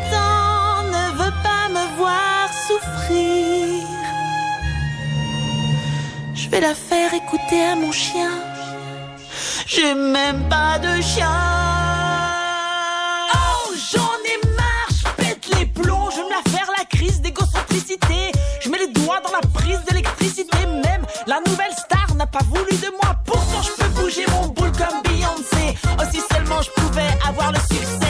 Je 6.35 6.51
vais 6.51 6.61
la 6.61 6.75
faire 6.75 7.15
écouter 7.15 7.65
à 7.65 7.75
mon 7.75 7.91
chien. 7.91 8.31
J'ai 9.67 9.95
même 9.95 10.47
pas 10.49 10.79
de 10.79 11.01
chien. 11.01 11.27
Oh, 13.35 13.73
j'en 13.93 14.01
ai 14.01 14.47
marre, 14.57 14.91
je 14.91 15.09
pète 15.23 15.49
les 15.59 15.67
plombs, 15.67 16.11
je 16.11 16.17
vais 16.17 16.25
me 16.25 16.31
la 16.31 16.43
faire 16.51 16.71
la 16.77 16.85
crise 16.85 17.23
d'égocentricité. 17.23 18.33
Je 18.61 18.69
mets 18.69 18.79
les 18.79 18.89
doigts 18.89 19.21
dans 19.25 19.33
la 19.33 19.41
prise 19.55 19.81
d'électricité, 19.89 20.67
même 20.67 21.07
la 21.27 21.41
nouvelle 21.47 21.73
star 21.73 22.15
n'a 22.15 22.27
pas 22.27 22.45
voulu 22.45 22.77
de 22.77 22.91
moi. 23.03 23.15
Pourtant, 23.25 23.63
je 23.63 23.71
peux 23.83 23.89
bouger 24.01 24.27
mon 24.33 24.49
boule 24.49 24.73
comme 24.73 25.01
Beyoncé. 25.03 25.79
Oh, 25.99 26.03
si 26.13 26.21
seulement 26.31 26.61
je 26.61 26.71
pouvais 26.83 27.09
avoir 27.27 27.53
le 27.53 27.59
succès 27.61 28.08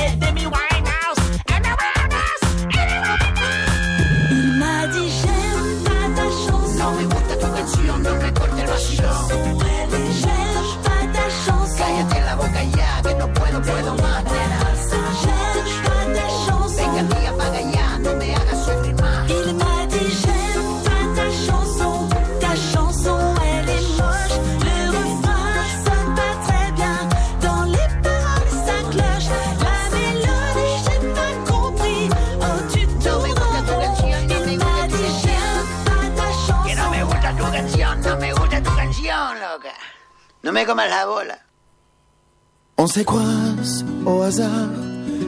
On 42.77 42.87
se 42.87 43.01
croise 43.01 43.85
au 44.07 44.21
hasard, 44.23 44.69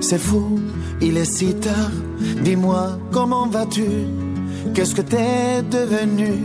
c'est 0.00 0.18
fou, 0.18 0.60
il 1.00 1.16
est 1.16 1.24
si 1.24 1.54
tard. 1.54 1.90
Dis-moi, 2.42 2.98
comment 3.10 3.46
vas-tu? 3.46 3.88
Qu'est-ce 4.74 4.94
que 4.94 5.02
t'es 5.02 5.62
devenu? 5.62 6.44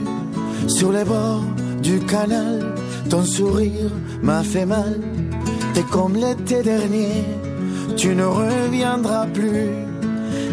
Sur 0.68 0.92
les 0.92 1.04
bords 1.04 1.44
du 1.84 2.00
canal, 2.00 2.74
ton 3.10 3.24
sourire 3.24 3.92
m'a 4.22 4.44
fait 4.44 4.66
mal. 4.66 5.00
T'es 5.74 5.84
comme 5.84 6.16
l'été 6.16 6.64
dernier, 6.64 7.24
tu 7.98 8.16
ne 8.16 8.26
reviendras 8.26 9.28
plus. 9.28 9.70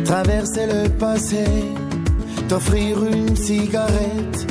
Traverser 0.05 0.66
le 0.66 0.88
passé, 0.88 1.45
t'offrir 2.49 3.05
une 3.05 3.36
cigarette 3.36 4.47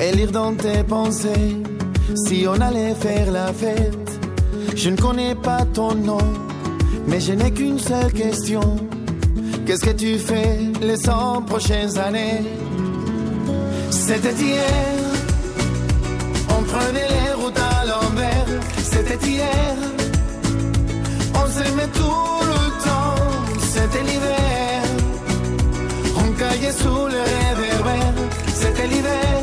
et 0.00 0.12
lire 0.12 0.32
dans 0.32 0.54
tes 0.54 0.82
pensées. 0.82 1.56
Si 2.14 2.46
on 2.48 2.60
allait 2.60 2.94
faire 2.94 3.30
la 3.30 3.52
fête, 3.52 4.20
je 4.74 4.90
ne 4.90 4.96
connais 4.96 5.34
pas 5.34 5.64
ton 5.72 5.94
nom, 5.94 6.18
mais 7.06 7.20
je 7.20 7.32
n'ai 7.32 7.50
qu'une 7.50 7.78
seule 7.78 8.12
question. 8.12 8.60
Qu'est-ce 9.66 9.84
que 9.84 9.90
tu 9.90 10.18
fais 10.18 10.58
les 10.80 10.96
100 10.96 11.42
prochaines 11.42 11.98
années? 11.98 12.42
C'était 13.90 14.32
hier, 14.32 14.94
on 16.50 16.62
prenait 16.62 17.08
les 17.08 17.32
routes 17.42 17.58
à 17.58 17.84
l'envers. 17.84 18.46
C'était 18.82 19.26
hier, 19.26 19.74
on 21.34 21.46
s'aimait 21.50 21.92
tout 21.92 22.40
le 22.52 22.84
temps. 22.86 23.16
C'était 23.60 24.04
l'hiver, 24.04 24.82
on 26.16 26.32
caillait 26.32 26.72
sous 26.72 27.06
le 27.14 27.20
réverbère. 27.34 28.14
C'était 28.54 28.86
l'hiver, 28.86 29.42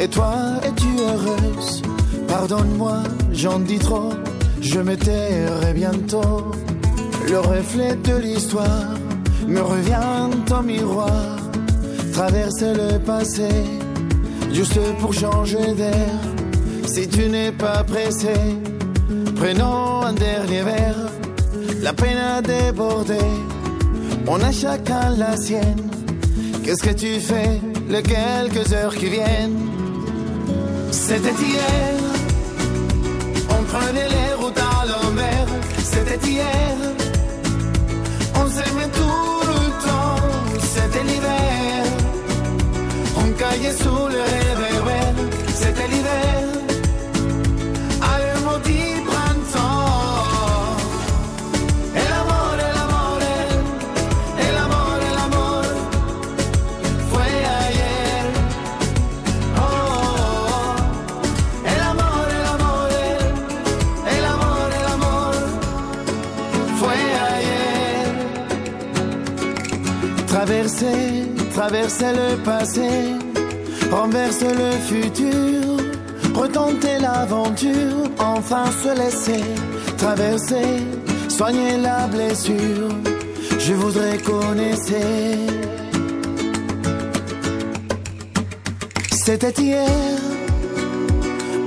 Et 0.00 0.06
toi, 0.06 0.34
es-tu 0.62 0.86
heureuse? 1.00 1.82
Pardonne-moi, 2.28 2.98
j'en 3.32 3.58
dis 3.58 3.78
trop. 3.78 4.10
Je 4.60 4.78
me 4.78 4.96
tairai 4.96 5.72
bientôt. 5.74 6.52
Le 7.28 7.40
reflet 7.40 7.96
de 7.96 8.16
l'histoire 8.16 8.94
me 9.46 9.60
revient 9.60 10.30
en 10.52 10.62
miroir. 10.62 11.36
Traverser 12.12 12.74
le 12.74 12.98
passé, 12.98 13.48
juste 14.52 14.78
pour 15.00 15.12
changer 15.12 15.74
d'air. 15.74 16.10
Si 16.86 17.08
tu 17.08 17.28
n'es 17.28 17.52
pas 17.52 17.82
pressé, 17.84 18.34
prenons 19.36 20.02
un 20.02 20.12
dernier 20.12 20.62
verre. 20.62 21.10
La 21.82 21.92
peine 21.92 22.18
a 22.18 22.40
débordé, 22.40 23.18
on 24.26 24.40
a 24.40 24.52
chacun 24.52 25.10
la 25.16 25.36
sienne. 25.36 25.90
Qu'est-ce 26.64 26.82
que 26.82 26.94
tu 26.94 27.20
fais 27.20 27.60
les 27.88 28.02
quelques 28.02 28.72
heures 28.72 28.94
qui 28.94 29.08
viennent? 29.08 29.67
C'était 31.08 31.42
hier, 31.42 31.94
on 33.48 33.62
prenait 33.62 34.10
les 34.10 34.34
routes 34.34 34.58
à 34.58 34.84
l'envers. 34.84 35.46
C'était 35.82 36.28
hier. 36.28 36.97
Traverser 71.68 72.12
le 72.14 72.36
passé, 72.44 72.88
renverse 73.90 74.40
le 74.40 74.70
futur, 74.88 75.76
retenter 76.34 76.98
l'aventure, 76.98 78.08
enfin 78.18 78.64
se 78.82 78.98
laisser 78.98 79.44
traverser, 79.98 80.80
soigner 81.28 81.76
la 81.76 82.06
blessure. 82.06 82.88
Je 83.58 83.74
voudrais 83.74 84.16
connaître. 84.16 84.80
C'était 89.12 89.60
hier, 89.60 89.90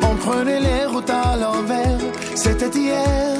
on 0.02 0.16
prenait 0.16 0.62
les 0.62 0.86
routes 0.88 1.12
à 1.12 1.36
l'envers. 1.36 2.00
C'était 2.34 2.76
hier, 2.76 3.38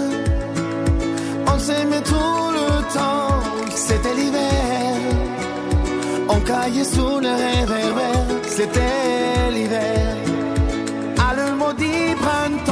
on 1.48 1.58
s'aimait 1.58 2.04
tout 2.04 2.52
le 2.54 2.94
temps. 2.94 3.40
C'était 3.74 4.14
l'hiver 4.14 4.81
Caillé 6.52 6.84
sous 6.84 7.20
le 7.22 7.30
réverbère, 7.30 8.26
c'était 8.46 9.52
l'hiver. 9.54 10.18
À 11.18 11.34
le 11.34 11.56
maudit 11.56 12.14
printemps. 12.22 12.71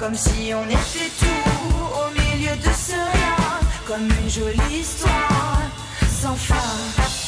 Comme 0.00 0.14
si 0.14 0.50
on 0.54 0.64
était 0.64 1.10
tout 1.18 1.26
au 1.76 2.10
milieu 2.14 2.56
de 2.56 2.72
ce 2.72 2.92
rien. 2.92 3.60
Comme 3.86 4.08
une 4.08 4.30
jolie 4.30 4.80
histoire 4.80 5.60
sans 6.08 6.34
fin. 6.36 7.19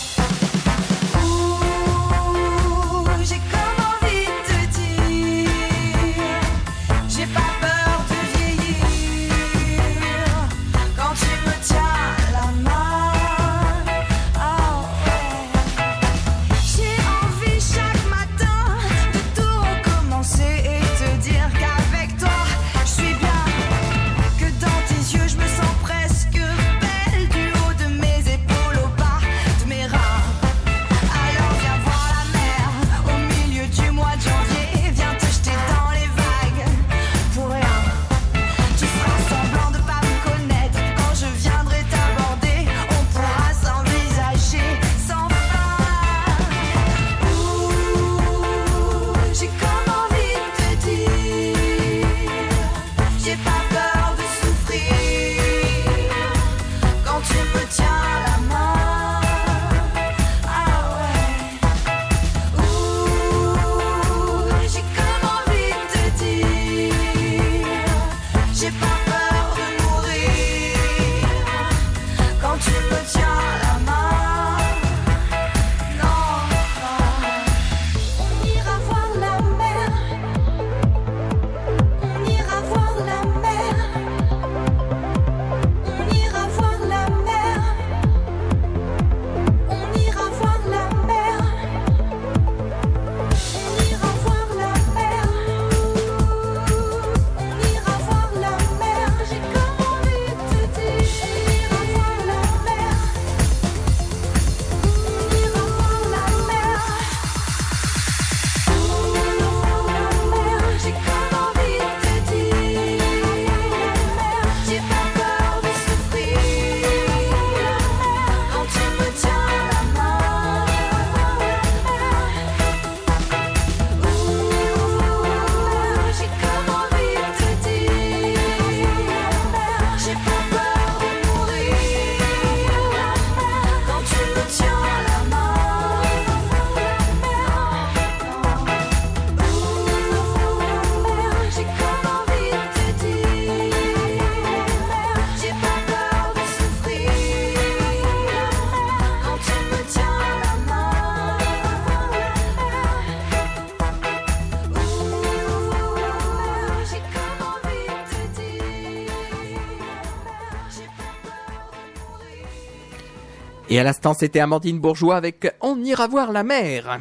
Et 163.72 163.78
à 163.78 163.84
l'instant, 163.84 164.12
c'était 164.12 164.40
Amandine 164.40 164.78
Bourgeois 164.78 165.16
avec 165.16 165.50
On 165.62 165.82
ira 165.82 166.06
voir 166.06 166.30
la 166.30 166.42
mer. 166.42 167.00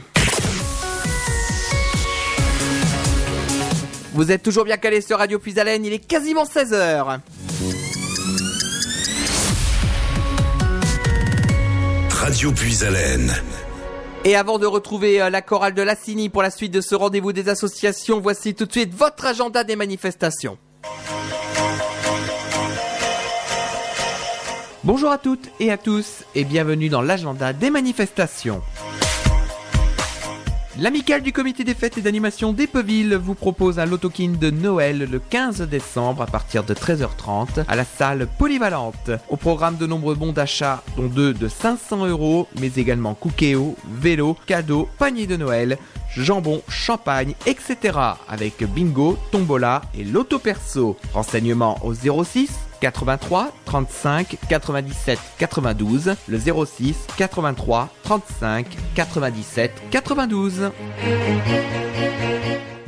Vous 4.14 4.32
êtes 4.32 4.42
toujours 4.42 4.64
bien 4.64 4.78
calé 4.78 5.02
sur 5.02 5.18
Radio 5.18 5.38
Puisalène, 5.38 5.84
il 5.84 5.92
est 5.92 6.00
quasiment 6.00 6.46
16h. 6.46 7.20
Radio 12.10 12.52
Puisalène. 12.54 13.34
Et 14.24 14.38
avant 14.38 14.58
de 14.58 14.66
retrouver 14.66 15.22
euh, 15.22 15.30
la 15.30 15.42
chorale 15.42 15.74
de 15.74 15.82
Lassini 15.82 16.30
pour 16.30 16.42
la 16.42 16.52
suite 16.52 16.72
de 16.72 16.80
ce 16.80 16.96
rendez-vous 16.96 17.34
des 17.34 17.50
associations, 17.50 18.22
voici 18.22 18.56
tout 18.56 18.66
de 18.66 18.72
suite 18.72 18.94
votre 18.94 19.26
agenda 19.26 19.66
des 19.66 19.76
manifestations. 19.76 20.58
Bonjour 24.84 25.12
à 25.12 25.20
toutes 25.20 25.52
et 25.60 25.72
à 25.72 25.78
tous 25.78 26.24
et 26.34 26.44
bienvenue 26.44 26.90
dans 26.90 27.04
l'agenda 27.04 27.54
des 27.54 27.70
manifestations. 27.70 28.64
L'amicale 30.80 31.22
du 31.22 31.32
comité 31.32 31.64
des 31.64 31.76
fêtes 31.76 32.00
et 32.00 32.02
d'animation 32.02 32.52
d'Epeville 32.52 33.14
vous 33.14 33.36
propose 33.36 33.78
un 33.78 33.86
lotokin 33.86 34.34
de 34.40 34.50
Noël 34.50 35.08
le 35.12 35.20
15 35.20 35.62
décembre 35.70 36.24
à 36.24 36.26
partir 36.26 36.64
de 36.64 36.74
13h30 36.74 37.64
à 37.68 37.76
la 37.76 37.86
salle 37.86 38.28
polyvalente. 38.40 39.12
Au 39.30 39.38
programme 39.38 39.78
de 39.78 39.86
nombreux 39.86 40.16
bons 40.16 40.34
d'achat, 40.34 40.82
dont 40.98 41.06
deux 41.06 41.36
de 41.36 41.48
500 41.48 42.08
euros, 42.08 42.48
mais 42.60 42.72
également 42.78 43.14
cookéo, 43.14 43.76
vélo, 43.88 44.36
cadeaux, 44.48 44.90
panier 44.98 45.28
de 45.28 45.38
Noël, 45.38 45.78
jambon, 46.18 46.64
champagne, 46.70 47.36
etc. 47.46 48.00
avec 48.28 48.64
bingo, 48.64 49.20
tombola 49.32 49.84
et 49.96 50.04
loto 50.04 50.40
perso. 50.40 50.98
Renseignements 51.14 51.78
au 51.86 51.94
06 51.94 52.50
83 52.82 53.52
35 53.66 54.38
97 54.50 55.20
92, 55.40 56.16
le 56.28 56.40
06 56.40 56.96
83 57.18 57.90
35 58.04 58.68
97 58.96 59.72
92. 59.92 60.72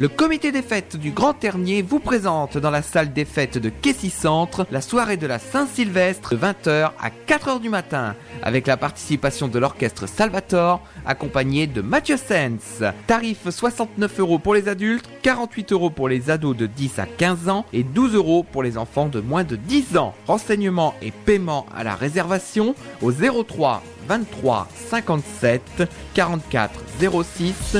Le 0.03 0.09
comité 0.09 0.51
des 0.51 0.61
fêtes 0.61 0.97
du 0.97 1.11
Grand 1.11 1.33
Ternier 1.33 1.81
vous 1.81 1.99
présente 1.99 2.57
dans 2.57 2.71
la 2.71 2.81
salle 2.81 3.13
des 3.13 3.23
fêtes 3.23 3.57
de 3.57 3.69
Kessy 3.69 4.09
Centre 4.09 4.67
la 4.69 4.81
soirée 4.81 5.15
de 5.15 5.25
la 5.25 5.39
Saint-Sylvestre 5.39 6.31
de 6.31 6.41
20h 6.41 6.91
à 6.99 7.09
4h 7.25 7.61
du 7.61 7.69
matin 7.69 8.13
avec 8.41 8.67
la 8.67 8.75
participation 8.75 9.47
de 9.47 9.57
l'orchestre 9.59 10.05
Salvatore 10.05 10.81
accompagné 11.05 11.67
de 11.67 11.79
Mathieu 11.81 12.17
Sens. 12.17 12.83
Tarif 13.07 13.49
69 13.49 14.19
euros 14.19 14.39
pour 14.39 14.55
les 14.55 14.67
adultes, 14.67 15.09
48 15.21 15.71
euros 15.71 15.89
pour 15.89 16.09
les 16.09 16.29
ados 16.29 16.57
de 16.57 16.65
10 16.65 16.99
à 16.99 17.05
15 17.05 17.47
ans 17.47 17.65
et 17.71 17.83
12 17.83 18.15
euros 18.15 18.43
pour 18.43 18.61
les 18.61 18.77
enfants 18.77 19.07
de 19.07 19.21
moins 19.21 19.45
de 19.45 19.55
10 19.55 19.95
ans. 19.95 20.13
Renseignements 20.27 20.95
et 21.01 21.11
paiement 21.11 21.65
à 21.73 21.85
la 21.85 21.95
réservation 21.95 22.75
au 23.01 23.13
03 23.13 23.81
23 24.07 24.67
57 24.89 25.83
44 26.13 26.71
06 26.99 27.77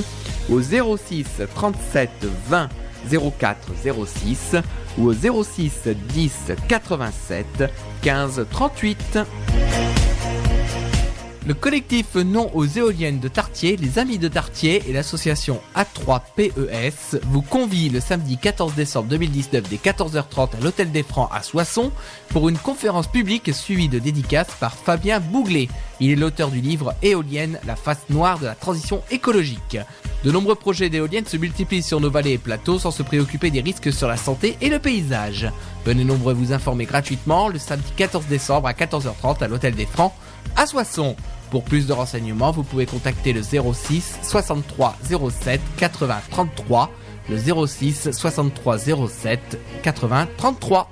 au 0.49 0.61
06 0.61 1.25
37 1.55 2.09
20 2.49 2.69
04 3.39 3.57
06 4.05 4.55
ou 4.97 5.09
au 5.09 5.43
06 5.43 5.87
10 6.13 6.31
87 6.67 7.45
15 8.01 8.45
38. 8.51 9.19
Le 11.45 11.53
collectif 11.53 12.15
Non 12.15 12.49
aux 12.53 12.65
éoliennes 12.65 13.19
de 13.19 13.27
Tartier, 13.27 13.75
les 13.75 13.99
Amis 13.99 14.17
de 14.17 14.29
Tartier 14.29 14.81
et 14.87 14.93
l'association 14.93 15.59
A3PES 15.75 17.19
vous 17.23 17.41
convient 17.41 17.91
le 17.91 17.99
samedi 17.99 18.37
14 18.37 18.75
décembre 18.75 19.09
2019 19.09 19.63
dès 19.69 19.75
14h30 19.75 20.55
à 20.55 20.63
l'Hôtel 20.63 20.93
des 20.93 21.03
Francs 21.03 21.29
à 21.33 21.43
Soissons 21.43 21.91
pour 22.29 22.47
une 22.47 22.57
conférence 22.57 23.07
publique 23.07 23.53
suivie 23.53 23.89
de 23.89 23.99
dédicaces 23.99 24.55
par 24.57 24.73
Fabien 24.73 25.19
Bouglet. 25.19 25.67
Il 25.99 26.11
est 26.11 26.15
l'auteur 26.15 26.49
du 26.49 26.61
livre 26.61 26.95
Éolienne, 27.01 27.59
la 27.67 27.75
face 27.75 28.09
noire 28.09 28.39
de 28.39 28.45
la 28.45 28.55
transition 28.55 29.01
écologique. 29.11 29.77
De 30.23 30.31
nombreux 30.31 30.55
projets 30.55 30.89
d'éoliennes 30.89 31.25
se 31.25 31.35
multiplient 31.35 31.83
sur 31.83 31.99
nos 31.99 32.09
vallées 32.09 32.31
et 32.31 32.37
plateaux 32.37 32.79
sans 32.79 32.91
se 32.91 33.03
préoccuper 33.03 33.51
des 33.51 33.59
risques 33.59 33.91
sur 33.91 34.07
la 34.07 34.15
santé 34.15 34.55
et 34.61 34.69
le 34.69 34.79
paysage. 34.79 35.51
Venez 35.85 36.05
nombreux 36.05 36.33
vous 36.33 36.53
informer 36.53 36.85
gratuitement 36.85 37.49
le 37.49 37.59
samedi 37.59 37.91
14 37.97 38.27
décembre 38.27 38.69
à 38.69 38.71
14h30 38.71 39.43
à 39.43 39.47
l'Hôtel 39.49 39.75
des 39.75 39.85
Francs 39.85 40.13
à 40.55 40.65
Soissons. 40.65 41.17
Pour 41.53 41.63
plus 41.63 41.85
de 41.85 41.93
renseignements, 41.93 42.49
vous 42.49 42.63
pouvez 42.63 42.87
contacter 42.87 43.31
le 43.31 43.43
06 43.43 44.17
63 44.23 44.95
07 45.29 45.61
80 45.77 46.21
33, 46.31 46.89
le 47.29 47.67
06 47.67 48.09
63 48.11 48.79
07 48.79 49.59
80 49.83 50.27
33. 50.35 50.89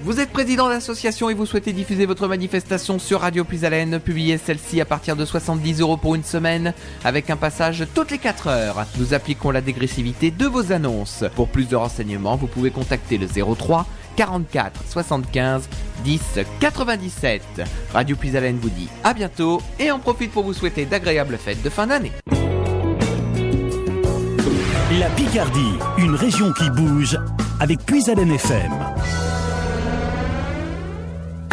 Vous 0.00 0.20
êtes 0.20 0.30
président 0.30 0.70
d'association 0.70 1.28
et 1.28 1.34
vous 1.34 1.44
souhaitez 1.44 1.74
diffuser 1.74 2.06
votre 2.06 2.26
manifestation 2.26 2.98
sur 2.98 3.20
Radio 3.20 3.44
Puisalène, 3.44 4.00
publiez 4.00 4.38
celle-ci 4.38 4.80
à 4.80 4.86
partir 4.86 5.16
de 5.16 5.26
70 5.26 5.82
euros 5.82 5.98
pour 5.98 6.14
une 6.14 6.24
semaine, 6.24 6.72
avec 7.04 7.28
un 7.28 7.36
passage 7.36 7.84
toutes 7.94 8.10
les 8.10 8.18
4 8.18 8.46
heures. 8.46 8.86
Nous 8.98 9.12
appliquons 9.12 9.50
la 9.50 9.60
dégressivité 9.60 10.30
de 10.30 10.46
vos 10.46 10.72
annonces. 10.72 11.24
Pour 11.34 11.48
plus 11.48 11.68
de 11.68 11.76
renseignements, 11.76 12.36
vous 12.36 12.46
pouvez 12.46 12.70
contacter 12.70 13.18
le 13.18 13.26
03 13.26 13.86
44 14.16 14.82
75 14.88 15.68
10 16.04 16.20
97. 16.60 17.42
Radio 17.92 18.16
Puisalène 18.16 18.58
vous 18.60 18.70
dit 18.70 18.88
à 19.02 19.14
bientôt 19.14 19.60
et 19.78 19.90
en 19.90 19.98
profite 19.98 20.32
pour 20.32 20.44
vous 20.44 20.54
souhaiter 20.54 20.84
d'agréables 20.86 21.38
fêtes 21.38 21.62
de 21.62 21.70
fin 21.70 21.86
d'année. 21.86 22.12
La 25.00 25.08
Picardie, 25.10 25.78
une 25.98 26.14
région 26.14 26.52
qui 26.52 26.70
bouge 26.70 27.18
avec 27.58 27.80
Puisalène 27.84 28.30
FM. 28.30 28.72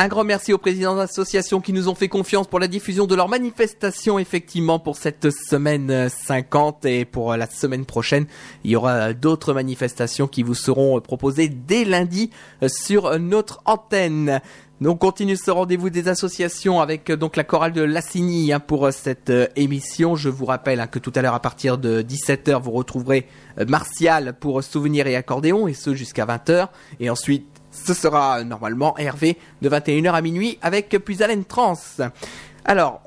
Un 0.02 0.08
grand 0.08 0.24
merci 0.24 0.52
aux 0.52 0.58
présidents 0.58 0.96
d'associations 0.96 1.62
qui 1.62 1.74
nous 1.74 1.88
ont 1.88 1.94
fait 1.94 2.08
confiance 2.08 2.48
pour 2.48 2.60
la 2.60 2.68
diffusion 2.68 3.06
de 3.06 3.14
leur 3.14 3.30
manifestation, 3.30 4.18
effectivement, 4.18 4.80
pour 4.80 4.98
cette 4.98 5.30
semaine 5.30 5.92
euh, 5.92 6.10
50 6.10 6.86
et 6.86 7.06
pour 7.06 7.38
la 7.38 7.46
semaine 7.46 7.86
prochaine. 7.86 8.26
Il 8.64 8.72
y 8.72 8.76
aura 8.76 9.14
d'autres 9.14 9.54
manifestations 9.54 10.28
qui 10.28 10.42
vous 10.42 10.56
seront 10.56 11.00
proposées 11.02 11.50
dès 11.50 11.86
lundi 11.86 12.32
euh, 12.64 12.68
sur 12.68 13.20
notre 13.20 13.62
antenne. 13.66 14.42
Donc 14.82 14.96
on 14.96 14.98
continue 14.98 15.36
ce 15.36 15.52
rendez-vous 15.52 15.92
des 15.92 16.08
associations 16.08 16.82
avec 16.82 17.12
euh, 17.12 17.16
donc 17.16 17.36
la 17.36 17.44
chorale 17.44 17.72
de 17.72 17.84
Lassigny 17.84 18.52
hein, 18.52 18.60
pour 18.60 18.88
euh, 18.88 18.92
cette 18.92 19.32
émission. 19.56 20.16
Je 20.16 20.30
vous 20.30 20.46
rappelle 20.46 20.80
hein, 20.80 20.88
que 20.88 20.98
tout 20.98 21.12
à 21.14 21.22
l'heure 21.22 21.36
à 21.36 21.40
partir 21.40 21.78
de 21.78 22.02
17h 22.02 22.60
vous 22.60 22.72
retrouverez 22.72 23.28
Martial 23.68 24.34
pour 24.40 24.64
souvenirs 24.64 25.06
et 25.06 25.16
accordéon 25.16 25.68
et 25.68 25.74
ce 25.74 25.94
jusqu'à 25.94 26.26
20h 26.26 26.70
et 27.00 27.12
ensuite 27.12 27.51
ce 27.72 27.94
sera 27.94 28.44
normalement 28.44 28.98
Hervé 28.98 29.38
de 29.62 29.70
21h 29.70 30.12
à 30.12 30.22
minuit 30.22 30.60
avec 30.62 30.90
Puisalène 30.90 31.46
Trans. 31.46 31.78
Alors 32.66 33.02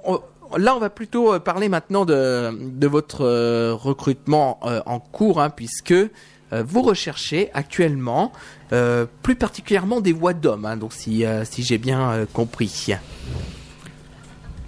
Là, 0.56 0.76
on 0.76 0.78
va 0.78 0.90
plutôt 0.90 1.34
euh, 1.34 1.38
parler 1.38 1.68
maintenant 1.68 2.04
de, 2.04 2.50
de 2.52 2.86
votre 2.86 3.24
euh, 3.24 3.74
recrutement 3.74 4.60
euh, 4.64 4.80
en 4.86 5.00
cours, 5.00 5.40
hein, 5.40 5.50
puisque 5.50 5.94
vous 6.52 6.82
recherchez 6.82 7.50
actuellement, 7.52 8.30
plus 9.22 9.34
particulièrement 9.34 10.00
des 10.00 10.12
voix 10.12 10.34
d'hommes, 10.34 10.66
hein, 10.66 10.76
donc 10.76 10.92
si, 10.92 11.24
si 11.42 11.64
j'ai 11.64 11.78
bien 11.78 12.26
compris. 12.32 12.94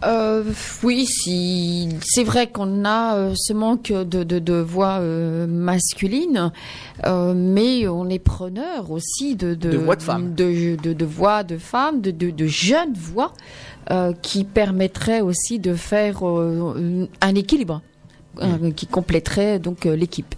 Euh, 0.04 0.44
oui, 0.82 1.06
si 1.06 1.88
c'est 2.04 2.22
vrai 2.22 2.48
qu'on 2.48 2.84
a 2.84 3.16
euh, 3.16 3.32
ce 3.34 3.54
manque 3.54 3.90
de, 3.90 4.24
de, 4.24 4.38
de 4.38 4.52
voix 4.54 4.98
euh, 5.00 5.46
masculines, 5.46 6.52
euh, 7.06 7.32
mais 7.34 7.88
on 7.88 8.08
est 8.10 8.18
preneur 8.18 8.90
aussi 8.90 9.36
de 9.36 9.54
de, 9.54 9.70
De 9.70 9.76
voix 9.78 9.96
de 9.96 10.02
femmes. 10.02 10.34
de, 10.34 10.76
de- 10.76 10.92
de 10.92 11.04
voix 11.06 11.44
de 11.44 11.56
femmes, 11.56 12.02
de, 12.02 12.10
de, 12.10 12.30
de 12.30 12.46
jeunes 12.46 12.92
voix 12.94 13.32
qui 14.20 14.42
permettraient 14.44 15.20
aussi 15.20 15.60
de 15.60 15.74
faire 15.74 16.22
un 16.24 17.34
équilibre 17.36 17.82
euh, 18.42 18.72
qui 18.72 18.86
compléterait 18.88 19.60
donc 19.60 19.84
l'équipe. 19.84 20.34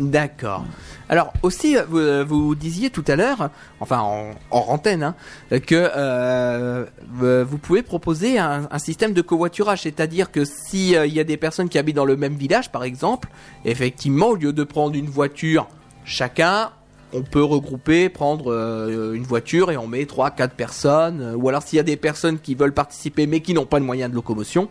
D'accord. 0.00 0.64
Alors 1.08 1.32
aussi, 1.42 1.76
euh, 1.76 1.84
vous, 1.88 1.98
euh, 1.98 2.24
vous 2.26 2.54
disiez 2.54 2.88
tout 2.90 3.04
à 3.06 3.14
l'heure, 3.14 3.50
enfin 3.80 3.98
en, 4.00 4.30
en 4.50 4.60
antenne, 4.68 5.02
hein, 5.02 5.14
que 5.60 5.90
euh, 5.96 6.86
vous 7.10 7.58
pouvez 7.58 7.82
proposer 7.82 8.38
un, 8.38 8.66
un 8.70 8.78
système 8.78 9.12
de 9.12 9.20
covoiturage, 9.20 9.82
c'est-à-dire 9.82 10.30
que 10.32 10.44
si 10.44 10.96
euh, 10.96 11.06
il 11.06 11.12
y 11.12 11.20
a 11.20 11.24
des 11.24 11.36
personnes 11.36 11.68
qui 11.68 11.78
habitent 11.78 11.96
dans 11.96 12.06
le 12.06 12.16
même 12.16 12.34
village, 12.34 12.72
par 12.72 12.84
exemple, 12.84 13.28
effectivement, 13.64 14.28
au 14.28 14.34
lieu 14.34 14.52
de 14.52 14.64
prendre 14.64 14.96
une 14.96 15.06
voiture 15.10 15.68
chacun, 16.04 16.70
on 17.12 17.22
peut 17.22 17.44
regrouper, 17.44 18.08
prendre 18.08 18.50
euh, 18.50 19.12
une 19.12 19.24
voiture 19.24 19.70
et 19.70 19.76
on 19.76 19.86
met 19.86 20.06
trois, 20.06 20.30
quatre 20.30 20.54
personnes. 20.54 21.34
ou 21.36 21.48
alors 21.50 21.62
s'il 21.62 21.76
y 21.76 21.80
a 21.80 21.84
des 21.84 21.98
personnes 21.98 22.38
qui 22.38 22.54
veulent 22.54 22.72
participer 22.72 23.26
mais 23.26 23.40
qui 23.40 23.52
n'ont 23.52 23.66
pas 23.66 23.78
de 23.78 23.84
moyens 23.84 24.10
de 24.10 24.14
locomotion, 24.16 24.68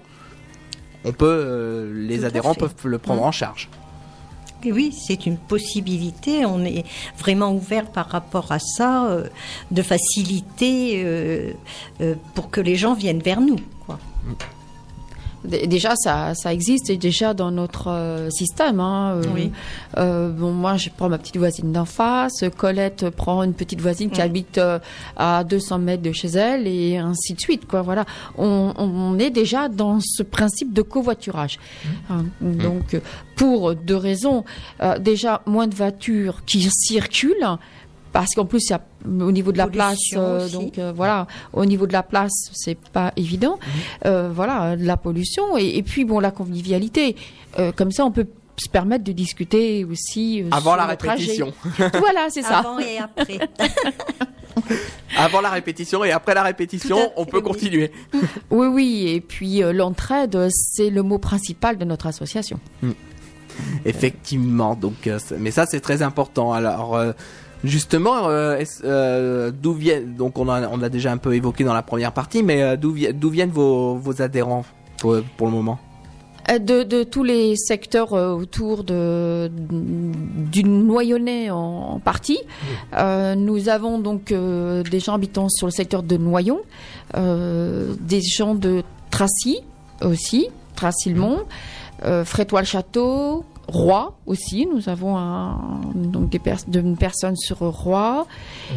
on 1.05 1.11
peut, 1.13 1.91
les 1.93 2.19
Tout 2.19 2.26
adhérents 2.26 2.55
peuvent 2.55 2.74
le 2.86 2.97
prendre 2.97 3.22
Mm. 3.22 3.26
en 3.26 3.32
charge. 3.32 3.69
Oui, 4.66 4.91
c'est 4.91 5.26
une 5.26 5.38
possibilité. 5.38 6.45
On 6.45 6.64
est 6.64 6.86
vraiment 7.18 7.53
ouvert 7.53 7.86
par 7.88 8.07
rapport 8.07 8.51
à 8.51 8.59
ça, 8.59 9.07
euh, 9.07 9.28
de 9.72 9.82
faciliter 9.82 11.03
euh, 11.03 11.53
euh, 12.01 12.16
pour 12.36 12.49
que 12.49 12.62
les 12.62 12.76
gens 12.76 12.93
viennent 12.93 13.22
vers 13.22 13.41
nous. 13.41 13.57
Quoi. 13.86 13.99
Dé- 15.44 15.66
Déjà, 15.68 15.94
ça, 15.96 16.34
ça 16.36 16.54
existe 16.54 16.92
déjà 16.92 17.34
dans 17.34 17.50
notre 17.52 17.88
euh, 17.89 18.30
système. 18.30 18.80
hein, 18.80 19.16
euh, 19.16 19.24
Oui. 19.34 19.52
euh, 19.98 20.30
bon, 20.30 20.52
moi, 20.52 20.78
je 20.78 20.89
prends 20.96 21.10
ma 21.10 21.18
petite 21.18 21.38
voisine 21.38 21.72
d'en 21.72 21.86
face. 21.86 22.44
Colette 22.58 23.10
prend 23.10 23.42
une 23.44 23.54
petite 23.54 23.82
voisine 23.82 24.10
qui 24.12 24.20
Mm. 24.22 24.24
habite 24.24 24.58
euh, 24.58 24.80
à 25.18 25.44
200 25.44 25.80
mètres 25.80 26.04
de 26.04 26.12
chez 26.12 26.28
elle 26.30 26.68
et 26.68 26.98
ainsi 26.98 27.34
de 27.34 27.39
suite. 27.39 27.66
Quoi, 27.68 27.82
voilà. 27.82 28.06
On, 28.38 28.74
on 28.78 29.18
est 29.20 29.32
déjà 29.32 29.68
dans 29.68 30.00
ce 30.00 30.22
principe 30.24 30.74
de 30.74 30.82
covoiturage. 30.84 31.60
Hein, 32.10 32.26
Donc, 32.42 33.00
pour 33.36 33.74
deux 33.74 33.96
raisons. 33.98 34.46
Euh, 34.82 35.00
déjà, 35.00 35.42
moins 35.48 35.68
de 35.68 35.74
voitures 35.76 36.46
qui 36.46 36.70
circulent. 36.72 37.58
Parce 38.12 38.36
qu'en 38.36 38.45
plus, 38.45 38.70
il 38.70 38.72
y 38.72 38.74
a, 38.74 38.82
au 39.05 39.32
niveau 39.32 39.51
de 39.51 39.57
la 39.57 39.68
place, 39.68 39.97
euh, 40.16 40.49
donc 40.49 40.78
euh, 40.78 40.91
voilà, 40.93 41.28
au 41.53 41.66
niveau 41.66 41.88
de 41.88 41.93
la 41.93 42.03
place, 42.03 42.49
c'est 42.53 42.78
pas 42.78 43.14
évident. 43.16 43.57
Euh, 44.05 44.30
voilà, 44.34 44.76
de 44.76 44.86
la 44.86 44.97
pollution 44.97 45.57
et, 45.57 45.78
et 45.78 45.84
puis 45.84 46.05
bon, 46.05 46.20
la 46.20 46.32
convivialité. 46.32 47.16
Euh, 47.59 47.72
comme 47.72 47.91
ça, 47.91 48.05
on 48.05 48.12
peut 48.12 48.28
se 48.62 48.70
permettre 48.70 49.03
de 49.03 49.12
discuter 49.12 49.86
aussi 49.86 50.41
euh, 50.41 50.47
Avant 50.51 50.72
sur 50.72 50.78
la 50.78 50.86
répétition. 50.86 51.53
voilà, 51.78 52.28
c'est 52.30 52.41
ça. 52.41 52.59
Avant 52.59 52.80
et 52.80 52.97
après. 52.99 53.39
Avant 55.18 55.41
la 55.41 55.49
répétition 55.49 56.03
et 56.03 56.12
après 56.12 56.34
la 56.34 56.43
répétition, 56.43 57.12
on 57.16 57.26
peut 57.26 57.38
oui. 57.38 57.43
continuer. 57.43 57.91
Oui, 58.51 58.68
oui. 58.68 59.07
Et 59.07 59.22
puis 59.22 59.64
euh, 59.64 59.74
l'entraide, 59.74 60.49
c'est 60.51 60.89
le 60.89 61.03
mot 61.03 61.18
principal 61.18 61.78
de 61.78 61.86
notre 61.86 62.07
association. 62.07 62.59
Effectivement, 63.86 64.76
donc, 64.76 65.07
euh, 65.07 65.20
mais 65.38 65.51
ça 65.51 65.66
c'est 65.66 65.80
très 65.80 66.01
important. 66.01 66.53
Alors, 66.53 66.95
euh, 66.95 67.14
justement, 67.64 68.30
euh, 68.30 68.57
est-ce, 68.57 68.82
euh, 68.84 69.51
d'où 69.51 69.74
viennent 69.74 70.16
donc 70.16 70.38
on 70.38 70.49
a 70.49 70.68
on 70.70 70.82
a 70.82 70.89
déjà 70.89 71.12
un 71.12 71.18
peu 71.18 71.36
évoqué 71.36 71.64
dans 71.64 71.74
la 71.74 71.84
première 71.84 72.12
partie, 72.12 72.43
mais 72.43 72.62
euh, 72.62 72.76
d'où 72.78 72.91
vi- 72.93 73.14
d'où 73.14 73.30
viennent 73.30 73.51
vos, 73.51 73.95
vos 73.95 74.22
adhérents 74.22 74.66
pour, 74.99 75.18
pour 75.38 75.47
le 75.47 75.53
moment? 75.53 75.80
De, 76.49 76.84
de 76.84 77.03
tous 77.03 77.24
les 77.24 77.55
secteurs 77.55 78.14
autour 78.14 78.84
de, 78.84 79.49
du 79.53 80.64
Noyonnais 80.64 81.49
en, 81.51 81.57
en 81.93 81.99
partie. 81.99 82.39
Euh, 82.97 83.36
nous 83.36 83.70
avons 83.70 83.99
donc 83.99 84.32
euh, 84.32 84.82
des 84.84 84.99
gens 84.99 85.14
habitant 85.14 85.47
sur 85.49 85.68
le 85.68 85.72
secteur 85.72 86.01
de 86.01 86.18
Noyon, 86.18 86.59
euh, 87.16 87.93
des 88.01 88.22
gens 88.22 88.55
de 88.55 88.84
Tracy 89.12 89.59
aussi, 90.03 90.49
Tracy-le-Mont, 90.76 91.43
euh, 92.05 92.26
Frétois-le-Château, 92.26 93.45
Roi 93.68 94.18
aussi. 94.26 94.66
Nous 94.66 94.89
avons 94.89 95.18
un, 95.18 95.82
donc 95.95 96.30
des 96.30 96.39
pers 96.39 96.59
une 96.74 96.97
personne 96.97 97.36
sur 97.38 97.59
Roi. 97.59 98.26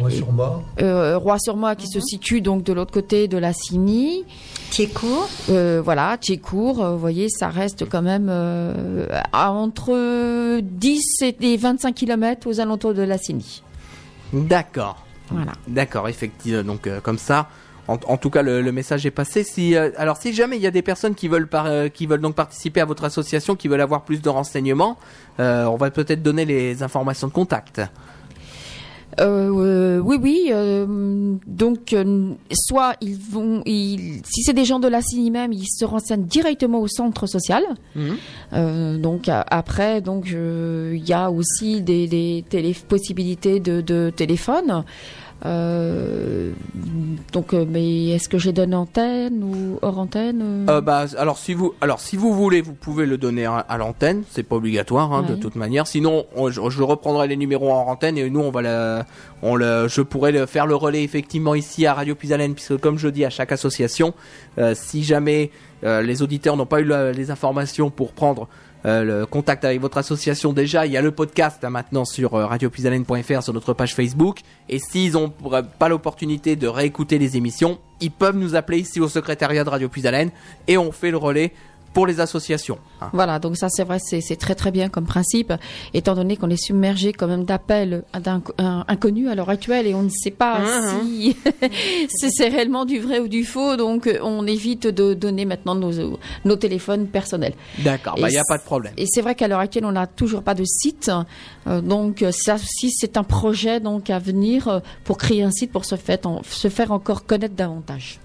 Va 0.01 0.09
sur 0.09 0.31
bas. 0.31 0.61
Euh, 0.81 1.17
Roi-sur-Moi 1.17 1.75
qui 1.75 1.87
se 1.87 1.99
situe 1.99 2.41
donc 2.41 2.63
de 2.63 2.73
l'autre 2.73 2.93
côté 2.93 3.27
de 3.27 3.37
la 3.37 3.53
Cigny. 3.53 4.23
Thiécourt. 4.69 5.29
Euh, 5.49 5.81
voilà, 5.83 6.17
Thiécourt, 6.17 6.83
euh, 6.83 6.91
vous 6.91 6.99
voyez, 6.99 7.29
ça 7.29 7.49
reste 7.49 7.87
quand 7.89 8.01
même 8.01 8.27
euh, 8.29 9.07
à 9.31 9.51
entre 9.51 10.59
10 10.59 11.01
et 11.21 11.35
et 11.41 11.57
25 11.57 11.93
km 11.93 12.47
aux 12.47 12.59
alentours 12.59 12.93
de 12.93 13.01
la 13.01 13.17
Cigny. 13.17 13.63
D'accord. 14.33 15.05
Voilà. 15.29 15.53
D'accord, 15.67 16.07
effectivement. 16.07 16.63
Donc 16.63 16.87
euh, 16.87 16.99
comme 17.01 17.17
ça, 17.17 17.49
en, 17.87 17.97
en 18.07 18.17
tout 18.17 18.29
cas 18.29 18.41
le, 18.41 18.61
le 18.61 18.71
message 18.71 19.05
est 19.05 19.11
passé. 19.11 19.43
Si 19.43 19.75
euh, 19.75 19.91
alors 19.97 20.17
si 20.17 20.33
jamais 20.33 20.55
il 20.57 20.61
y 20.61 20.67
a 20.67 20.71
des 20.71 20.81
personnes 20.81 21.15
qui 21.15 21.27
veulent 21.27 21.47
par- 21.47 21.67
euh, 21.67 21.87
qui 21.87 22.05
veulent 22.07 22.21
donc 22.21 22.35
participer 22.35 22.81
à 22.81 22.85
votre 22.85 23.03
association, 23.03 23.55
qui 23.55 23.67
veulent 23.67 23.81
avoir 23.81 24.03
plus 24.03 24.21
de 24.21 24.29
renseignements, 24.29 24.97
euh, 25.39 25.65
on 25.65 25.75
va 25.77 25.91
peut-être 25.91 26.23
donner 26.23 26.45
les 26.45 26.83
informations 26.83 27.27
de 27.27 27.33
contact. 27.33 27.81
Euh, 29.21 29.99
oui, 29.99 30.17
oui. 30.21 30.49
euh, 30.51 31.35
donc, 31.47 31.93
euh, 31.93 32.31
soit 32.51 32.95
ils 32.99 33.17
vont, 33.17 33.61
ils, 33.65 34.21
si 34.25 34.43
c'est 34.43 34.51
des 34.53 34.65
gens 34.65 34.79
de 34.79 34.89
la 34.89 35.01
CINI 35.01 35.31
même, 35.31 35.53
ils 35.53 35.67
se 35.67 35.85
renseignent 35.85 36.25
directement 36.25 36.81
au 36.81 36.87
centre 36.89 37.25
social. 37.25 37.63
Mhm. 37.95 38.97
Donc 39.01 39.29
après, 39.29 40.01
donc 40.01 40.27
il 40.31 41.07
y 41.07 41.13
a 41.13 41.31
aussi 41.31 41.81
des, 41.81 42.07
des 42.07 42.43
télé- 42.49 42.73
possibilités 42.73 43.61
de, 43.61 43.79
de 43.79 44.11
téléphone. 44.13 44.83
Euh, 45.45 46.51
donc, 47.33 47.53
euh, 47.53 47.65
mais 47.67 48.09
est-ce 48.09 48.29
que 48.29 48.37
j'ai 48.37 48.53
donne 48.53 48.73
antenne 48.73 49.43
ou 49.43 49.77
hors 49.81 49.99
antenne 49.99 50.65
euh 50.69 50.81
bah, 50.81 51.05
alors 51.17 51.37
si 51.37 51.53
vous, 51.53 51.73
alors 51.81 51.99
si 51.99 52.15
vous 52.15 52.33
voulez, 52.33 52.61
vous 52.61 52.73
pouvez 52.73 53.05
le 53.05 53.17
donner 53.17 53.45
à, 53.45 53.57
à 53.57 53.77
l'antenne. 53.77 54.23
C'est 54.31 54.43
pas 54.43 54.55
obligatoire 54.55 55.11
hein, 55.13 55.23
de 55.23 55.35
toute 55.35 55.55
manière. 55.55 55.87
Sinon, 55.87 56.25
on- 56.35 56.49
je, 56.49 56.61
je 56.69 56.83
reprendrai 56.83 57.27
les 57.27 57.35
numéros 57.37 57.71
en 57.71 57.87
antenne 57.87 58.17
et 58.17 58.29
nous 58.29 58.39
on 58.39 58.51
va 58.51 58.61
la, 58.61 59.05
on 59.41 59.55
le, 59.55 59.87
je 59.89 60.01
pourrais 60.01 60.31
le, 60.31 60.45
faire 60.45 60.67
le 60.67 60.75
relais 60.75 61.03
effectivement 61.03 61.53
ici 61.55 61.85
à 61.85 61.93
Radio 61.93 62.15
Puisalène 62.15 62.53
puisque 62.53 62.77
comme 62.77 62.97
je 62.97 63.09
dis 63.09 63.25
à 63.25 63.29
chaque 63.29 63.51
association, 63.51 64.13
euh, 64.57 64.73
si 64.75 65.03
jamais 65.03 65.51
euh, 65.85 66.01
les 66.01 66.21
auditeurs 66.21 66.57
n'ont 66.57 66.65
pas 66.65 66.81
eu 66.81 66.91
les 67.13 67.31
informations 67.31 67.89
pour 67.89 68.13
prendre 68.13 68.47
euh, 68.85 69.03
le 69.03 69.25
contact 69.25 69.65
avec 69.65 69.81
votre 69.81 69.97
association 69.97 70.53
déjà, 70.53 70.85
il 70.85 70.91
y 70.91 70.97
a 70.97 71.01
le 71.01 71.09
podcast 71.09 71.63
hein, 71.63 71.71
maintenant 71.71 72.05
sur 72.05 72.35
euh, 72.35 72.47
sur 73.41 73.53
notre 73.53 73.73
page 73.73 73.95
Facebook. 73.95 74.41
Et 74.69 74.77
s'ils 74.77 75.13
n'ont 75.13 75.33
pas 75.79 75.89
l'opportunité 75.89 76.55
de 76.55 76.67
réécouter 76.67 77.17
les 77.17 77.35
émissions, 77.35 77.79
ils 77.99 78.11
peuvent 78.11 78.37
nous 78.37 78.55
appeler 78.55 78.79
ici 78.79 78.99
au 78.99 79.07
secrétariat 79.07 79.63
de 79.63 79.69
Radio 79.69 79.89
Puisalène 79.89 80.29
et 80.67 80.77
on 80.77 80.91
fait 80.91 81.09
le 81.09 81.17
relais 81.17 81.53
pour 81.95 82.05
les 82.05 82.19
associations. 82.19 82.77
hein. 83.01 83.09
Voilà, 83.13 83.39
donc 83.39 83.57
ça 83.57 83.67
c'est 83.69 83.83
vrai, 83.83 83.97
c'est 83.99 84.21
c'est 84.21 84.35
très 84.35 84.53
très 84.53 84.69
bien 84.69 84.89
comme 84.89 85.05
principe, 85.05 85.51
étant 85.95 86.13
donné 86.13 86.37
qu'on 86.37 86.49
est 86.51 86.61
submergé 86.61 87.11
quand 87.13 87.25
même 87.27 87.45
d'appels 87.45 88.03
d'inc- 88.13 88.51
un- 88.59 88.85
inconnus 88.87 89.27
à 89.29 89.33
l'heure 89.35 89.49
actuelle 89.49 89.87
et 89.87 89.95
on 89.95 90.03
ne 90.03 90.09
sait 90.09 90.29
pas 90.29 90.59
si, 91.01 91.35
si 92.09 92.29
c'est 92.31 92.49
réellement 92.49 92.85
du 92.85 92.99
vrai 92.99 93.19
ou 93.19 93.27
du 93.27 93.43
faux, 93.45 93.77
donc 93.77 94.05
euh, 94.05 94.19
on 94.21 94.45
évite 94.45 94.85
de 94.87 95.13
donner 95.15 95.45
maintenant 95.45 95.73
nos, 95.73 96.19
nos 96.43 96.55
téléphones 96.55 97.07
personnels. 97.07 97.53
D'accord, 97.79 98.15
Et 98.17 98.21
bah 98.21 98.27
il 98.29 98.33
n'y 98.33 98.37
a 98.37 98.43
pas 98.47 98.57
de 98.57 98.63
problème. 98.63 98.93
Et 98.97 99.05
c'est 99.07 99.21
vrai 99.21 99.33
qu'à 99.35 99.47
l'heure 99.47 99.59
actuelle, 99.59 99.85
on 99.85 99.93
n'a 99.93 100.05
toujours 100.05 100.43
pas 100.43 100.53
de 100.53 100.63
site. 100.65 101.09
Euh, 101.67 101.79
donc, 101.81 102.21
euh, 102.21 102.31
ça 102.31 102.55
aussi, 102.55 102.91
c'est 102.91 103.17
un 103.17 103.23
projet 103.23 103.79
donc 103.79 104.09
à 104.09 104.19
venir 104.19 104.67
euh, 104.67 104.79
pour 105.05 105.17
créer 105.17 105.43
un 105.43 105.51
site 105.51 105.71
pour 105.71 105.85
se 105.85 105.95
faire, 105.95 106.19
en- 106.25 106.41
se 106.43 106.67
faire 106.67 106.91
encore 106.91 107.25
connaître 107.25 107.55
davantage. 107.55 108.19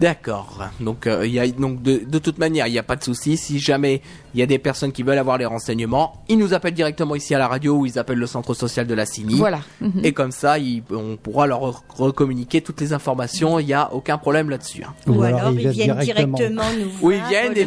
D'accord. 0.00 0.64
Donc, 0.80 1.06
euh, 1.06 1.26
il 1.26 1.32
y 1.32 1.38
a, 1.38 1.46
donc 1.46 1.82
de, 1.82 1.98
de 2.06 2.18
toute 2.18 2.38
manière, 2.38 2.66
il 2.66 2.72
n'y 2.72 2.78
a 2.78 2.82
pas 2.82 2.96
de 2.96 3.04
souci. 3.04 3.36
Si 3.36 3.58
jamais 3.58 4.00
il 4.34 4.40
y 4.40 4.42
a 4.42 4.46
des 4.46 4.58
personnes 4.58 4.92
qui 4.92 5.02
veulent 5.02 5.18
avoir 5.18 5.36
les 5.36 5.44
renseignements, 5.44 6.22
ils 6.28 6.38
nous 6.38 6.54
appellent 6.54 6.72
directement 6.74 7.14
ici 7.14 7.34
à 7.34 7.38
la 7.38 7.46
radio 7.48 7.76
ou 7.76 7.84
ils 7.86 7.98
appellent 7.98 8.18
le 8.18 8.26
centre 8.26 8.54
social 8.54 8.86
de 8.86 8.94
la 8.94 9.04
CINI. 9.04 9.34
Voilà. 9.34 9.60
Mhm. 9.82 10.00
Et 10.02 10.12
comme 10.12 10.32
ça, 10.32 10.58
ils- 10.58 10.82
on 10.90 11.16
pourra 11.18 11.46
leur 11.46 11.60
re- 11.60 11.76
recommuniquer 11.90 12.62
toutes 12.62 12.80
les 12.80 12.92
informations. 12.94 13.58
Il 13.58 13.66
n'y 13.66 13.74
a 13.74 13.92
aucun 13.92 14.16
problème 14.16 14.48
là-dessus. 14.48 14.82
hein. 14.84 14.94
Ou, 15.06 15.22
alors, 15.22 15.50
ils 15.50 15.68
viennent 15.68 15.88
directement, 16.04 16.62
nous 16.78 16.88
voir. 16.90 17.02
Ou 17.02 17.10
ils 17.12 17.22
viennent 17.28 17.52
le 17.54 17.60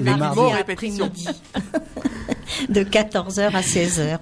effectivement 0.59 1.09
de 2.69 2.83
14h 2.83 3.55
à 3.55 3.61
16h 3.61 4.17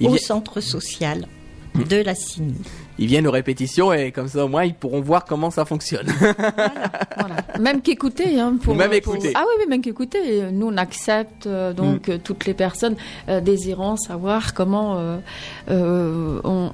Ils 0.00 0.08
au 0.08 0.12
vi- 0.14 0.18
centre 0.18 0.60
social 0.60 1.26
de 1.74 1.96
la 1.96 2.14
CINI. 2.14 2.54
Ils 2.98 3.06
viennent 3.06 3.26
aux 3.26 3.30
répétitions 3.32 3.92
et 3.92 4.10
comme 4.12 4.28
ça, 4.28 4.44
au 4.44 4.48
moins, 4.48 4.64
ils 4.64 4.74
pourront 4.74 5.00
voir 5.00 5.24
comment 5.24 5.50
ça 5.50 5.64
fonctionne. 5.64 6.06
Même 7.60 7.80
qu'écouter. 7.82 8.38
Hein, 8.40 8.56
pour, 8.62 8.74
Ou 8.74 8.76
même 8.76 8.88
pour- 8.88 9.14
écouter. 9.14 9.32
Ah 9.34 9.42
oui, 9.46 9.54
oui, 9.60 9.64
même 9.68 9.82
qu'écouter. 9.82 10.50
Nous, 10.52 10.66
on 10.68 10.76
accepte 10.76 11.46
euh, 11.46 11.72
donc 11.72 12.08
euh, 12.08 12.18
toutes 12.22 12.46
les 12.46 12.54
personnes 12.54 12.96
euh, 13.28 13.40
désirant 13.40 13.96
savoir 13.96 14.54
comment 14.54 14.96
euh, 14.98 15.18
euh, 15.70 16.40
on, 16.44 16.70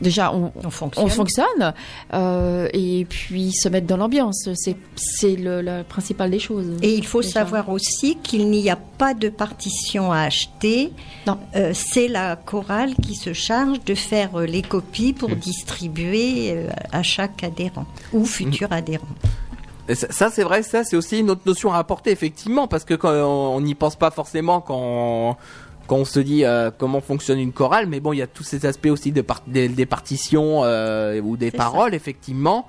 on- 0.00 0.04
on- 0.04 0.08
déjà 0.08 0.32
on, 0.34 0.70
fonctionne, 1.08 1.74
euh, 2.14 2.68
et 2.72 3.04
puis 3.08 3.52
se 3.52 3.68
mettre 3.68 3.86
dans 3.86 3.96
l'ambiance. 3.98 4.48
C'est 4.54 4.76
c'est 4.96 5.36
le, 5.36 5.60
le 5.62 5.82
principal 5.82 6.30
des 6.30 6.38
choses. 6.38 6.66
Et 6.82 6.94
il 6.94 7.06
faut 7.06 7.20
Déjà. 7.22 7.34
savoir 7.40 7.68
aussi 7.68 8.16
qu'il 8.22 8.50
n'y 8.50 8.70
a 8.70 8.76
pas 8.76 9.14
de 9.14 9.28
partition 9.28 10.10
à 10.12 10.20
acheter. 10.22 10.92
Euh, 11.56 11.72
c'est 11.74 12.08
la 12.08 12.36
chorale 12.36 12.94
qui 13.02 13.14
se 13.14 13.32
charge 13.32 13.84
de 13.84 13.94
faire 13.94 14.40
euh, 14.40 14.46
les 14.46 14.62
copies 14.62 15.12
pour 15.12 15.30
distribuer 15.30 16.52
euh, 16.52 16.68
à 16.92 17.02
chaque 17.02 17.44
adhérent 17.44 17.86
ou 18.12 18.24
futur 18.24 18.72
adhérent. 18.72 19.06
Et 19.88 19.94
Ça, 19.94 20.30
c'est 20.30 20.44
vrai, 20.44 20.62
ça 20.62 20.84
c'est 20.84 20.96
aussi 20.96 21.18
une 21.18 21.30
autre 21.30 21.42
notion 21.46 21.72
à 21.72 21.78
apporter 21.78 22.10
effectivement 22.10 22.68
parce 22.68 22.84
que 22.84 22.94
quand 22.94 23.10
on 23.12 23.56
on 23.56 23.60
n'y 23.60 23.74
pense 23.74 23.96
pas 23.96 24.10
forcément 24.10 24.60
quand 24.60 25.36
quand 25.90 25.96
on 25.96 26.04
se 26.04 26.20
dit 26.20 26.44
euh, 26.44 26.70
comment 26.70 27.00
fonctionne 27.00 27.40
une 27.40 27.50
chorale, 27.52 27.86
mais 27.88 27.98
bon, 27.98 28.12
il 28.12 28.18
y 28.18 28.22
a 28.22 28.28
tous 28.28 28.44
ces 28.44 28.64
aspects 28.64 28.86
aussi 28.86 29.10
de 29.10 29.22
par- 29.22 29.42
des, 29.48 29.68
des 29.68 29.86
partitions 29.86 30.60
euh, 30.62 31.20
ou 31.20 31.36
des 31.36 31.50
paroles 31.50 31.94
effectivement, 31.94 32.68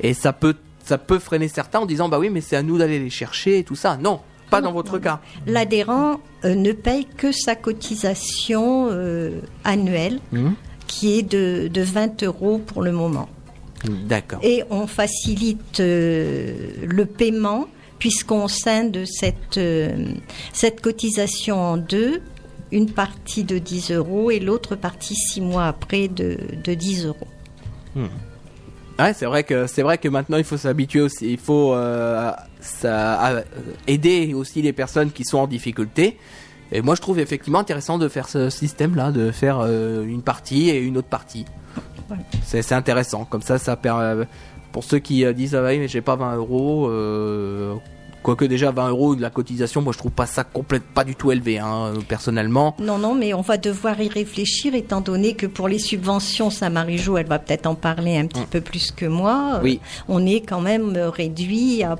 et 0.00 0.14
ça 0.14 0.32
peut 0.32 0.54
ça 0.82 0.96
peut 0.96 1.18
freiner 1.18 1.48
certains 1.48 1.80
en 1.80 1.86
disant 1.86 2.08
bah 2.08 2.18
oui, 2.18 2.30
mais 2.30 2.40
c'est 2.40 2.56
à 2.56 2.62
nous 2.62 2.78
d'aller 2.78 2.98
les 2.98 3.10
chercher 3.10 3.58
et 3.58 3.64
tout 3.64 3.74
ça. 3.74 3.98
Non, 3.98 4.20
pas 4.48 4.62
dans 4.62 4.72
votre 4.72 4.98
cas. 4.98 5.20
L'adhérent 5.46 6.20
euh, 6.46 6.54
ne 6.54 6.72
paye 6.72 7.04
que 7.04 7.32
sa 7.32 7.54
cotisation 7.54 8.88
annuelle 9.64 10.20
Mhm. 10.32 10.54
qui 10.86 11.18
est 11.18 11.22
de, 11.22 11.68
de 11.68 11.82
20 11.82 12.22
euros 12.22 12.58
pour 12.64 12.80
le 12.82 12.92
moment. 12.92 13.28
D'accord. 14.08 14.38
Et 14.42 14.62
on 14.70 14.86
facilite 14.86 15.78
le 15.80 17.04
paiement 17.04 17.66
puisqu'on 17.98 18.48
scinde 18.48 19.04
cette, 19.06 19.60
cette 20.52 20.80
cotisation 20.80 21.56
en 21.58 21.76
deux, 21.78 22.20
une 22.74 22.90
partie 22.90 23.44
de 23.44 23.58
10 23.58 23.92
euros 23.92 24.30
et 24.32 24.40
l'autre 24.40 24.74
partie 24.74 25.14
six 25.14 25.40
mois 25.40 25.66
après 25.66 26.08
de, 26.08 26.36
de 26.62 26.74
10 26.74 27.06
euros. 27.06 27.28
Hmm. 27.94 28.06
Ouais, 28.98 29.12
c'est 29.14 29.26
vrai 29.26 29.44
que 29.44 29.66
c'est 29.66 29.82
vrai 29.82 29.96
que 29.98 30.08
maintenant 30.08 30.36
il 30.36 30.44
faut 30.44 30.56
s'habituer 30.56 31.00
aussi, 31.00 31.32
il 31.32 31.38
faut 31.38 31.72
euh, 31.74 32.32
ça, 32.60 33.28
euh, 33.30 33.42
aider 33.86 34.34
aussi 34.34 34.60
les 34.60 34.72
personnes 34.72 35.12
qui 35.12 35.24
sont 35.24 35.38
en 35.38 35.46
difficulté. 35.46 36.18
Et 36.72 36.82
moi 36.82 36.96
je 36.96 37.00
trouve 37.00 37.20
effectivement 37.20 37.60
intéressant 37.60 37.98
de 37.98 38.08
faire 38.08 38.28
ce 38.28 38.50
système-là, 38.50 39.12
de 39.12 39.30
faire 39.30 39.60
euh, 39.60 40.04
une 40.04 40.22
partie 40.22 40.70
et 40.70 40.80
une 40.80 40.96
autre 40.98 41.08
partie. 41.08 41.44
C'est 42.42 42.62
c'est 42.62 42.74
intéressant, 42.74 43.24
comme 43.24 43.42
ça 43.42 43.58
ça 43.58 43.76
permet 43.76 44.26
pour 44.72 44.82
ceux 44.82 44.98
qui 44.98 45.24
disent 45.34 45.54
ah 45.54 45.64
oui 45.64 45.78
mais 45.78 45.88
j'ai 45.88 46.00
pas 46.02 46.16
20 46.16 46.36
euros. 46.36 46.88
euh, 46.88 47.74
Quoique 48.24 48.46
déjà 48.46 48.70
20 48.70 48.88
euros 48.88 49.14
de 49.14 49.20
la 49.20 49.28
cotisation, 49.28 49.82
moi 49.82 49.92
je 49.92 49.98
trouve 49.98 50.10
pas 50.10 50.24
ça 50.24 50.44
complète, 50.44 50.82
pas 50.82 51.04
du 51.04 51.14
tout 51.14 51.30
élevé 51.30 51.58
hein, 51.58 51.92
personnellement. 52.08 52.74
Non, 52.78 52.96
non, 52.96 53.14
mais 53.14 53.34
on 53.34 53.42
va 53.42 53.58
devoir 53.58 54.00
y 54.00 54.08
réfléchir 54.08 54.74
étant 54.74 55.02
donné 55.02 55.34
que 55.34 55.44
pour 55.46 55.68
les 55.68 55.78
subventions, 55.78 56.48
ça 56.48 56.70
Marie-Jo, 56.70 57.18
elle 57.18 57.26
va 57.26 57.38
peut-être 57.38 57.66
en 57.66 57.74
parler 57.74 58.16
un 58.16 58.26
petit 58.26 58.46
peu 58.50 58.62
plus 58.62 58.92
que 58.92 59.04
moi. 59.04 59.60
Oui. 59.62 59.78
Euh, 59.82 60.02
On 60.08 60.24
est 60.24 60.40
quand 60.40 60.62
même 60.62 60.96
euh, 60.96 61.10
réduit 61.10 61.82
à 61.82 61.96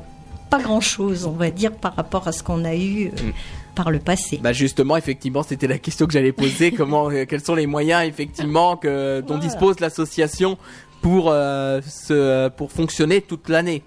pas 0.48 0.60
grand-chose, 0.60 1.26
on 1.26 1.32
va 1.32 1.50
dire, 1.50 1.72
par 1.72 1.94
rapport 1.94 2.26
à 2.26 2.32
ce 2.32 2.42
qu'on 2.42 2.64
a 2.64 2.74
eu 2.74 3.08
euh, 3.08 3.30
par 3.74 3.90
le 3.90 3.98
passé. 3.98 4.40
Bah 4.42 4.54
justement, 4.54 4.96
effectivement, 4.96 5.42
c'était 5.42 5.66
la 5.66 5.78
question 5.78 6.06
que 6.06 6.12
j'allais 6.14 6.32
poser. 6.32 6.72
Comment, 6.76 7.10
quels 7.28 7.42
sont 7.42 7.54
les 7.54 7.66
moyens 7.66 8.02
effectivement 8.08 8.78
que 8.78 9.20
dont 9.20 9.36
dispose 9.36 9.80
l'association 9.80 10.56
pour 11.02 11.28
euh, 11.28 11.82
se, 11.86 12.48
pour 12.48 12.72
fonctionner 12.72 13.20
toute 13.20 13.50
l'année? 13.50 13.82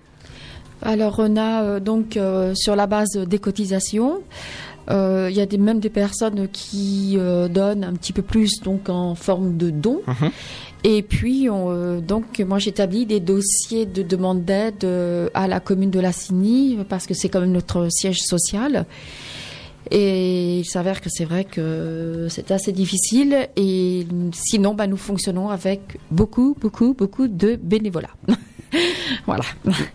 Alors 0.82 1.16
on 1.20 1.36
a 1.38 1.64
euh, 1.64 1.80
donc 1.80 2.18
euh, 2.18 2.54
sur 2.56 2.76
la 2.76 2.88
base 2.88 3.18
des 3.18 3.40
cotisations, 3.40 4.22
euh, 4.90 5.28
il 5.30 5.36
y 5.36 5.42
a 5.42 5.46
des, 5.46 5.58
même 5.58 5.80
des 5.80 5.90
personnes 5.90 6.48
qui 6.48 7.16
euh, 7.18 7.48
donnent 7.48 7.84
un 7.84 7.94
petit 7.94 8.14
peu 8.14 8.22
plus 8.22 8.62
donc 8.62 8.90
en 8.90 9.16
forme 9.16 9.58
de 9.58 9.70
dons. 9.70 10.02
Et 10.84 11.02
puis 11.02 11.50
on, 11.50 11.72
euh, 11.72 12.00
donc 12.00 12.40
moi 12.40 12.60
j'établis 12.60 13.06
des 13.06 13.20
dossiers 13.20 13.86
de 13.86 14.04
demande 14.04 14.46
d'aide 14.46 14.84
euh, 14.84 15.30
à 15.34 15.48
la 15.48 15.60
commune 15.60 15.90
de 15.90 16.00
La 16.00 16.12
Cigny 16.12 16.78
parce 16.88 17.08
que 17.08 17.14
c'est 17.14 17.30
quand 17.30 17.42
même 17.42 17.52
notre 17.52 17.90
siège 17.90 18.20
social. 18.20 18.86
Et 19.90 20.60
il 20.60 20.66
s'avère 20.66 21.02
que 21.02 21.10
c'est 21.10 21.24
vrai 21.24 21.46
que 21.46 22.28
c'est 22.30 22.52
assez 22.52 22.74
difficile. 22.74 23.48
Et 23.56 24.06
sinon, 24.34 24.74
bah, 24.74 24.86
nous 24.86 24.98
fonctionnons 24.98 25.48
avec 25.48 25.98
beaucoup, 26.12 26.58
beaucoup, 26.60 26.94
beaucoup 26.94 27.30
de 27.30 27.56
bénévolat. 27.56 28.10
voilà. 29.26 29.44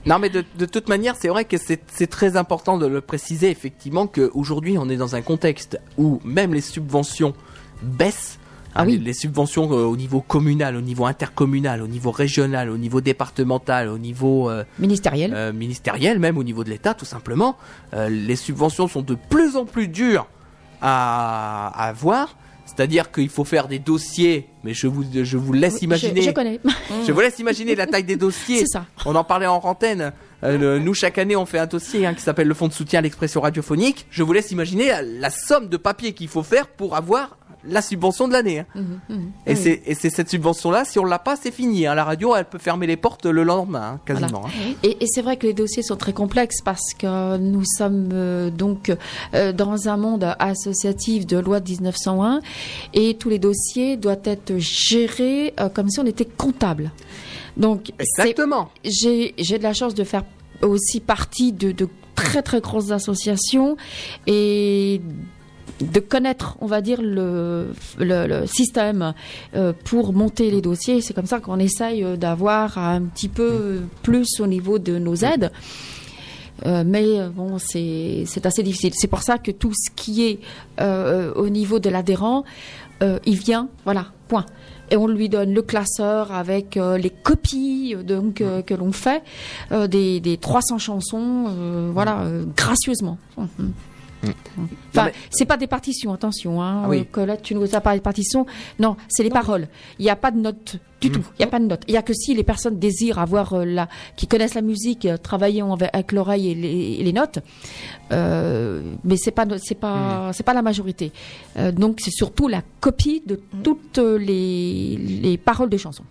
Non, 0.07 0.18
mais 0.18 0.29
de, 0.29 0.45
de 0.59 0.66
toute 0.66 0.89
manière, 0.89 1.16
c'est 1.16 1.29
vrai 1.29 1.45
que 1.45 1.57
c'est 1.59 2.07
très 2.07 2.37
important 2.37 2.79
de 2.79 2.87
le 2.87 3.01
préciser 3.01 3.51
effectivement 3.51 4.07
qu'aujourd'hui, 4.07 4.79
on 4.79 4.89
est 4.89 4.97
dans 4.97 5.14
un 5.14 5.23
contexte 5.23 5.79
où 5.99 6.20
même 6.25 6.55
les 6.55 6.61
subventions 6.61 7.35
baissent. 7.83 8.39
Ah 8.75 8.83
Hein, 8.83 8.85
les, 8.87 8.97
les 8.97 9.12
subventions 9.12 9.70
euh, 9.70 9.85
au 9.85 9.97
niveau 9.97 10.23
communal, 10.23 10.77
au 10.77 10.81
niveau 10.81 11.05
intercommunal, 11.05 11.83
au 11.83 11.87
niveau 11.87 12.11
régional, 12.11 12.70
au 12.70 12.79
niveau 12.79 13.03
départemental, 13.03 13.89
au 13.89 13.99
niveau 13.99 14.49
euh, 14.49 14.64
ministériel, 14.79 15.35
euh, 15.35 15.53
ministériel 15.53 16.18
même 16.18 16.39
au 16.39 16.43
niveau 16.43 16.64
de 16.64 16.70
l'État 16.70 16.95
tout 16.95 17.05
simplement. 17.05 17.57
Les 17.93 18.37
subventions 18.37 18.89
sont 18.89 19.03
de 19.03 19.14
plus 19.14 19.57
en 19.57 19.66
plus 19.66 19.89
dures 19.89 20.27
à 20.81 21.68
avoir. 21.87 22.37
C'est-à-dire 22.75 23.12
qu'il 23.12 23.29
faut 23.29 23.45
faire 23.45 23.68
des 23.68 23.79
dossiers, 23.79 24.47
mais 24.64 24.73
je 24.75 24.87
vous, 24.87 25.05
je 25.12 25.37
vous 25.37 25.53
laisse 25.53 25.79
je- 25.81 25.85
imaginer. 25.85 26.23
je 26.23 26.31
connais. 26.31 26.59
Je 27.07 27.12
vous 27.12 27.20
laisse 27.20 27.39
imaginer 27.39 27.75
la 27.75 27.87
taille 27.87 28.05
des 28.05 28.16
dossiers. 28.16 28.61
C'est 28.61 28.66
ça. 28.66 28.87
On 29.05 29.14
en 29.14 29.25
parlait 29.25 29.47
en 29.47 29.57
antenne. 29.62 30.12
Euh, 30.45 30.57
le- 30.59 30.79
nous, 30.79 30.95
chaque 30.95 31.18
année, 31.18 31.37
on 31.37 31.45
fait 31.47 31.59
un 31.59 31.66
dossier 31.66 32.07
hein, 32.07 32.14
qui 32.14 32.23
s'appelle 32.23 32.49
le 32.49 32.55
Fonds 32.55 32.68
de 32.68 32.73
soutien 32.73 33.01
à 33.01 33.03
l'expression 33.03 33.41
radiophonique. 33.43 34.07
Je 34.11 34.23
vous 34.23 34.33
laisse 34.33 34.51
imaginer 34.51 34.89
la, 34.89 35.03
la 35.03 35.31
somme 35.31 35.68
de 35.68 35.77
papier 35.77 36.12
qu'il 36.14 36.29
faut 36.29 36.43
faire 36.43 36.66
pour 36.68 36.97
avoir 36.97 37.37
la 37.64 37.80
subvention 37.82 38.26
de 38.28 38.32
l'année. 38.32 38.60
hein. 38.60 38.66
Mhm, 38.74 39.00
mhm. 39.08 39.32
Et 39.46 39.52
Oui. 39.52 39.56
c'est 39.56 39.82
et 39.86 39.94
c'est 39.94 40.10
cette 40.10 40.28
subvention-là, 40.30 40.84
si 40.84 40.98
on 40.98 41.04
l'a 41.04 41.18
pas, 41.18 41.36
c'est 41.36 41.50
fini. 41.52 41.86
hein. 41.86 41.94
La 41.94 42.04
radio, 42.04 42.34
elle 42.34 42.44
peut 42.44 42.58
fermer 42.58 42.86
les 42.86 42.96
portes 42.96 43.26
le 43.26 43.42
lendemain, 43.44 43.94
hein, 43.94 44.00
quasiment. 44.04 44.40
Voilà. 44.40 44.54
Et, 44.82 45.02
et 45.02 45.06
c'est 45.06 45.22
vrai 45.22 45.36
que 45.36 45.46
les 45.46 45.52
dossiers 45.54 45.82
sont 45.82 45.96
très 45.96 46.12
complexes 46.12 46.60
parce 46.64 46.92
que 46.98 47.36
nous 47.38 47.64
sommes 47.64 48.10
euh, 48.12 48.50
donc 48.50 48.92
euh, 49.34 49.52
dans 49.52 49.88
un 49.88 49.96
monde 49.96 50.34
associatif 50.38 51.26
de 51.26 51.38
loi 51.38 51.60
de 51.60 51.70
1901 51.70 52.40
et 52.94 53.14
tous 53.14 53.28
les 53.28 53.38
dossiers 53.38 53.96
doivent 53.96 54.20
être 54.24 54.54
gérés 54.58 55.54
euh, 55.60 55.68
comme 55.68 55.88
si 55.88 56.00
on 56.00 56.06
était 56.06 56.24
comptable. 56.24 56.90
Donc, 57.56 57.92
Exactement. 57.98 58.70
j'ai 58.84 59.34
j'ai 59.38 59.58
de 59.58 59.62
la 59.62 59.74
chance 59.74 59.94
de 59.94 60.04
faire 60.04 60.24
aussi 60.62 61.00
partie 61.00 61.52
de, 61.52 61.70
de 61.72 61.88
très 62.14 62.40
très 62.42 62.60
grosses 62.60 62.90
associations 62.92 63.76
et 64.26 65.00
de 65.80 66.00
connaître, 66.00 66.56
on 66.60 66.66
va 66.66 66.80
dire, 66.80 67.00
le, 67.02 67.72
le, 67.98 68.26
le 68.26 68.46
système 68.46 69.14
euh, 69.54 69.72
pour 69.84 70.12
monter 70.12 70.50
les 70.50 70.60
dossiers. 70.60 71.00
C'est 71.00 71.14
comme 71.14 71.26
ça 71.26 71.40
qu'on 71.40 71.58
essaye 71.58 72.04
euh, 72.04 72.16
d'avoir 72.16 72.78
un 72.78 73.02
petit 73.02 73.28
peu 73.28 73.80
plus 74.02 74.40
au 74.40 74.46
niveau 74.46 74.78
de 74.78 74.98
nos 74.98 75.16
aides. 75.16 75.50
Euh, 76.64 76.84
mais 76.86 77.18
bon, 77.34 77.58
c'est 77.58 78.24
assez 78.44 78.62
difficile. 78.62 78.92
C'est 78.94 79.08
pour 79.08 79.22
ça 79.22 79.38
que 79.38 79.50
tout 79.50 79.72
ce 79.74 79.90
qui 79.94 80.24
est 80.24 80.38
euh, 80.80 81.32
au 81.34 81.48
niveau 81.48 81.78
de 81.78 81.90
l'adhérent, 81.90 82.44
il 83.26 83.36
vient, 83.36 83.68
voilà, 83.84 84.06
point. 84.28 84.46
Et 84.92 84.96
on 84.96 85.08
lui 85.08 85.28
donne 85.28 85.52
le 85.52 85.62
classeur 85.62 86.30
avec 86.30 86.76
les 86.76 87.10
copies 87.10 87.96
donc 87.96 88.34
que 88.34 88.74
l'on 88.74 88.92
fait 88.92 89.24
des, 89.88 90.20
des 90.20 90.36
300 90.36 90.78
chansons, 90.78 91.90
voilà, 91.92 92.24
gracieusement. 92.54 93.18
Mhm. 93.36 93.72
Enfin, 94.91 95.11
c'est 95.31 95.45
pas 95.47 95.57
des 95.57 95.66
partitions, 95.66 96.12
attention. 96.12 96.62
Hein, 96.62 96.83
Ah 96.85 96.89
oui. 96.89 97.01
euh, 97.01 97.05
que 97.11 97.20
là, 97.20 97.37
tu 97.37 97.55
nous 97.55 97.75
as 97.75 97.81
parlé 97.81 97.99
de 97.99 98.05
partitions. 98.05 98.47
Non, 98.79 98.97
c'est 99.09 99.23
les 99.25 99.31
paroles. 99.31 99.68
Il 99.99 100.05
n'y 100.05 100.11
a 100.11 100.16
pas 100.16 100.31
de 100.31 100.39
notes 100.39 100.77
du 101.01 101.09
Mm. 101.09 101.12
tout. 101.12 101.25
Il 101.35 101.43
n'y 101.43 101.45
a 101.45 101.49
pas 101.49 101.59
de 101.59 101.66
notes. 101.66 101.83
Il 101.89 101.95
y 101.95 101.97
a 101.97 102.03
que 102.03 102.12
si 102.12 102.35
les 102.35 102.45
personnes 102.45 102.79
désirent 102.79 103.18
avoir 103.18 103.55
euh, 103.55 103.64
la, 103.64 103.89
qui 104.16 104.27
connaissent 104.29 104.55
la 104.55 104.62
musique, 104.62 105.07
euh, 105.07 105.16
travailler 105.16 105.62
en- 105.62 105.75
avec 105.75 106.12
l'oreille 106.12 106.51
et 106.51 106.55
les, 106.55 106.97
et 107.01 107.03
les 107.03 107.12
notes. 107.12 107.41
Euh, 108.12 108.83
mais 109.05 109.16
c'est 109.16 109.31
pas, 109.33 109.47
c'est 109.59 109.75
pas, 109.75 110.29
Mm. 110.29 110.33
c'est 110.35 110.43
pas 110.45 110.55
la 110.55 110.62
majorité. 110.62 111.12
Donc 111.75 111.99
c'est 112.01 112.11
surtout 112.12 112.49
la 112.49 112.62
copie 112.81 113.23
de 113.27 113.41
toutes 113.62 113.99
euh, 113.99 114.18
les, 114.18 114.97
les 114.97 115.37
paroles 115.39 115.70
des 115.70 115.79
chansons. 115.79 116.05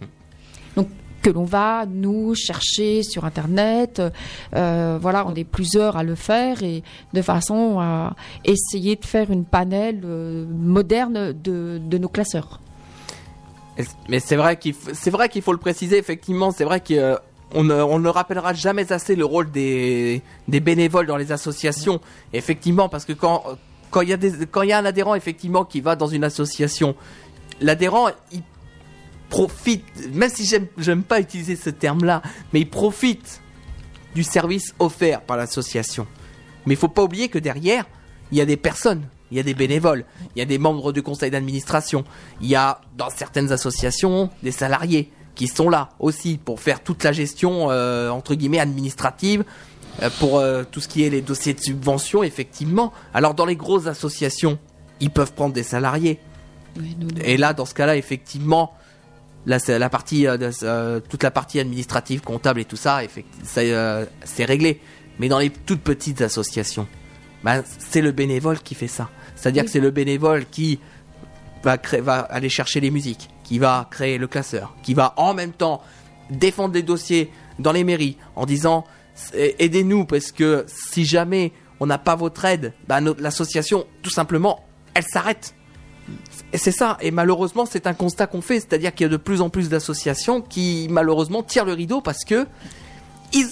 Donc 0.76 0.88
que 1.22 1.30
l'on 1.30 1.44
va 1.44 1.86
nous 1.88 2.34
chercher 2.36 3.04
sur 3.04 3.26
internet, 3.26 4.02
euh, 4.56 4.98
voilà, 5.02 5.26
on 5.28 5.36
est 5.36 5.44
plusieurs 5.44 5.98
à 5.98 6.04
le 6.04 6.16
faire 6.16 6.64
et 6.64 6.84
de 7.14 7.22
façon 7.22 7.80
à 7.80 8.16
essayer 8.44 8.96
de 8.96 9.06
faire 9.06 9.32
une 9.32 9.46
panel 9.46 10.02
euh, 10.04 10.46
moderne 10.50 11.34
de, 11.34 11.80
de 11.84 11.98
nos 11.98 12.10
classeurs. 12.10 12.60
Mais 14.10 14.20
c'est 14.20 14.36
vrai 14.36 14.58
qu'il 14.58 14.74
f- 14.74 14.94
c'est 14.94 15.10
vrai 15.12 15.30
qu'il 15.30 15.42
faut 15.42 15.54
le 15.54 15.58
préciser 15.58 15.98
effectivement. 15.98 16.52
C'est 16.52 16.66
vrai 16.66 16.82
qu'on 16.82 17.64
ne, 17.64 17.74
on 17.74 18.00
ne 18.00 18.10
rappellera 18.10 18.54
jamais 18.54 18.92
assez 18.92 19.16
le 19.16 19.26
rôle 19.26 19.50
des, 19.50 20.22
des 20.48 20.60
bénévoles 20.60 21.08
dans 21.08 21.18
les 21.18 21.32
associations. 21.32 22.00
Effectivement, 22.34 22.90
parce 22.90 23.06
que 23.06 23.14
quand 23.14 23.44
il 24.02 24.10
y 24.10 24.14
a 24.14 24.18
quand 24.52 24.62
il 24.62 24.70
y 24.70 24.74
a 24.74 24.78
un 24.78 24.86
adhérent 24.86 25.16
effectivement 25.16 25.66
qui 25.66 25.82
va 25.82 25.96
dans 25.96 26.08
une 26.08 26.24
association, 26.24 26.96
l'adhérent 27.60 28.10
il 28.32 28.42
profite, 29.32 29.86
même 30.14 30.30
si 30.30 30.46
j'aime 30.78 31.04
pas 31.04 31.22
utiliser 31.22 31.56
ce 31.56 31.72
terme-là, 31.72 32.22
mais 32.52 32.60
il 32.60 32.70
profite 32.70 33.42
du 34.14 34.24
service 34.24 34.76
offert 34.78 35.22
par 35.22 35.38
l'association. 35.38 36.06
Mais 36.66 36.74
il 36.74 36.78
faut 36.78 36.90
pas 36.90 37.02
oublier 37.02 37.30
que 37.30 37.40
derrière, 37.40 37.86
il 38.32 38.38
y 38.38 38.42
a 38.42 38.46
des 38.46 38.58
personnes, 38.58 39.08
il 39.32 39.38
y 39.38 39.40
a 39.40 39.44
des 39.44 39.54
bénévoles, 39.54 40.04
il 40.36 40.40
y 40.40 40.42
a 40.42 40.46
des 40.46 40.58
membres 40.58 40.92
du 40.92 41.02
conseil 41.02 41.32
d'administration, 41.32 42.04
il 42.42 42.50
y 42.50 42.56
a 42.56 42.82
dans 42.98 43.10
certaines 43.10 43.54
associations 43.54 44.30
des 44.44 44.52
salariés 44.52 45.10
qui 45.34 45.48
sont 45.48 45.70
là 45.70 45.92
aussi 46.00 46.38
pour 46.38 46.60
faire 46.60 46.84
toute 46.84 47.06
la 47.06 47.14
gestion 47.14 47.72
euh, 47.72 48.10
entre 48.10 48.36
guillemets 48.36 48.60
administrative 48.60 49.46
euh, 50.02 50.10
pour 50.20 50.40
euh, 50.40 50.64
tout 50.70 50.82
ce 50.82 50.90
qui 50.90 51.06
est 51.06 51.10
les 51.10 51.22
dossiers 51.22 51.54
de 51.54 51.62
subvention 51.62 52.22
effectivement. 52.22 52.92
Alors 53.14 53.34
dans 53.34 53.46
les 53.46 53.56
grosses 53.56 53.88
associations, 53.88 54.60
ils 55.00 55.10
peuvent 55.10 55.32
prendre 55.32 55.54
des 55.54 55.64
salariés. 55.64 56.20
Et 57.24 57.38
là 57.38 57.54
dans 57.54 57.66
ce 57.66 57.74
cas-là 57.74 57.96
effectivement 57.96 58.74
Là, 59.46 59.58
c'est 59.60 59.80
la 59.80 59.90
partie, 59.90 60.28
euh, 60.28 60.38
euh, 60.64 61.00
toute 61.00 61.24
la 61.24 61.32
partie 61.32 61.60
administrative, 61.60 62.22
comptable 62.22 62.60
et 62.62 62.66
tout 62.66 62.76
ça, 62.76 63.00
euh, 63.58 64.06
c'est 64.24 64.46
réglé. 64.46 64.80
Mais 65.20 65.30
dans 65.30 65.40
les 65.40 65.50
toutes 65.50 65.82
petites 65.82 66.22
associations, 66.22 66.88
ben, 67.44 67.64
c'est 67.80 68.02
le 68.02 68.12
bénévole 68.12 68.60
qui 68.60 68.76
fait 68.76 68.88
ça. 68.88 69.10
C'est-à-dire 69.36 69.62
Oui. 69.64 69.66
que 69.66 69.72
c'est 69.72 69.80
le 69.80 69.90
bénévole 69.92 70.46
qui 70.46 70.80
va, 71.64 71.78
créer, 71.78 72.02
va 72.02 72.20
aller 72.20 72.50
chercher 72.50 72.80
les 72.80 72.92
musiques, 72.92 73.30
qui 73.44 73.58
va 73.60 73.88
créer 73.90 74.18
le 74.20 74.28
classeur, 74.28 74.76
qui 74.84 74.94
va 74.94 75.14
en 75.18 75.34
même 75.34 75.52
temps 75.52 75.82
défendre 76.30 76.74
les 76.76 76.84
dossiers 76.84 77.32
dans 77.60 77.72
les 77.72 77.84
mairies 77.84 78.18
en 78.36 78.46
disant 78.46 78.86
aidez-nous 79.34 80.06
parce 80.06 80.32
que 80.32 80.66
si 80.68 81.04
jamais 81.06 81.52
on 81.80 81.86
n'a 81.88 81.98
pas 81.98 82.16
votre 82.16 82.46
aide, 82.46 82.74
notre- 83.02 83.22
l'association, 83.22 83.86
tout 84.04 84.10
simplement, 84.12 84.64
elle 84.94 85.04
s'arrête. 85.04 85.54
C'est 86.54 86.72
ça, 86.72 86.98
et 87.02 87.12
malheureusement 87.12 87.66
c'est 87.66 87.88
un 87.88 87.94
constat 87.94 88.28
qu'on 88.28 88.42
fait, 88.42 88.60
c'est-à-dire 88.60 88.94
qu'il 88.94 89.06
y 89.06 89.10
a 89.10 89.12
de 89.12 89.18
plus 89.18 89.42
en 89.42 89.50
plus 89.50 89.70
d'associations 89.70 90.42
qui 90.42 90.88
malheureusement 90.90 91.44
tirent 91.44 91.66
le 91.66 91.74
rideau 91.74 92.02
parce 92.02 92.26
que 92.26 92.46
il 93.34 93.48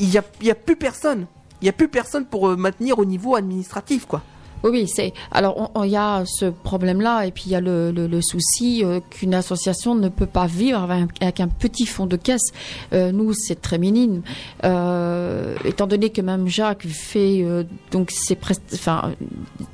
y 0.00 0.18
a, 0.18 0.54
plus 0.54 0.76
personne, 0.76 1.26
il 1.62 1.66
y 1.66 1.68
a 1.68 1.72
plus 1.72 1.88
personne 1.88 2.26
pour 2.26 2.48
euh, 2.48 2.56
maintenir 2.56 2.98
au 2.98 3.04
niveau 3.04 3.34
administratif 3.34 4.04
quoi. 4.06 4.22
Oui, 4.62 4.70
oui, 4.72 4.88
c'est. 4.88 5.12
Alors, 5.30 5.70
il 5.84 5.90
y 5.90 5.96
a 5.96 6.24
ce 6.26 6.46
problème-là, 6.46 7.26
et 7.26 7.30
puis 7.30 7.44
il 7.46 7.52
y 7.52 7.54
a 7.54 7.60
le, 7.60 8.20
souci 8.20 8.84
euh, 8.84 9.00
qu'une 9.10 9.34
association 9.34 9.94
ne 9.94 10.08
peut 10.08 10.26
pas 10.26 10.46
vivre 10.46 10.88
avec 11.20 11.40
un, 11.40 11.48
petit 11.48 11.86
fonds 11.86 12.06
de 12.06 12.16
caisse. 12.16 12.52
Euh, 12.92 13.12
nous, 13.12 13.32
c'est 13.32 13.60
très 13.60 13.78
minime. 13.78 14.22
Euh, 14.64 15.54
étant 15.64 15.86
donné 15.86 16.10
que 16.10 16.20
même 16.20 16.48
Jacques 16.48 16.86
fait 16.86 17.44
donc 17.90 18.10
ses, 18.10 18.38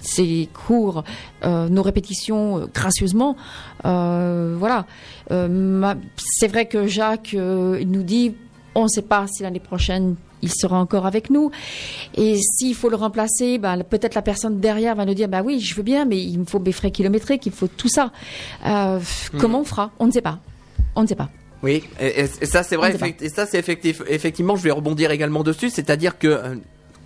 ses 0.01 0.49
cours, 0.53 1.05
nos 1.45 1.83
répétitions 1.83 2.69
gracieusement, 2.73 3.37
voilà. 3.83 4.87
C'est 5.29 6.49
vrai 6.49 6.67
que 6.67 6.87
Jacques 6.87 7.35
nous 7.35 8.03
dit 8.03 8.35
on 8.75 8.85
ne 8.85 8.89
sait 8.89 9.03
pas 9.03 9.27
si 9.27 9.43
l'année 9.43 9.61
prochaine 9.61 10.17
il 10.45 10.53
sera 10.53 10.79
encore 10.79 11.07
avec 11.07 11.31
nous. 11.31 11.51
Et 12.15 12.37
s'il 12.37 12.75
faut 12.75 12.91
le 12.91 12.97
remplacer, 12.97 13.59
ben, 13.59 13.83
peut-être 13.83 14.15
la 14.15 14.23
personne 14.23 14.61
derrière 14.61 14.95
va 14.95 15.05
nous 15.05 15.15
dire, 15.15 15.29
bah 15.29 15.43
oui, 15.45 15.59
je 15.61 15.75
veux 15.75 15.83
bien, 15.83 16.05
mais 16.05 16.21
il 16.23 16.39
me 16.39 16.45
faut 16.45 16.61
mes 16.61 16.73
frais 16.73 16.91
kilométriques, 16.91 17.47
il 17.47 17.53
faut 17.53 17.69
tout 17.69 17.89
ça. 17.89 18.13
Euh, 18.67 19.01
Hmm. 19.33 19.39
Comment 19.39 19.61
on 19.61 19.65
fera? 19.65 19.91
On 19.99 20.07
ne 20.07 20.13
sait 20.13 20.21
pas. 20.21 20.39
On 20.95 21.03
ne 21.03 21.07
sait 21.07 21.15
pas. 21.15 21.31
Oui, 21.63 21.83
et, 21.99 22.27
ça 22.27 22.63
c'est 22.63 22.77
vrai, 22.77 22.95
et 23.21 23.29
ça 23.31 23.47
c'est 23.47 23.59
effectif, 23.59 24.03
effectivement, 24.07 24.55
je 24.55 24.63
vais 24.63 24.71
rebondir 24.71 25.11
également 25.11 25.43
dessus, 25.43 25.71
c'est-à-dire 25.71 26.19
que 26.19 26.29
euh, 26.29 26.57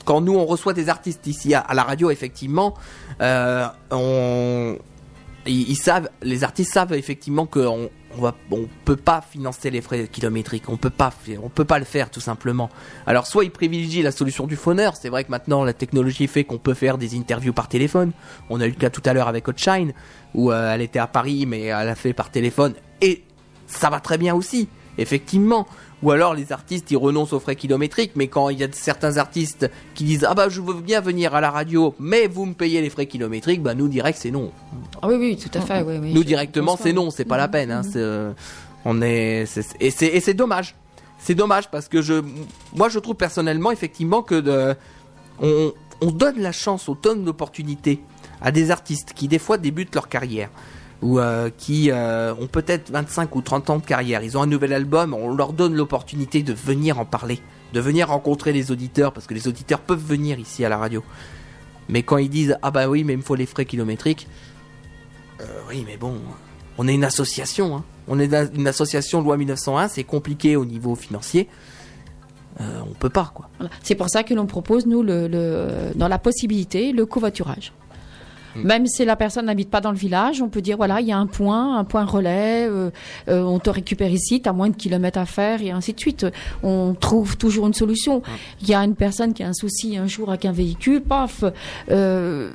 quand 0.05 0.21
nous 0.21 0.35
on 0.35 0.47
reçoit 0.47 0.73
des 0.73 0.89
artistes 0.89 1.29
ici 1.29 1.55
à, 1.55 1.61
à 1.61 1.75
la 1.75 1.85
radio, 1.85 2.11
effectivement, 2.11 2.75
euh, 3.21 3.67
on, 3.93 4.77
ils, 5.47 5.71
ils 5.71 5.77
savent, 5.77 6.09
les 6.23 6.43
artistes 6.43 6.73
savent 6.73 6.93
effectivement 6.93 7.47
qu'on 7.47 7.89
on 8.17 8.23
va, 8.23 8.35
on 8.51 8.67
peut 8.85 8.97
pas 8.97 9.21
financer 9.21 9.71
les 9.71 9.81
frais 9.81 10.09
kilométriques, 10.11 10.69
on 10.69 10.77
peut 10.77 10.91
pas, 10.91 11.13
on 11.43 11.49
peut 11.49 11.65
pas 11.65 11.79
le 11.79 11.85
faire 11.85 12.11
tout 12.11 12.21
simplement. 12.21 12.71
Alors 13.07 13.27
soit 13.27 13.45
ils 13.45 13.51
privilégient 13.51 14.03
la 14.03 14.13
solution 14.13 14.47
du 14.47 14.57
phoneur, 14.57 14.97
c'est 14.97 15.09
vrai 15.09 15.25
que 15.25 15.31
maintenant 15.31 15.65
la 15.65 15.73
technologie 15.73 16.27
fait 16.27 16.45
qu'on 16.45 16.59
peut 16.59 16.75
faire 16.75 16.99
des 16.99 17.17
interviews 17.17 17.53
par 17.53 17.69
téléphone. 17.69 18.13
On 18.51 18.61
a 18.61 18.67
eu 18.67 18.71
le 18.71 18.77
cas 18.77 18.91
tout 18.91 19.03
à 19.05 19.13
l'heure 19.13 19.29
avec 19.29 19.47
Hotshine 19.49 19.93
où 20.35 20.51
euh, 20.51 20.73
elle 20.73 20.81
était 20.81 20.99
à 20.99 21.07
Paris 21.07 21.47
mais 21.47 21.65
elle 21.65 21.89
a 21.89 21.95
fait 21.95 22.13
par 22.13 22.31
téléphone 22.31 22.75
et 23.01 23.25
ça 23.67 23.91
va 23.91 24.01
très 24.01 24.19
bien 24.19 24.35
aussi, 24.35 24.69
effectivement. 24.97 25.67
Ou 26.03 26.13
alors 26.13 26.35
les 26.35 26.53
artistes 26.53 26.91
ils 26.91 26.97
renoncent 26.97 27.33
aux 27.33 27.41
frais 27.41 27.57
kilométriques, 27.57 28.13
mais 28.15 28.29
quand 28.29 28.51
il 28.51 28.59
y 28.61 28.65
a 28.65 28.69
certains 28.71 29.17
artistes 29.17 29.69
qui 29.95 30.05
disent 30.05 30.25
ah 30.29 30.35
bah 30.35 30.49
je 30.49 30.61
veux 30.61 30.75
bien 30.75 31.01
venir 31.01 31.35
à 31.35 31.41
la 31.41 31.51
radio, 31.51 31.95
mais 31.99 32.29
vous 32.29 32.47
me 32.47 32.55
payez 32.55 32.81
les 32.81 32.91
frais 32.91 33.07
kilométriques, 33.07 33.63
bah 33.63 33.75
nous 33.75 33.89
direct 33.89 34.19
c'est 34.21 34.31
non. 34.31 34.53
Ah 35.03 35.09
oui, 35.09 35.17
oui, 35.19 35.37
tout 35.37 35.51
à 35.59 35.61
fait. 35.61 35.83
Oui, 35.83 35.99
oui, 36.01 36.15
nous 36.15 36.23
directement 36.23 36.77
c'est 36.77 36.93
non, 36.93 37.11
c'est 37.11 37.25
pas 37.25 37.37
la 37.37 37.49
peine. 37.49 37.73
Hein, 37.73 37.83
c'est, 37.83 37.97
euh, 37.97 38.33
on 38.85 39.03
est 39.03 39.45
et 39.81 39.91
c'est 39.91 40.07
et 40.07 40.21
c'est 40.21 40.35
dommage. 40.35 40.77
C'est 41.19 41.35
dommage 41.35 41.69
parce 41.69 41.89
que 41.89 42.01
je 42.01 42.23
moi 42.77 42.89
je 42.89 43.01
trouve 43.01 43.17
personnellement 43.17 43.73
effectivement 43.73 44.23
que 44.23 44.37
de, 44.37 44.77
on, 45.41 45.73
on 46.01 46.11
donne 46.13 46.39
la 46.41 46.53
chance, 46.53 46.89
on 46.89 46.95
donne 46.95 47.25
l'opportunité 47.25 48.01
à 48.41 48.53
des 48.53 48.71
artistes 48.71 49.15
qui 49.15 49.27
des 49.27 49.41
fois 49.41 49.59
débutent 49.59 49.97
leur 49.97 50.09
carrière 50.09 50.49
ou 51.03 51.19
euh, 51.19 51.51
qui 51.57 51.91
euh, 51.91 52.35
ont 52.35 52.47
peut-être 52.47 52.91
25 52.91 53.35
ou 53.37 53.43
30 53.43 53.71
ans 53.71 53.79
de 53.79 53.85
carrière, 53.85 54.23
ils 54.23 54.37
ont 54.37 54.43
un 54.43 54.47
nouvel 54.47 54.73
album, 54.73 55.15
on 55.15 55.35
leur 55.35 55.53
donne 55.53 55.75
l'opportunité 55.75 56.43
de 56.43 56.53
venir 56.53 56.99
en 56.99 57.05
parler, 57.05 57.41
de 57.73 57.81
venir 57.81 58.09
rencontrer 58.09 58.53
les 58.53 58.71
auditeurs 58.71 59.13
parce 59.13 59.27
que 59.27 59.35
les 59.35 59.47
auditeurs 59.47 59.81
peuvent 59.81 60.05
venir 60.05 60.39
ici 60.39 60.65
à 60.65 60.69
la 60.69 60.79
radio. 60.79 61.05
Mais 61.89 62.03
quand 62.03 62.19
ils 62.19 62.29
disent 62.29 62.59
ah 62.63 62.71
bah 62.71 62.89
oui 62.89 63.05
mais 63.05 63.15
il 63.15 63.19
me 63.19 63.23
faut 63.23 63.37
les 63.37 63.47
frais 63.47 63.65
kilométriques, 63.65 64.27
euh, 65.41 65.45
oui 65.69 65.85
mais 65.87 65.97
bon, 65.97 66.17
on 66.79 66.89
est 66.89 66.95
une 66.95 67.05
association, 67.05 67.77
hein. 67.77 67.85
on 68.09 68.19
est 68.19 68.33
une 68.55 68.67
association 68.67 69.23
loi 69.23 69.37
1901, 69.37 69.89
c'est 69.89 70.05
compliqué 70.05 70.57
au 70.57 70.65
niveau 70.65 70.97
financier, 70.97 71.49
on 72.61 72.93
peut 72.99 73.09
pas 73.09 73.31
quoi. 73.33 73.49
C'est 73.85 73.95
pour 73.95 74.11
ça 74.11 74.25
que 74.25 74.35
l'on 74.35 74.47
propose, 74.47 74.85
nous, 74.85 75.05
dans 75.05 76.09
la 76.09 76.19
possibilité, 76.19 76.91
le 76.91 77.07
covoiturage. 77.07 77.73
Même 78.57 78.87
si 78.87 79.05
la 79.05 79.17
personne 79.17 79.47
n'habite 79.47 79.71
pas 79.71 79.81
dans 79.81 79.91
le 79.93 79.97
village, 79.97 80.43
on 80.43 80.49
peut 80.49 80.61
dire 80.63 80.77
voilà, 80.77 81.01
il 81.01 81.07
y 81.07 81.13
a 81.13 81.19
un 81.19 81.27
point, 81.27 81.77
un 81.79 81.85
point 81.85 82.05
relais, 82.05 82.67
euh, 82.69 82.91
euh, 83.29 83.43
on 83.43 83.59
te 83.59 83.71
récupère 83.71 84.11
ici, 84.11 84.41
tu 84.43 84.49
as 84.49 84.53
moins 84.53 84.69
de 84.71 84.77
kilomètres 84.77 85.19
à 85.19 85.27
faire 85.27 85.63
et 85.63 85.71
ainsi 85.71 85.93
de 85.93 86.01
suite. 86.01 86.27
On 86.63 86.95
trouve 86.95 87.37
toujours 87.37 87.67
une 87.67 87.75
solution. 87.75 88.23
Il 88.63 88.69
y 88.69 88.75
a 88.75 88.81
une 88.85 88.95
personne 88.97 89.33
qui 89.35 89.43
a 89.43 89.49
un 89.49 89.53
souci 89.55 89.97
un 89.97 90.07
jour 90.07 90.29
avec 90.31 90.45
un 90.45 90.53
véhicule, 90.53 91.01
paf, 91.03 91.45
euh, 91.91 92.51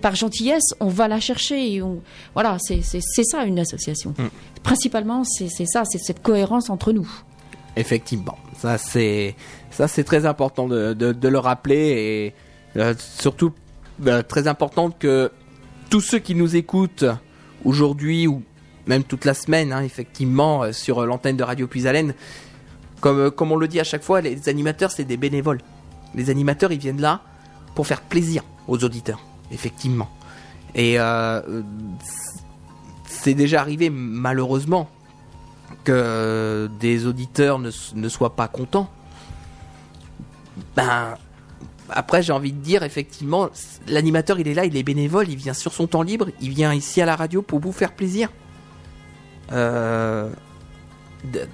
par 0.00 0.14
gentillesse, 0.14 0.74
on 0.80 0.88
va 0.88 1.08
la 1.08 1.20
chercher. 1.20 1.74
et 1.74 1.82
on- 1.82 2.00
voilà, 2.34 2.56
c'est 2.60 2.80
ça 2.82 3.44
une 3.44 3.58
association. 3.58 4.14
Principalement, 4.62 5.24
c'est 5.24 5.48
c'est 5.48 5.66
ça, 5.66 5.82
c'est 5.84 5.98
cette 5.98 6.22
cohérence 6.22 6.70
entre 6.70 6.92
nous. 6.92 7.08
Effectivement, 7.76 8.36
ça 8.58 8.78
c'est 8.78 9.34
ça 9.70 9.88
c'est 9.88 10.04
très 10.04 10.26
important 10.26 10.66
de, 10.68 10.92
de, 10.94 11.12
de 11.12 11.28
le 11.28 11.38
rappeler 11.38 12.32
et 12.74 12.78
euh, 12.78 12.94
surtout 12.98 13.52
euh, 14.06 14.22
très 14.22 14.48
important 14.48 14.90
que 14.90 15.30
tous 15.90 16.00
ceux 16.00 16.18
qui 16.18 16.34
nous 16.34 16.56
écoutent 16.56 17.04
aujourd'hui 17.64 18.26
ou 18.26 18.42
même 18.86 19.04
toute 19.04 19.24
la 19.24 19.34
semaine, 19.34 19.72
hein, 19.72 19.82
effectivement, 19.82 20.62
euh, 20.62 20.72
sur 20.72 21.00
euh, 21.00 21.06
l'antenne 21.06 21.36
de 21.36 21.44
Radio 21.44 21.66
Puisalène, 21.66 22.14
comme 23.00 23.18
euh, 23.18 23.30
comme 23.30 23.52
on 23.52 23.56
le 23.56 23.68
dit 23.68 23.80
à 23.80 23.84
chaque 23.84 24.02
fois, 24.02 24.20
les 24.20 24.48
animateurs 24.48 24.90
c'est 24.90 25.04
des 25.04 25.16
bénévoles. 25.16 25.60
Les 26.14 26.30
animateurs 26.30 26.72
ils 26.72 26.78
viennent 26.78 27.00
là 27.00 27.20
pour 27.74 27.86
faire 27.86 28.00
plaisir 28.00 28.42
aux 28.68 28.82
auditeurs, 28.84 29.20
effectivement. 29.52 30.08
Et 30.74 30.98
c'est 33.06 33.34
déjà 33.34 33.60
arrivé 33.60 33.90
malheureusement 33.90 34.88
que 35.84 36.70
des 36.78 37.06
auditeurs 37.06 37.58
ne, 37.58 37.70
ne 37.94 38.08
soient 38.08 38.36
pas 38.36 38.46
contents, 38.48 38.88
ben 40.76 41.16
après 41.92 42.22
j'ai 42.22 42.32
envie 42.32 42.52
de 42.52 42.58
dire 42.58 42.82
effectivement 42.82 43.50
l'animateur 43.86 44.38
il 44.38 44.48
est 44.48 44.54
là, 44.54 44.64
il 44.64 44.76
est 44.76 44.82
bénévole, 44.82 45.28
il 45.28 45.36
vient 45.36 45.54
sur 45.54 45.72
son 45.72 45.86
temps 45.86 46.02
libre, 46.02 46.28
il 46.40 46.50
vient 46.50 46.72
ici 46.74 47.00
à 47.00 47.06
la 47.06 47.16
radio 47.16 47.42
pour 47.42 47.60
vous 47.60 47.72
faire 47.72 47.92
plaisir. 47.92 48.28
Euh, 49.52 50.30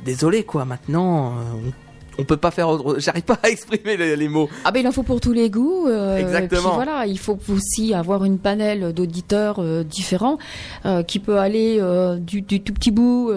désolé 0.04 0.44
quoi, 0.44 0.64
maintenant 0.64 1.38
euh, 1.38 1.42
on, 1.54 1.85
on 2.18 2.24
peut 2.24 2.36
pas 2.36 2.50
faire 2.50 2.68
autre... 2.68 2.96
J'arrive 2.98 3.22
pas 3.24 3.38
à 3.42 3.48
exprimer 3.48 3.96
les, 3.96 4.16
les 4.16 4.28
mots. 4.28 4.48
Ah 4.64 4.70
ben 4.72 4.80
il 4.80 4.88
en 4.88 4.92
faut 4.92 5.02
pour 5.02 5.20
tous 5.20 5.32
les 5.32 5.50
goûts. 5.50 5.86
euh, 5.88 6.16
Exactement. 6.18 6.62
puis 6.62 6.70
voilà, 6.74 7.06
il 7.06 7.18
faut 7.18 7.38
aussi 7.52 7.94
avoir 7.94 8.24
une 8.24 8.38
panel 8.38 8.92
d'auditeurs 8.92 9.56
euh, 9.58 9.82
différents 9.84 10.38
euh, 10.84 11.02
qui 11.02 11.18
peut 11.18 11.38
aller 11.38 11.80
du, 12.20 12.42
du 12.42 12.60
tout 12.60 12.72
petit 12.72 12.90
bout 12.90 13.30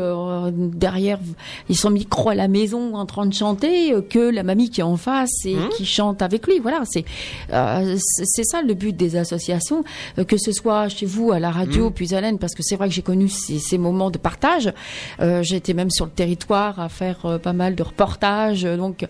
derrière 0.73 1.19
ils 1.69 1.77
sont 1.77 1.89
micro 1.89 2.30
à 2.30 2.35
la 2.35 2.47
maison 2.47 2.95
en 2.95 3.06
train 3.06 3.26
de 3.26 3.34
chanter 3.34 3.93
que 4.10 4.19
la 4.19 4.43
mamie 4.43 4.69
qui 4.69 4.81
est 4.81 4.84
en 4.84 4.97
face 4.97 5.45
et 5.45 5.56
qui 5.76 5.85
chante 5.85 6.22
avec 6.22 6.47
lui. 6.47 6.60
Voilà, 6.60 6.81
c'est 6.85 7.06
c'est 8.06 8.43
ça 8.43 8.61
le 8.61 8.73
but 8.73 8.95
des 8.95 9.15
associations, 9.15 9.84
que 10.27 10.38
ce 10.38 10.51
soit 10.51 10.89
chez 10.89 11.06
vous 11.06 11.31
à 11.31 11.39
la 11.39 11.51
radio 11.51 11.85
Mhm. 11.85 11.91
puis 11.93 12.15
à 12.15 12.22
parce 12.39 12.53
que 12.53 12.64
c'est 12.64 12.76
vrai 12.76 12.89
que 12.89 12.93
j'ai 12.93 13.01
connu 13.01 13.27
ces, 13.30 13.60
ces 13.60 13.77
moments 13.77 14.11
de 14.11 14.18
partage. 14.18 14.72
J'ai 15.19 15.56
été 15.56 15.73
même 15.73 15.89
sur 15.89 16.06
le 16.06 16.11
territoire 16.11 16.80
à 16.80 16.89
faire 16.89 17.39
pas 17.41 17.53
mal 17.53 17.76
de 17.76 17.84
reportages, 17.84 18.68
donc 18.78 19.08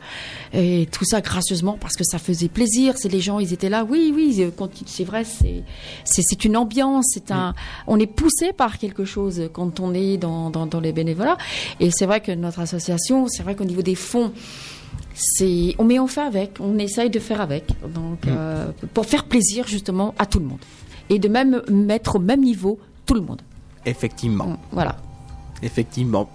et 0.54 0.88
tout 0.92 1.06
ça 1.06 1.22
gracieusement 1.22 1.78
parce 1.80 1.96
que 1.96 2.04
ça 2.04 2.20
faisait 2.20 2.48
plaisir. 2.48 2.96
C'est 2.98 3.10
les 3.10 3.22
gens, 3.22 3.40
ils 3.40 3.54
étaient 3.54 3.70
là. 3.70 3.86
Oui, 3.88 4.12
oui, 4.16 4.36
euh, 4.40 4.68
c'est 4.86 5.04
vrai, 5.04 5.24
c'est 5.24 5.64
c'est 6.04 6.46
une 6.46 6.58
ambiance, 6.58 7.06
c'est 7.14 7.32
un. 7.32 7.54
On 7.88 8.00
est 8.00 8.08
poussé 8.08 8.54
par 8.54 8.78
quelque 8.78 9.06
chose 9.06 9.50
quand 9.54 9.80
on 9.80 9.94
est 9.94 10.18
dans 10.18 10.50
dans, 10.50 10.66
dans 10.66 10.80
les 10.80 10.92
bénévolats. 10.92 11.38
Et 11.80 11.92
c'est 11.92 12.06
vrai 12.06 12.22
que 12.22 12.32
notre 12.32 12.60
association, 12.60 13.28
c'est 13.28 13.44
vrai 13.44 13.56
qu'au 13.56 13.66
niveau 13.66 13.82
des 13.82 13.96
fonds. 13.96 14.32
C'est, 15.14 15.76
on 15.78 15.84
met 15.84 16.00
on 16.00 16.08
fait 16.08 16.22
avec, 16.22 16.60
on 16.62 16.78
essaye 16.78 17.10
de 17.10 17.20
faire 17.20 17.42
avec, 17.42 17.66
donc 17.94 18.26
euh, 18.26 18.68
pour 18.94 19.06
faire 19.06 19.26
plaisir 19.26 19.68
justement 19.68 20.16
à 20.18 20.26
tout 20.26 20.40
le 20.40 20.46
monde 20.46 20.60
et 21.10 21.20
de 21.20 21.28
même 21.28 21.62
mettre 21.70 22.16
au 22.16 22.20
même 22.20 22.42
niveau 22.42 22.80
tout 23.06 23.16
le 23.16 23.22
monde. 23.22 23.42
Effectivement. 23.86 24.58
Voilà. 24.72 24.96
Effectivement. 25.62 26.30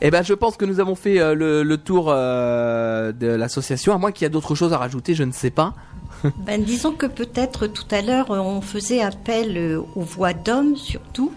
Eh 0.00 0.10
ben, 0.10 0.22
je 0.22 0.34
pense 0.34 0.56
que 0.56 0.64
nous 0.64 0.80
avons 0.80 0.94
fait 0.94 1.18
euh, 1.20 1.34
le, 1.34 1.62
le 1.62 1.78
tour 1.78 2.06
euh, 2.08 3.12
de 3.12 3.26
l'association, 3.26 3.94
à 3.94 3.98
moins 3.98 4.12
qu'il 4.12 4.24
y 4.24 4.26
a 4.26 4.28
d'autres 4.28 4.54
choses 4.54 4.72
à 4.72 4.78
rajouter, 4.78 5.14
je 5.14 5.24
ne 5.24 5.32
sais 5.32 5.50
pas. 5.50 5.74
Ben, 6.46 6.62
disons 6.62 6.92
que 6.92 7.06
peut-être 7.06 7.66
tout 7.66 7.86
à 7.90 8.00
l'heure, 8.02 8.30
euh, 8.30 8.38
on 8.38 8.60
faisait 8.60 9.00
appel 9.00 9.78
aux 9.94 10.00
voix 10.02 10.32
d'hommes 10.32 10.76
surtout. 10.76 11.32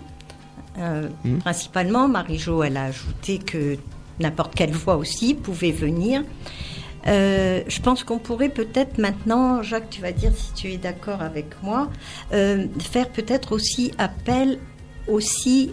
Euh, 0.77 1.07
Mhm. 1.25 1.39
Principalement, 1.39 2.07
Marie-Jo, 2.07 2.63
elle 2.63 2.77
a 2.77 2.84
ajouté 2.85 3.39
que 3.39 3.77
n'importe 4.19 4.53
quelle 4.55 4.71
voix 4.71 4.95
aussi 4.95 5.34
pouvait 5.34 5.71
venir. 5.71 6.23
Je 7.05 7.81
pense 7.81 8.03
qu'on 8.03 8.19
pourrait 8.19 8.49
peut-être 8.49 8.97
maintenant, 8.97 9.63
Jacques, 9.63 9.89
tu 9.89 10.01
vas 10.01 10.11
dire 10.11 10.31
si 10.35 10.51
tu 10.53 10.71
es 10.73 10.77
d'accord 10.77 11.21
avec 11.21 11.47
moi, 11.63 11.88
faire 12.31 13.09
peut-être 13.13 13.53
aussi 13.53 13.91
appel 13.97 14.59
aussi, 15.07 15.71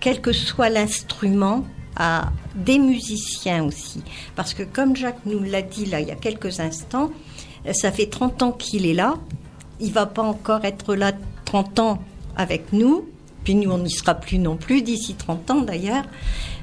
quel 0.00 0.20
que 0.20 0.32
soit 0.32 0.68
l'instrument, 0.68 1.64
à 1.98 2.30
des 2.54 2.78
musiciens 2.78 3.64
aussi. 3.64 4.02
Parce 4.36 4.54
que 4.54 4.62
comme 4.62 4.96
Jacques 4.96 5.26
nous 5.26 5.42
l'a 5.42 5.62
dit 5.62 5.86
là 5.86 6.00
il 6.00 6.08
y 6.08 6.12
a 6.12 6.16
quelques 6.16 6.60
instants, 6.60 7.10
euh, 7.66 7.72
ça 7.72 7.92
fait 7.92 8.06
30 8.06 8.42
ans 8.42 8.52
qu'il 8.52 8.86
est 8.86 8.94
là. 8.94 9.16
Il 9.80 9.92
va 9.92 10.06
pas 10.06 10.22
encore 10.22 10.64
être 10.64 10.94
là 10.94 11.12
30 11.44 11.78
ans 11.80 11.98
avec 12.36 12.72
nous. 12.72 13.08
Puis 13.44 13.54
nous, 13.54 13.70
on 13.70 13.78
n'y 13.78 13.90
sera 13.90 14.14
plus 14.14 14.38
non 14.38 14.56
plus 14.56 14.82
d'ici 14.82 15.14
30 15.14 15.50
ans 15.50 15.62
d'ailleurs. 15.62 16.04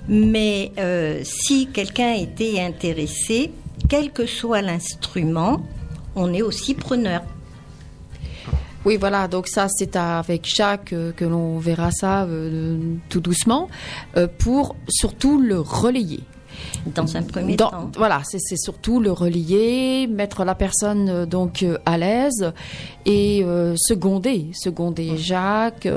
Mais 0.07 0.71
euh, 0.77 1.21
si 1.23 1.67
quelqu'un 1.67 2.13
était 2.13 2.59
intéressé, 2.59 3.51
quel 3.89 4.11
que 4.11 4.25
soit 4.25 4.61
l'instrument, 4.61 5.61
on 6.15 6.33
est 6.33 6.41
aussi 6.41 6.75
preneur. 6.75 7.23
Oui, 8.85 8.97
voilà, 8.97 9.27
donc 9.27 9.47
ça 9.47 9.65
c'est 9.67 9.95
avec 9.95 10.45
Jacques 10.45 10.93
euh, 10.93 11.11
que 11.11 11.25
l'on 11.25 11.57
verra 11.57 11.89
ça 11.89 12.25
euh, 12.25 12.77
tout 13.09 13.19
doucement 13.19 13.67
euh, 14.15 14.27
pour 14.37 14.75
surtout 14.87 15.41
le 15.41 15.59
relayer. 15.59 16.19
Dans 16.93 17.15
un 17.17 17.23
premier 17.23 17.55
Dans- 17.55 17.69
temps. 17.69 17.91
Voilà, 17.97 18.21
c'est 18.25 18.57
surtout 18.57 18.99
le 18.99 19.11
relayer, 19.11 20.07
mettre 20.07 20.43
la 20.43 20.55
personne 20.55 21.09
euh, 21.09 21.25
donc 21.25 21.63
euh, 21.63 21.77
à 21.85 21.97
l'aise 21.97 22.51
et 23.05 23.43
euh, 23.43 23.75
seconder, 23.77 24.47
seconder 24.53 25.17
Jacques, 25.17 25.87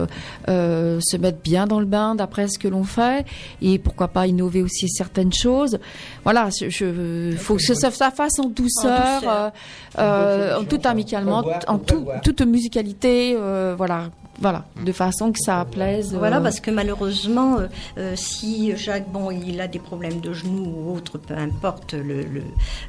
euh, 0.49 0.99
se 1.03 1.16
mettre 1.16 1.39
bien 1.43 1.66
dans 1.66 1.81
le 1.81 1.86
bain 1.86 2.15
d'après 2.15 2.49
ce 2.49 2.59
que 2.59 2.69
l'on 2.69 2.85
fait 2.85 3.24
et 3.62 3.78
pourquoi 3.78 4.09
pas 4.09 4.27
innover 4.27 4.62
aussi 4.62 4.89
certaines 4.89 5.32
choses. 5.32 5.78
Voilà, 6.24 6.49
je, 6.51 6.69
je- 6.69 7.35
faut 7.36 7.57
que 7.57 7.62
ça, 7.62 7.90
ça 7.90 8.11
fasse 8.11 8.39
en 8.39 8.49
douceur, 8.49 9.20
douceur. 9.20 9.23
euh, 9.35 9.51
euh, 9.99 10.59
en 10.61 10.65
tout 10.65 10.81
amicalement, 10.85 11.45
en 11.66 11.78
tout- 11.78 12.07
toute 12.23 12.40
musicalité, 12.43 13.36
voilà, 13.77 14.11
voilà, 14.40 14.65
de 14.85 14.93
façon 14.93 15.32
que 15.32 15.39
ça 15.39 15.65
plaise. 15.70 16.15
Voilà, 16.15 16.39
euh, 16.39 16.40
parce 16.40 16.60
que 16.60 16.70
malheureusement, 16.70 17.59
euh, 17.59 17.66
euh, 17.98 18.12
si 18.16 18.77
Jacques, 18.77 19.10
bon, 19.10 19.31
il 19.31 19.60
a 19.60 19.66
des 19.69 19.78
problèmes 19.78 20.20
de 20.20 20.32
genoux 20.32 20.65
ou 20.77 20.94
autre, 20.94 21.19
peu 21.19 21.35
importe 21.35 21.94
le, 21.94 22.23
le- 22.23 22.43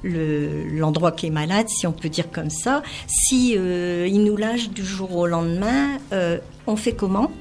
le- 0.04 0.68
l'endroit 0.78 1.12
qui 1.12 1.28
est 1.28 1.32
malade, 1.32 1.68
si 1.70 1.88
on 1.88 1.92
peut 1.92 2.10
dire 2.10 2.32
comme 2.32 2.50
ça, 2.50 2.84
si 3.08 3.56
euh, 3.58 4.08
il 4.08 4.24
nous 4.24 4.38
lâche 4.38 4.70
du 4.70 4.86
jour 4.86 5.16
au 5.16 5.28
lendemain, 5.28 5.98
euh, 6.14 6.38
on 6.68 6.76
fait 6.76 6.94
comment? 6.94 7.32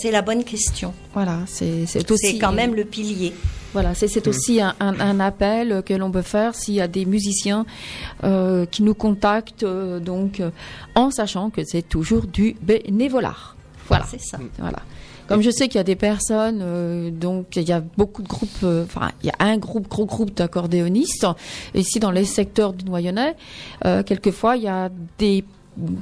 C'est 0.00 0.10
la 0.10 0.22
bonne 0.22 0.44
question. 0.44 0.92
Voilà, 1.14 1.38
c'est 1.46 1.86
c'est 1.86 2.10
aussi 2.10 2.32
C'est 2.32 2.38
quand 2.38 2.52
même 2.52 2.74
le 2.74 2.84
pilier. 2.84 3.32
Voilà, 3.74 3.94
c'est 3.94 4.08
c'est 4.08 4.26
aussi 4.28 4.60
un, 4.60 4.74
un- 4.80 4.98
un 4.98 5.20
appel 5.20 5.82
que 5.84 5.92
l'on 5.94 6.10
peut 6.10 6.22
faire 6.22 6.54
s'il 6.54 6.74
y 6.74 6.80
a 6.80 6.88
des 6.88 7.04
musiciens 7.04 7.66
euh, 8.24 8.64
qui 8.66 8.82
nous 8.82 8.94
contactent, 8.94 9.62
euh, 9.62 10.00
donc 10.00 10.40
euh, 10.40 10.50
en 10.94 11.10
sachant 11.10 11.50
que 11.50 11.62
c'est 11.64 11.86
toujours 11.86 12.26
du 12.26 12.56
bénévolat. 12.62 13.36
Voilà. 13.88 14.06
C'est 14.10 14.20
ça. 14.20 14.38
Voilà. 14.58 14.78
Comme 15.28 15.42
je 15.42 15.50
sais 15.50 15.68
qu'il 15.68 15.76
y 15.76 15.80
a 15.80 15.84
des 15.84 15.96
personnes, 15.96 16.60
euh, 16.62 17.10
donc 17.10 17.56
il 17.56 17.68
y 17.68 17.72
a 17.72 17.80
beaucoup 17.98 18.22
de 18.22 18.28
groupes, 18.28 18.48
euh, 18.64 18.84
enfin 18.84 19.10
il 19.22 19.26
y 19.26 19.30
a 19.30 19.34
un 19.40 19.58
groupe, 19.58 19.86
gros 19.86 20.06
groupe 20.06 20.32
d'accordéonistes 20.34 21.26
ici 21.74 22.00
dans 22.00 22.10
les 22.10 22.24
secteurs 22.24 22.72
du 22.72 22.86
Noyonnais. 22.86 23.36
Euh, 23.84 24.02
quelquefois 24.02 24.56
il 24.56 24.62
y 24.62 24.68
a 24.68 24.88
des, 25.18 25.44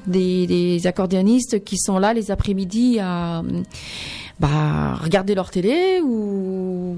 des 0.07 0.47
des 0.47 0.87
accordéonistes 0.87 1.65
qui 1.65 1.77
sont 1.77 1.99
là 1.99 2.15
les 2.15 2.31
après-midi 2.31 3.01
à 3.01 3.43
bah, 4.41 4.95
regarder 5.03 5.35
leur 5.35 5.51
télé 5.51 6.01
ou 6.03 6.95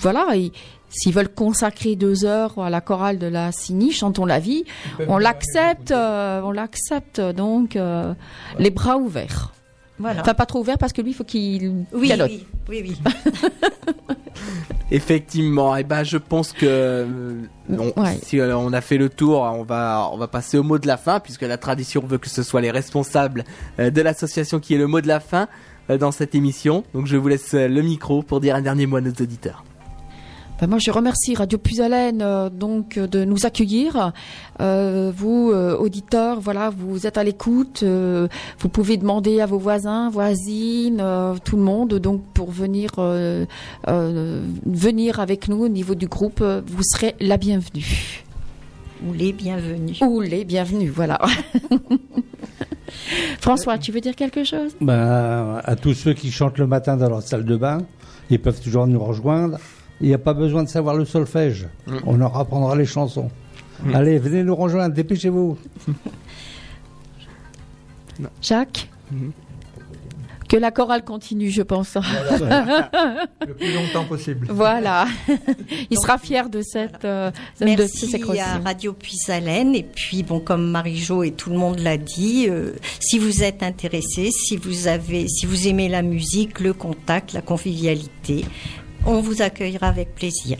voilà. 0.00 0.28
et 0.36 0.52
S'ils 0.88 1.12
veulent 1.12 1.28
consacrer 1.34 1.96
deux 1.96 2.24
heures 2.24 2.58
à 2.60 2.70
la 2.70 2.80
chorale 2.80 3.18
de 3.18 3.26
la 3.26 3.50
Cigny, 3.52 3.90
chantons 3.92 4.24
la 4.24 4.38
vie, 4.38 4.64
on 5.08 5.18
l'accepte, 5.18 5.90
euh, 5.90 6.40
on 6.44 6.52
l'accepte 6.52 7.20
donc 7.20 7.74
euh, 7.76 8.14
les 8.58 8.70
bras 8.70 8.96
ouverts. 8.96 9.52
Voilà. 9.98 10.20
Enfin, 10.20 10.34
pas 10.34 10.46
trop 10.46 10.60
ouverts 10.60 10.78
parce 10.78 10.92
que 10.92 11.02
lui, 11.02 11.10
il 11.10 11.14
faut 11.14 11.24
qu'il 11.24 11.84
Oui, 11.92 12.12
oui, 12.12 12.46
oui, 12.68 12.82
oui. 12.84 12.98
Effectivement, 14.92 15.74
et 15.76 15.82
ben 15.82 16.04
je 16.04 16.16
pense 16.18 16.52
que 16.52 16.66
euh, 16.66 17.06
on- 17.70 18.00
Ouais. 18.00 18.18
si 18.22 18.40
on 18.40 18.72
a 18.72 18.80
fait 18.80 18.98
le 18.98 19.08
tour, 19.08 19.40
on 19.40 19.64
va 19.64 20.08
on 20.12 20.16
va 20.18 20.28
passer 20.28 20.58
au 20.58 20.62
mot 20.62 20.78
de 20.78 20.86
la 20.86 20.96
fin 20.96 21.18
puisque 21.18 21.42
la 21.42 21.56
tradition 21.58 22.02
veut 22.06 22.18
que 22.18 22.28
ce 22.30 22.42
soit 22.44 22.60
les 22.60 22.70
responsables 22.70 23.42
de 23.78 24.00
l'association 24.02 24.60
qui 24.60 24.74
est 24.74 24.78
le 24.78 24.86
mot 24.86 25.00
de 25.00 25.08
la 25.08 25.18
fin 25.18 25.48
dans 25.88 26.12
cette 26.12 26.34
émission. 26.34 26.84
Donc 26.94 27.06
je 27.06 27.16
vous 27.16 27.28
laisse 27.28 27.54
euh, 27.54 27.68
le 27.68 27.82
micro 27.82 28.22
pour 28.22 28.40
dire 28.40 28.56
un 28.56 28.62
dernier 28.62 28.86
mot 28.86 28.96
à 28.96 29.00
nos 29.00 29.10
auditeurs. 29.10 29.64
Ben, 30.58 30.68
moi, 30.68 30.78
je 30.78 30.90
remercie 30.90 31.34
Radio 31.34 31.58
Puisalène 31.58 32.22
euh, 32.22 32.48
donc 32.48 32.96
euh, 32.96 33.06
de 33.06 33.24
nous 33.26 33.44
accueillir. 33.44 34.12
Euh, 34.60 35.12
vous, 35.14 35.50
euh, 35.52 35.76
auditeurs, 35.76 36.40
voilà, 36.40 36.70
vous 36.70 37.06
êtes 37.06 37.18
à 37.18 37.24
l'écoute. 37.24 37.82
euh, 37.82 38.26
vous 38.60 38.70
pouvez 38.70 38.96
demander 38.96 39.42
à 39.42 39.46
vos 39.46 39.58
voisins, 39.58 40.08
voisines, 40.08 41.00
euh, 41.02 41.34
tout 41.44 41.56
le 41.58 41.62
monde, 41.62 41.94
donc 41.96 42.22
pour 42.32 42.50
venir 42.50 42.90
euh, 42.98 43.44
euh, 43.88 44.40
venir 44.64 45.20
avec 45.20 45.48
nous 45.48 45.62
au 45.64 45.68
niveau 45.68 45.94
du 45.94 46.06
groupe. 46.06 46.40
euh, 46.40 46.62
Vous 46.66 46.82
serez 46.82 47.14
la 47.20 47.36
bienvenue. 47.36 48.24
Ou 49.06 49.12
les 49.12 49.34
bienvenus. 49.34 50.00
Ou 50.00 50.22
les 50.22 50.46
bienvenus, 50.46 50.90
voilà. 50.90 51.18
François, 53.40 53.78
tu 53.78 53.92
veux 53.92 54.00
dire 54.00 54.14
quelque 54.14 54.44
chose? 54.44 54.76
Ben, 54.80 55.60
à 55.64 55.76
tous 55.76 55.94
ceux 55.94 56.14
qui 56.14 56.30
chantent 56.30 56.58
le 56.58 56.66
matin 56.66 56.96
dans 56.96 57.08
leur 57.08 57.22
salle 57.22 57.44
de 57.44 57.56
bain, 57.56 57.78
ils 58.30 58.40
peuvent 58.40 58.60
toujours 58.60 58.86
nous 58.86 59.02
rejoindre. 59.02 59.58
Il 60.00 60.08
n'y 60.08 60.14
a 60.14 60.18
pas 60.18 60.34
besoin 60.34 60.62
de 60.62 60.68
savoir 60.68 60.94
le 60.94 61.04
solfège. 61.04 61.68
On 62.04 62.16
leur 62.16 62.36
apprendra 62.36 62.76
les 62.76 62.84
chansons. 62.84 63.30
Mm. 63.82 63.94
Allez, 63.94 64.18
venez 64.18 64.42
nous 64.42 64.54
rejoindre, 64.54 64.94
dépêchez-vous. 64.94 65.58
Jacques? 68.42 68.88
Mhm. 69.10 69.32
Que 70.48 70.56
la 70.56 70.70
chorale 70.70 71.04
continue, 71.04 71.50
je 71.50 71.62
pense. 71.62 71.94
Le 73.46 73.54
plus 73.54 73.72
longtemps 73.72 74.04
possible. 74.04 74.46
Voilà. 74.50 75.06
Il 75.90 75.98
sera 75.98 76.18
fier 76.18 76.48
de 76.48 76.62
cette 76.62 77.04
euh, 77.04 77.30
de 77.60 77.64
Merci 77.64 78.06
ces 78.06 78.40
à 78.40 78.58
Radio 78.58 78.92
Puisalène. 78.92 79.74
Et 79.74 79.82
puis, 79.82 80.22
bon, 80.22 80.40
comme 80.40 80.70
Marie-Jo 80.70 81.24
et 81.24 81.32
tout 81.32 81.50
le 81.50 81.56
monde 81.56 81.80
l'a 81.80 81.96
dit, 81.96 82.46
euh, 82.48 82.72
si 83.00 83.18
vous 83.18 83.42
êtes 83.42 83.62
intéressé, 83.62 84.30
si 84.30 84.56
vous 84.56 84.86
avez, 84.86 85.26
si 85.28 85.46
vous 85.46 85.66
aimez 85.68 85.88
la 85.88 86.02
musique, 86.02 86.60
le 86.60 86.72
contact, 86.72 87.32
la 87.32 87.42
convivialité, 87.42 88.44
on 89.04 89.20
vous 89.20 89.42
accueillera 89.42 89.88
avec 89.88 90.14
plaisir. 90.14 90.58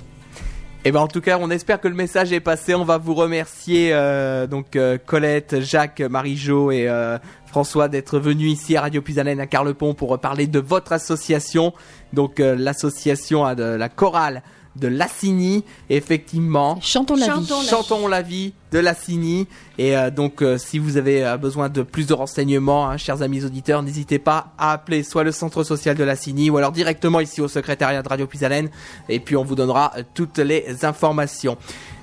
Et 0.87 0.93
ben 0.93 1.01
en 1.01 1.09
tout 1.09 1.21
cas, 1.21 1.37
on 1.41 1.51
espère 1.51 1.81
que 1.81 1.89
le 1.89 1.97
message 1.97 2.33
est 2.33 2.39
passé. 2.39 2.73
On 2.77 2.85
va 2.85 2.97
vous 2.97 3.15
remercier 3.15 3.93
euh, 3.93 4.47
donc 4.47 4.77
euh, 4.77 4.99
Colette, 5.05 5.61
Jacques, 5.61 6.01
Marie-Jo 6.01 6.71
et 6.71 6.89
euh, 6.89 7.19
François 7.47 7.89
d'être 7.89 8.21
venus 8.21 8.53
ici 8.53 8.77
à 8.77 8.83
Radio 8.83 9.03
Puisalène 9.03 9.41
à 9.41 9.49
Carlepont 9.49 9.95
pour 9.95 10.17
parler 10.21 10.47
de 10.47 10.61
votre 10.61 10.93
association, 10.93 11.73
donc 12.13 12.39
l'association 12.39 13.53
de 13.57 13.65
la 13.65 13.89
chorale 13.89 14.45
de 14.77 14.89
Lassigny, 14.89 15.65
effectivement. 15.91 16.79
Chantons 16.81 17.17
la 17.17 17.27
vie. 17.27 17.33
Chantons 17.33 17.63
la 17.63 17.69
Chantons 17.69 18.09
la 18.09 18.23
vie 18.23 18.53
de 18.73 18.79
Lassigny. 18.79 19.47
Et 19.79 19.97
euh, 19.97 20.11
donc, 20.11 20.43
euh, 20.43 20.59
si 20.59 20.79
vous 20.79 20.97
avez 20.97 21.25
euh, 21.25 21.37
besoin 21.37 21.69
de 21.69 21.83
plus 21.83 22.07
de 22.07 22.15
renseignements, 22.15 22.89
hein, 22.89 22.97
chers 22.97 23.23
amis 23.23 23.45
auditeurs, 23.45 23.83
n'hésitez 23.83 24.19
pas 24.19 24.53
à 24.59 24.73
appeler 24.73 25.03
soit 25.03 25.25
le 25.25 25.33
centre 25.33 25.65
social 25.65 25.97
de 25.97 26.05
Lassigny 26.05 26.51
ou 26.51 26.57
alors 26.57 26.73
directement 26.73 27.21
ici 27.21 27.41
au 27.41 27.49
secrétariat 27.49 28.03
de 28.03 28.09
Radio 28.09 28.27
Puisalène. 28.27 28.71
Et 29.09 29.21
puis, 29.21 29.37
on 29.37 29.45
vous 29.45 29.55
donnera 29.55 29.93
euh, 29.97 30.03
toutes 30.15 30.39
les 30.39 30.85
informations. 30.85 31.57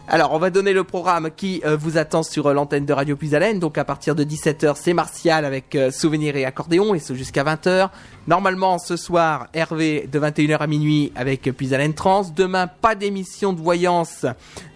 Alors, 0.09 0.33
on 0.33 0.37
va 0.37 0.49
donner 0.49 0.73
le 0.73 0.83
programme 0.83 1.29
qui 1.33 1.61
euh, 1.65 1.77
vous 1.77 1.97
attend 1.97 2.23
sur 2.23 2.47
euh, 2.47 2.53
l'antenne 2.53 2.85
de 2.85 2.91
Radio 2.91 3.15
Puisalène. 3.15 3.59
Donc, 3.59 3.77
à 3.77 3.85
partir 3.85 4.15
de 4.15 4.25
17h, 4.25 4.75
c'est 4.75 4.91
Martial 4.91 5.45
avec 5.45 5.75
euh, 5.75 5.91
Souvenirs 5.91 6.35
et 6.35 6.43
accordéon, 6.43 6.93
et 6.93 6.99
ce 6.99 7.13
jusqu'à 7.13 7.45
20h. 7.45 7.89
Normalement, 8.27 8.79
ce 8.79 8.97
soir, 8.97 9.47
Hervé 9.53 10.09
de 10.11 10.19
21h 10.19 10.57
à 10.57 10.67
minuit 10.67 11.13
avec 11.15 11.47
euh, 11.47 11.53
Puisalène 11.53 11.93
Trans. 11.93 12.25
Demain, 12.35 12.67
pas 12.67 12.95
d'émission 12.95 13.53
de 13.53 13.61
voyance 13.61 14.25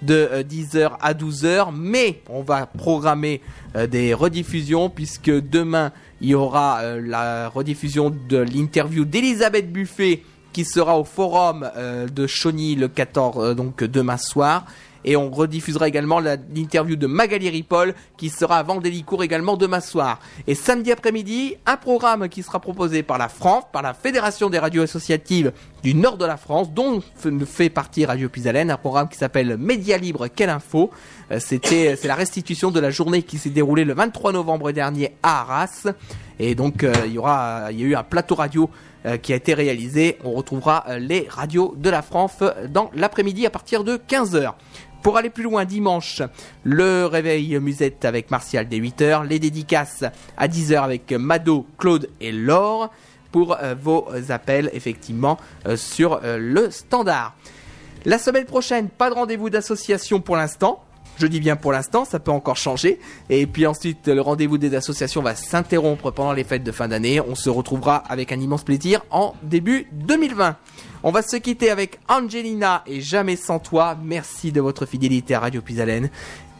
de 0.01 0.29
euh, 0.31 0.43
10h 0.43 0.91
à 1.01 1.13
12h, 1.13 1.71
mais 1.75 2.21
on 2.29 2.41
va 2.41 2.65
programmer 2.65 3.41
des 3.91 4.13
rediffusions 4.13 4.89
puisque 4.89 5.29
demain, 5.29 5.91
il 6.21 6.29
y 6.29 6.35
aura 6.35 6.81
la 6.97 7.49
rediffusion 7.49 8.11
de 8.29 8.37
l'interview 8.37 9.05
d'Elisabeth 9.05 9.71
Buffet 9.71 10.23
qui 10.57 10.65
sera 10.65 10.97
au 10.97 11.03
forum 11.03 11.69
de 12.11 12.25
Chauny 12.25 12.75
le 12.75 12.87
14, 12.87 13.35
euh, 13.37 13.53
donc 13.53 13.83
demain 13.83 14.17
soir. 14.17 14.65
Et 15.05 15.15
on 15.15 15.29
rediffusera 15.29 15.87
également 15.87 16.19
l'interview 16.19 16.95
de 16.95 17.07
Magali 17.07 17.49
Ripoll 17.49 17.93
qui 18.17 18.29
sera 18.29 18.57
à 18.57 18.63
Vendélicourt 18.63 19.23
également 19.23 19.57
demain 19.57 19.79
soir. 19.79 20.19
Et 20.47 20.55
samedi 20.55 20.91
après-midi, 20.91 21.55
un 21.65 21.77
programme 21.77 22.29
qui 22.29 22.43
sera 22.43 22.59
proposé 22.59 23.03
par 23.03 23.17
la 23.17 23.29
France, 23.29 23.63
par 23.71 23.81
la 23.81 23.93
Fédération 23.93 24.49
des 24.49 24.59
radios 24.59 24.83
associatives 24.83 25.51
du 25.83 25.93
nord 25.93 26.17
de 26.17 26.25
la 26.25 26.37
France, 26.37 26.71
dont 26.71 27.01
fait 27.45 27.69
partie 27.69 28.05
Radio 28.05 28.29
Puisalène, 28.29 28.71
un 28.71 28.77
programme 28.77 29.09
qui 29.09 29.17
s'appelle 29.17 29.57
Média 29.57 29.97
Libre, 29.97 30.27
quelle 30.27 30.49
info. 30.49 30.91
Euh, 31.31 31.39
C'était, 31.39 31.95
c'est 31.95 32.07
la 32.07 32.15
restitution 32.15 32.71
de 32.71 32.79
la 32.79 32.89
journée 32.89 33.23
qui 33.23 33.37
s'est 33.37 33.49
déroulée 33.49 33.85
le 33.85 33.93
23 33.93 34.31
novembre 34.31 34.71
dernier 34.71 35.13
à 35.23 35.41
Arras. 35.41 35.87
Et 36.39 36.55
donc, 36.55 36.83
euh, 36.83 36.93
il 37.05 37.13
y 37.13 37.17
aura, 37.17 37.67
il 37.71 37.79
y 37.79 37.83
a 37.83 37.87
eu 37.87 37.95
un 37.95 38.03
plateau 38.03 38.35
radio 38.35 38.69
euh, 39.07 39.17
qui 39.17 39.31
a 39.31 39.35
été 39.35 39.53
réalisé. 39.53 40.17
On 40.25 40.31
retrouvera 40.31 40.83
euh, 40.89 40.99
les 40.99 41.27
radios 41.29 41.75
de 41.77 41.89
la 41.89 42.01
France 42.01 42.37
euh, 42.41 42.67
dans 42.67 42.89
l'après-midi 42.93 43.45
à 43.45 43.49
partir 43.49 43.83
de 43.83 43.95
15h. 43.95 44.53
Pour 45.01 45.17
aller 45.17 45.29
plus 45.29 45.43
loin, 45.43 45.65
dimanche, 45.65 46.21
le 46.63 47.05
réveil 47.05 47.59
musette 47.59 48.03
avec 48.05 48.31
Martial 48.31 48.67
dès 48.67 48.79
8h, 48.79 49.25
les 49.27 49.39
dédicaces 49.39 50.03
à 50.37 50.47
10h 50.47 50.83
avec 50.83 51.11
Mado, 51.11 51.65
Claude 51.77 52.09
et 52.19 52.31
Laure 52.31 52.91
pour 53.31 53.57
euh, 53.61 53.75
vos 53.79 54.07
appels 54.29 54.69
effectivement 54.73 55.37
euh, 55.65 55.77
sur 55.77 56.21
euh, 56.23 56.37
le 56.37 56.71
standard. 56.71 57.35
La 58.05 58.17
semaine 58.19 58.45
prochaine, 58.45 58.89
pas 58.89 59.09
de 59.09 59.15
rendez-vous 59.15 59.49
d'association 59.49 60.21
pour 60.21 60.35
l'instant. 60.35 60.83
Je 61.17 61.25
dis 61.25 61.39
bien 61.39 61.55
pour 61.55 61.71
l'instant, 61.71 62.05
ça 62.05 62.19
peut 62.19 62.31
encore 62.31 62.57
changer. 62.57 62.99
Et 63.29 63.47
puis 63.47 63.65
ensuite, 63.65 64.07
le 64.07 64.21
rendez-vous 64.21 64.59
des 64.59 64.75
associations 64.75 65.23
va 65.23 65.33
s'interrompre 65.35 66.11
pendant 66.11 66.31
les 66.31 66.43
fêtes 66.43 66.63
de 66.63 66.71
fin 66.71 66.87
d'année. 66.87 67.19
On 67.19 67.33
se 67.33 67.49
retrouvera 67.49 67.97
avec 67.97 68.31
un 68.31 68.39
immense 68.39 68.63
plaisir 68.63 69.03
en 69.09 69.33
début 69.41 69.87
2020. 69.93 70.55
On 71.03 71.11
va 71.11 71.21
se 71.21 71.37
quitter 71.37 71.69
avec 71.69 71.99
Angelina 72.09 72.83
et 72.87 73.01
Jamais 73.01 73.35
sans 73.35 73.59
toi. 73.59 73.97
Merci 74.03 74.51
de 74.51 74.61
votre 74.61 74.85
fidélité 74.85 75.35
à 75.35 75.39
Radio 75.41 75.61
Puisalène. 75.61 76.09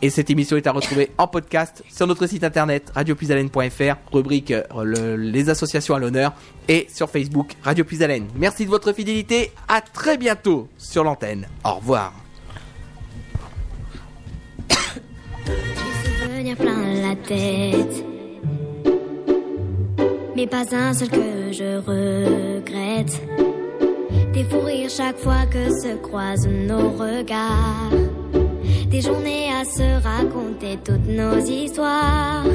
Et 0.01 0.11
cette 0.11 0.30
émission 0.30 0.55
est 0.57 0.68
à 0.68 0.72
retrouver 0.72 1.09
en 1.18 1.27
podcast 1.27 1.84
sur 1.89 2.05
notre 2.05 2.27
site 2.27 2.43
internet 2.43 2.91
radiopuisalène.fr, 2.93 3.95
rubrique 4.14 4.51
euh, 4.51 4.61
le- 4.84 5.15
les 5.15 5.49
associations 5.49 5.95
à 5.95 5.99
l'honneur, 5.99 6.34
et 6.68 6.85
sur 6.93 7.09
Facebook 7.09 7.53
Radio 7.64 7.84
Puisalène. 7.84 8.27
Merci 8.35 8.65
de 8.65 8.69
votre 8.69 8.93
fidélité. 8.93 9.51
À 9.68 9.81
très 9.81 10.18
bientôt 10.18 10.68
sur 10.77 11.03
l'antenne. 11.03 11.47
Au 11.65 11.73
revoir. 11.77 12.14
souvenirs 16.22 16.57
plein 16.57 16.93
la 17.01 17.15
tête. 17.15 18.03
Mais 20.35 20.45
pas 20.45 20.64
un 20.76 20.93
seul 20.93 21.09
que 21.09 21.51
je 21.51 21.77
regrette. 21.80 23.19
Des 24.38 24.43
fous 24.43 24.61
rires 24.61 24.91
chaque 24.95 25.18
fois 25.18 25.47
que 25.49 25.68
se 25.81 25.95
croisent 25.95 26.47
nos 26.47 26.91
regards. 26.91 27.89
Des 28.88 29.01
journées 29.01 29.49
à 29.51 29.65
se 29.65 30.03
raconter 30.03 30.77
toutes 30.85 31.07
nos 31.07 31.39
histoires. 31.39 32.45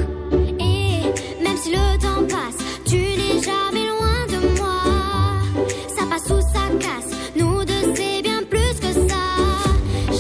Et 0.60 1.42
même 1.42 1.56
si 1.56 1.70
le 1.72 1.98
temps 1.98 2.24
passe, 2.28 2.58
tu 2.86 2.98
n'es 2.98 3.42
jamais 3.42 3.86
loin 3.88 4.20
de 4.28 4.60
moi. 4.60 5.66
Ça 5.88 6.06
passe 6.08 6.30
ou 6.30 6.40
ça 6.54 6.66
casse, 6.78 7.10
nous 7.34 7.64
deux 7.64 7.92
c'est 7.96 8.22
bien 8.22 8.44
plus 8.48 8.78
que 8.78 8.92
ça. 9.08 9.24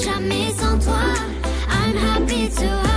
Jamais 0.02 0.50
sans 0.58 0.76
toi, 0.84 1.04
I'm 1.70 1.96
happy 1.96 2.48
to 2.56 2.91